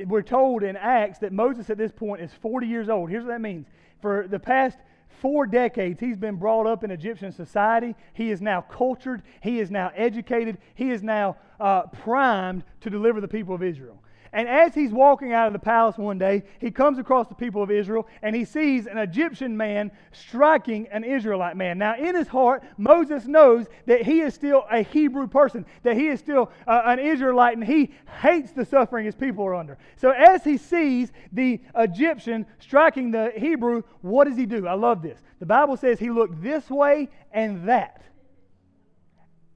we're 0.07 0.23
told 0.23 0.62
in 0.62 0.77
Acts 0.77 1.18
that 1.21 1.33
Moses 1.33 1.71
at 1.71 1.79
this 1.79 1.92
point 1.92 2.21
is 2.21 2.33
40 2.33 2.66
years 2.66 2.88
old. 2.88 3.11
Here's 3.11 3.25
what 3.25 3.31
that 3.31 3.40
means. 3.40 3.66
For 4.01 4.27
the 4.29 4.38
past 4.38 4.79
four 5.21 5.47
decades, 5.47 6.01
he's 6.01 6.16
been 6.16 6.37
brought 6.37 6.67
up 6.67 6.85
in 6.85 6.90
Egyptian 6.90 7.33
society. 7.33 7.94
He 8.13 8.31
is 8.31 8.40
now 8.40 8.61
cultured. 8.61 9.23
He 9.40 9.61
is 9.61 9.71
now 9.71 9.90
educated. 9.94 10.59
He 10.75 10.90
is 10.90 11.02
now 11.02 11.37
uh, 11.59 11.83
primed 11.83 12.65
to 12.81 12.90
deliver 12.90 13.21
the 13.21 13.29
people 13.29 13.54
of 13.54 13.63
Israel. 13.63 14.02
And 14.33 14.48
as 14.48 14.74
he's 14.74 14.92
walking 14.92 15.33
out 15.33 15.46
of 15.46 15.52
the 15.52 15.58
palace 15.58 15.96
one 15.96 16.18
day, 16.18 16.44
he 16.60 16.70
comes 16.70 16.98
across 16.98 17.29
the 17.29 17.35
people 17.35 17.62
of 17.62 17.70
Israel 17.70 18.06
and 18.22 18.37
he 18.37 18.44
sees 18.44 18.87
an 18.87 18.98
Egyptian 18.98 19.56
man 19.56 19.90
striking 20.12 20.87
an 20.88 21.04
Israelite 21.04 21.56
man. 21.56 21.79
Now, 21.79 21.96
in 21.96 22.14
his 22.14 22.29
heart, 22.29 22.62
Moses 22.76 23.26
knows 23.26 23.66
that 23.87 24.02
he 24.02 24.20
is 24.20 24.35
still 24.35 24.64
a 24.70 24.83
Hebrew 24.83 25.26
person, 25.26 25.64
that 25.83 25.96
he 25.96 26.08
is 26.08 26.20
still 26.20 26.50
uh, 26.66 26.83
an 26.85 26.98
Israelite, 26.98 27.56
and 27.56 27.66
he 27.66 27.90
hates 28.20 28.52
the 28.52 28.64
suffering 28.64 29.06
his 29.06 29.14
people 29.14 29.44
are 29.44 29.54
under. 29.54 29.79
So, 29.96 30.10
as 30.10 30.44
he 30.44 30.56
sees 30.56 31.12
the 31.33 31.60
Egyptian 31.76 32.46
striking 32.58 33.10
the 33.10 33.33
Hebrew, 33.37 33.83
what 34.02 34.24
does 34.24 34.37
he 34.37 34.46
do? 34.46 34.66
I 34.66 34.74
love 34.74 35.02
this. 35.02 35.22
The 35.38 35.46
Bible 35.46 35.76
says 35.76 35.98
he 35.98 36.10
looked 36.10 36.42
this 36.42 36.68
way 36.68 37.08
and 37.33 37.68
that. 37.68 38.02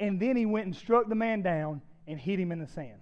And 0.01 0.19
then 0.19 0.37
he 0.37 0.47
went 0.47 0.67
and 0.67 0.75
struck 0.75 1.09
the 1.09 1.15
man 1.15 1.43
down 1.43 1.83
and 2.07 2.19
hit 2.19 2.41
him 2.41 2.53
in 2.53 2.59
the 2.59 2.67
sand. 2.67 3.02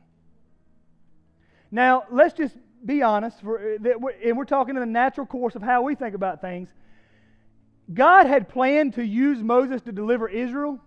Now, 1.70 2.04
let's 2.10 2.34
just 2.34 2.56
be 2.84 3.02
honest, 3.02 3.40
for, 3.40 3.58
uh, 3.58 4.08
and 4.24 4.36
we're 4.36 4.44
talking 4.44 4.76
in 4.76 4.80
the 4.80 4.86
natural 4.86 5.26
course 5.26 5.54
of 5.54 5.62
how 5.62 5.82
we 5.82 5.94
think 5.94 6.14
about 6.14 6.40
things. 6.40 6.68
God 7.92 8.26
had 8.26 8.48
planned 8.48 8.94
to 8.94 9.04
use 9.04 9.42
Moses 9.42 9.82
to 9.82 9.92
deliver 9.92 10.28
Israel. 10.28 10.80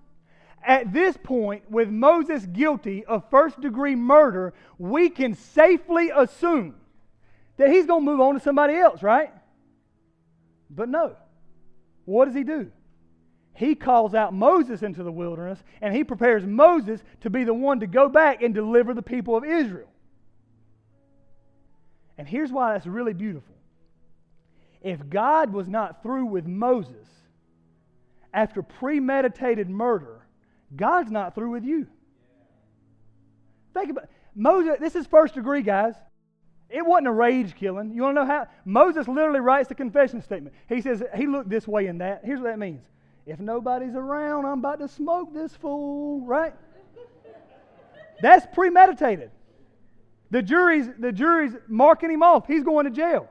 At 0.65 0.93
this 0.93 1.17
point, 1.21 1.69
with 1.69 1.89
Moses 1.89 2.45
guilty 2.45 3.03
of 3.05 3.29
first 3.29 3.59
degree 3.59 3.95
murder, 3.95 4.53
we 4.77 5.09
can 5.09 5.35
safely 5.35 6.09
assume 6.15 6.75
that 7.57 7.69
he's 7.69 7.85
going 7.85 8.05
to 8.05 8.11
move 8.11 8.21
on 8.21 8.35
to 8.35 8.39
somebody 8.39 8.75
else, 8.75 9.03
right? 9.03 9.31
But 10.69 10.89
no. 10.89 11.17
What 12.05 12.25
does 12.25 12.35
he 12.35 12.43
do? 12.43 12.71
He 13.55 13.75
calls 13.75 14.15
out 14.15 14.33
Moses 14.33 14.81
into 14.81 15.03
the 15.03 15.11
wilderness 15.11 15.61
and 15.81 15.95
he 15.95 16.03
prepares 16.03 16.43
Moses 16.45 17.03
to 17.21 17.29
be 17.29 17.43
the 17.43 17.53
one 17.53 17.81
to 17.81 17.87
go 17.87 18.09
back 18.09 18.41
and 18.41 18.53
deliver 18.53 18.93
the 18.93 19.03
people 19.03 19.35
of 19.35 19.45
Israel. 19.45 19.92
And 22.17 22.27
here's 22.27 22.51
why 22.51 22.73
that's 22.73 22.85
really 22.85 23.13
beautiful. 23.13 23.55
If 24.81 25.09
God 25.09 25.53
was 25.53 25.67
not 25.67 26.03
through 26.03 26.25
with 26.25 26.45
Moses 26.45 27.07
after 28.33 28.61
premeditated 28.61 29.69
murder, 29.69 30.27
God's 30.75 31.11
not 31.11 31.35
through 31.35 31.51
with 31.51 31.63
you. 31.63 31.87
Think 33.73 33.91
about 33.91 34.09
Moses, 34.35 34.77
this 34.79 34.95
is 34.95 35.07
first 35.07 35.35
degree, 35.35 35.61
guys. 35.61 35.95
It 36.69 36.85
wasn't 36.85 37.07
a 37.07 37.11
rage 37.11 37.55
killing. 37.55 37.93
You 37.93 38.01
want 38.01 38.15
to 38.17 38.21
know 38.21 38.27
how? 38.27 38.47
Moses 38.65 39.07
literally 39.07 39.39
writes 39.39 39.69
the 39.69 39.75
confession 39.75 40.21
statement. 40.21 40.55
He 40.67 40.81
says, 40.81 41.03
he 41.15 41.27
looked 41.27 41.49
this 41.49 41.67
way 41.67 41.85
and 41.85 42.01
that. 42.01 42.21
Here's 42.23 42.39
what 42.39 42.47
that 42.47 42.59
means. 42.59 42.81
If 43.25 43.39
nobody's 43.39 43.95
around, 43.95 44.45
I'm 44.45 44.59
about 44.59 44.79
to 44.79 44.87
smoke 44.87 45.33
this 45.33 45.55
fool, 45.55 46.21
right? 46.21 46.53
That's 48.21 48.45
premeditated. 48.53 49.29
The 50.33 50.41
jury's, 50.41 50.87
the 50.97 51.11
jury's 51.11 51.53
marking 51.67 52.09
him 52.09 52.23
off. 52.23 52.47
He's 52.47 52.63
going 52.63 52.85
to 52.85 52.91
jail. 52.91 53.29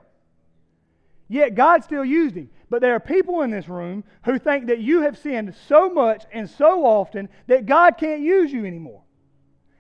Yet 1.27 1.57
God 1.57 1.83
still 1.83 2.05
used 2.05 2.37
him. 2.37 2.49
But 2.71 2.81
there 2.81 2.95
are 2.95 3.01
people 3.01 3.43
in 3.43 3.51
this 3.51 3.69
room 3.69 4.05
who 4.25 4.39
think 4.39 4.69
that 4.69 4.79
you 4.79 5.03
have 5.03 5.19
sinned 5.19 5.53
so 5.67 5.91
much 5.91 6.23
and 6.33 6.49
so 6.49 6.87
often 6.87 7.29
that 7.49 7.67
God 7.67 7.99
can't 7.99 8.21
use 8.21 8.53
you 8.53 8.65
anymore. 8.65 9.03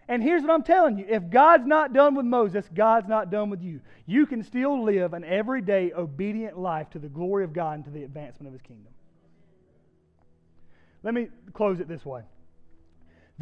And 0.09 0.21
here's 0.21 0.43
what 0.43 0.51
I'm 0.51 0.65
telling 0.65 0.99
you 0.99 1.07
if 1.09 1.31
God's 1.31 1.65
not 1.65 1.93
done 1.93 2.17
with 2.17 2.27
Moses, 2.27 2.69
God's 2.75 3.07
not 3.07 3.31
done 3.31 3.51
with 3.51 3.63
you. 3.63 3.81
You 4.05 4.27
can 4.27 4.43
still 4.43 4.83
live 4.83 5.15
an 5.15 5.23
everyday 5.23 5.93
obedient 5.93 6.59
life 6.59 6.91
to 6.91 6.99
the 6.99 7.09
glory 7.09 7.45
of 7.45 7.53
God 7.53 7.75
and 7.77 7.85
to 7.85 7.91
the 7.93 8.03
advancement 8.03 8.49
of 8.49 8.53
His 8.53 8.63
kingdom. 8.63 8.93
Let 11.05 11.15
me 11.15 11.29
close 11.55 11.79
it 11.79 11.87
this 11.87 12.05
way. 12.05 12.23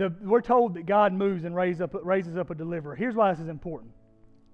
The, 0.01 0.11
we're 0.23 0.41
told 0.41 0.73
that 0.77 0.87
God 0.87 1.13
moves 1.13 1.45
and 1.45 1.55
raises 1.55 1.83
up, 1.83 1.95
raises 2.03 2.35
up 2.35 2.49
a 2.49 2.55
deliverer. 2.55 2.97
Here's 2.97 3.15
why 3.15 3.31
this 3.33 3.39
is 3.39 3.49
important. 3.49 3.93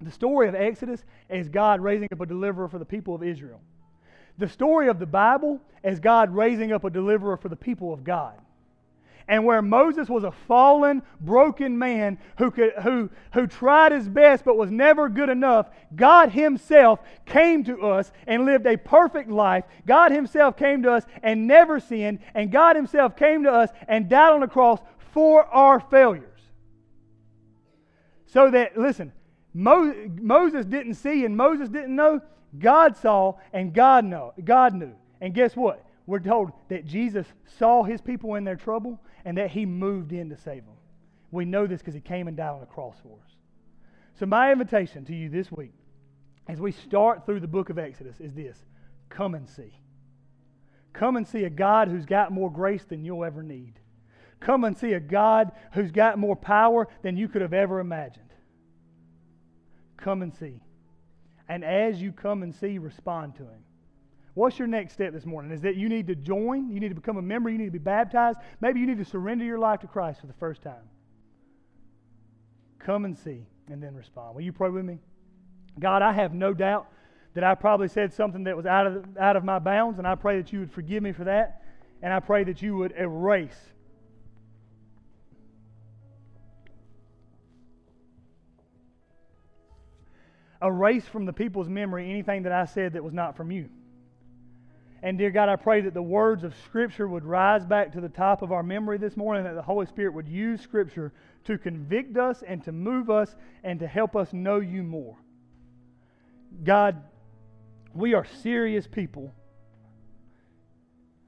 The 0.00 0.10
story 0.10 0.48
of 0.48 0.56
Exodus 0.56 1.04
is 1.30 1.48
God 1.48 1.80
raising 1.80 2.08
up 2.10 2.20
a 2.20 2.26
deliverer 2.26 2.66
for 2.66 2.80
the 2.80 2.84
people 2.84 3.14
of 3.14 3.22
Israel. 3.22 3.60
The 4.38 4.48
story 4.48 4.88
of 4.88 4.98
the 4.98 5.06
Bible 5.06 5.60
is 5.84 6.00
God 6.00 6.34
raising 6.34 6.72
up 6.72 6.82
a 6.82 6.90
deliverer 6.90 7.36
for 7.36 7.48
the 7.48 7.54
people 7.54 7.92
of 7.92 8.02
God 8.02 8.34
and 9.28 9.44
where 9.44 9.62
Moses 9.62 10.08
was 10.08 10.24
a 10.24 10.30
fallen, 10.30 11.02
broken 11.20 11.78
man 11.78 12.18
who, 12.38 12.50
could, 12.50 12.72
who, 12.82 13.10
who 13.32 13.46
tried 13.46 13.92
his 13.92 14.08
best 14.08 14.44
but 14.44 14.56
was 14.56 14.70
never 14.70 15.08
good 15.08 15.28
enough, 15.28 15.68
God 15.94 16.30
Himself 16.30 17.00
came 17.24 17.64
to 17.64 17.80
us 17.82 18.12
and 18.26 18.44
lived 18.44 18.66
a 18.66 18.76
perfect 18.76 19.28
life. 19.28 19.64
God 19.86 20.12
Himself 20.12 20.56
came 20.56 20.82
to 20.84 20.92
us 20.92 21.04
and 21.22 21.46
never 21.46 21.80
sinned, 21.80 22.20
and 22.34 22.52
God 22.52 22.76
Himself 22.76 23.16
came 23.16 23.42
to 23.42 23.50
us 23.50 23.70
and 23.88 24.08
died 24.08 24.32
on 24.32 24.40
the 24.40 24.46
cross 24.46 24.80
for 25.16 25.46
our 25.46 25.80
failures. 25.80 26.42
So 28.26 28.50
that, 28.50 28.76
listen, 28.76 29.14
Mo- 29.54 30.10
Moses 30.20 30.66
didn't 30.66 30.96
see 30.96 31.24
and 31.24 31.34
Moses 31.34 31.70
didn't 31.70 31.96
know. 31.96 32.20
God 32.58 32.98
saw 32.98 33.36
and 33.54 33.72
God 33.72 34.04
know. 34.04 34.34
God 34.44 34.74
knew. 34.74 34.92
And 35.22 35.32
guess 35.32 35.56
what? 35.56 35.82
We're 36.04 36.20
told 36.20 36.52
that 36.68 36.84
Jesus 36.84 37.26
saw 37.58 37.82
his 37.82 38.02
people 38.02 38.34
in 38.34 38.44
their 38.44 38.56
trouble 38.56 39.00
and 39.24 39.38
that 39.38 39.52
he 39.52 39.64
moved 39.64 40.12
in 40.12 40.28
to 40.28 40.36
save 40.36 40.66
them. 40.66 40.76
We 41.30 41.46
know 41.46 41.66
this 41.66 41.80
because 41.80 41.94
he 41.94 42.00
came 42.02 42.28
and 42.28 42.36
died 42.36 42.50
on 42.50 42.60
the 42.60 42.66
cross 42.66 42.96
for 43.02 43.16
us. 43.24 43.36
So, 44.20 44.26
my 44.26 44.52
invitation 44.52 45.06
to 45.06 45.14
you 45.14 45.30
this 45.30 45.50
week, 45.50 45.72
as 46.46 46.60
we 46.60 46.72
start 46.72 47.24
through 47.24 47.40
the 47.40 47.48
book 47.48 47.70
of 47.70 47.78
Exodus, 47.78 48.20
is 48.20 48.34
this 48.34 48.58
come 49.08 49.34
and 49.34 49.48
see. 49.48 49.80
Come 50.92 51.16
and 51.16 51.26
see 51.26 51.44
a 51.44 51.50
God 51.50 51.88
who's 51.88 52.04
got 52.04 52.32
more 52.32 52.52
grace 52.52 52.84
than 52.84 53.02
you'll 53.02 53.24
ever 53.24 53.42
need. 53.42 53.80
Come 54.40 54.64
and 54.64 54.76
see 54.76 54.92
a 54.92 55.00
God 55.00 55.52
who's 55.72 55.90
got 55.90 56.18
more 56.18 56.36
power 56.36 56.88
than 57.02 57.16
you 57.16 57.28
could 57.28 57.42
have 57.42 57.52
ever 57.52 57.80
imagined. 57.80 58.30
Come 59.96 60.22
and 60.22 60.34
see. 60.34 60.60
And 61.48 61.64
as 61.64 62.00
you 62.00 62.12
come 62.12 62.42
and 62.42 62.54
see, 62.54 62.78
respond 62.78 63.36
to 63.36 63.42
Him. 63.42 63.64
What's 64.34 64.58
your 64.58 64.68
next 64.68 64.92
step 64.92 65.12
this 65.12 65.24
morning? 65.24 65.50
Is 65.50 65.62
that 65.62 65.76
you 65.76 65.88
need 65.88 66.08
to 66.08 66.14
join? 66.14 66.70
You 66.70 66.78
need 66.78 66.90
to 66.90 66.94
become 66.94 67.16
a 67.16 67.22
member? 67.22 67.48
You 67.48 67.56
need 67.56 67.66
to 67.66 67.70
be 67.70 67.78
baptized? 67.78 68.38
Maybe 68.60 68.80
you 68.80 68.86
need 68.86 68.98
to 68.98 69.04
surrender 69.04 69.44
your 69.44 69.58
life 69.58 69.80
to 69.80 69.86
Christ 69.86 70.20
for 70.20 70.26
the 70.26 70.34
first 70.34 70.62
time. 70.62 70.90
Come 72.78 73.06
and 73.06 73.16
see 73.16 73.46
and 73.68 73.82
then 73.82 73.94
respond. 73.94 74.34
Will 74.34 74.42
you 74.42 74.52
pray 74.52 74.68
with 74.68 74.84
me? 74.84 74.98
God, 75.78 76.02
I 76.02 76.12
have 76.12 76.34
no 76.34 76.52
doubt 76.52 76.88
that 77.34 77.44
I 77.44 77.54
probably 77.54 77.88
said 77.88 78.12
something 78.12 78.44
that 78.44 78.56
was 78.56 78.66
out 78.66 78.86
of, 78.86 79.04
out 79.18 79.36
of 79.36 79.44
my 79.44 79.58
bounds, 79.58 79.98
and 79.98 80.06
I 80.06 80.14
pray 80.14 80.40
that 80.40 80.52
you 80.52 80.60
would 80.60 80.70
forgive 80.70 81.02
me 81.02 81.12
for 81.12 81.24
that, 81.24 81.62
and 82.02 82.12
I 82.12 82.20
pray 82.20 82.44
that 82.44 82.62
you 82.62 82.76
would 82.76 82.94
erase 82.96 83.58
erase 90.62 91.06
from 91.06 91.26
the 91.26 91.32
people's 91.32 91.68
memory 91.68 92.10
anything 92.10 92.44
that 92.44 92.52
I 92.52 92.64
said 92.64 92.94
that 92.94 93.04
was 93.04 93.14
not 93.14 93.36
from 93.36 93.50
you. 93.50 93.68
And 95.02 95.18
dear 95.18 95.30
God, 95.30 95.48
I 95.48 95.56
pray 95.56 95.82
that 95.82 95.94
the 95.94 96.02
words 96.02 96.42
of 96.42 96.54
Scripture 96.64 97.06
would 97.06 97.24
rise 97.24 97.64
back 97.64 97.92
to 97.92 98.00
the 98.00 98.08
top 98.08 98.42
of 98.42 98.50
our 98.50 98.62
memory 98.62 98.98
this 98.98 99.16
morning, 99.16 99.44
that 99.44 99.54
the 99.54 99.62
Holy 99.62 99.86
Spirit 99.86 100.14
would 100.14 100.26
use 100.26 100.60
Scripture 100.60 101.12
to 101.44 101.58
convict 101.58 102.16
us 102.16 102.42
and 102.46 102.64
to 102.64 102.72
move 102.72 103.10
us 103.10 103.36
and 103.62 103.78
to 103.80 103.86
help 103.86 104.16
us 104.16 104.32
know 104.32 104.58
you 104.58 104.82
more. 104.82 105.16
God, 106.64 107.02
we 107.94 108.14
are 108.14 108.24
serious 108.24 108.86
people 108.86 109.34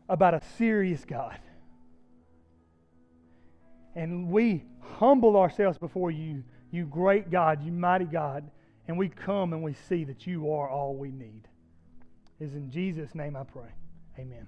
about 0.08 0.34
a 0.34 0.40
serious 0.56 1.04
God. 1.04 1.38
And 3.94 4.30
we 4.30 4.64
humble 4.80 5.36
ourselves 5.36 5.76
before 5.76 6.10
you, 6.10 6.42
you 6.70 6.86
great 6.86 7.30
God, 7.30 7.62
you 7.62 7.72
mighty 7.72 8.04
God, 8.06 8.50
and 8.88 8.98
we 8.98 9.08
come 9.08 9.52
and 9.52 9.62
we 9.62 9.74
see 9.74 10.04
that 10.04 10.26
you 10.26 10.50
are 10.50 10.68
all 10.68 10.96
we 10.96 11.12
need 11.12 11.46
is 12.40 12.54
in 12.54 12.70
Jesus' 12.70 13.14
name 13.14 13.36
I 13.36 13.44
pray. 13.44 13.70
Amen. 14.18 14.46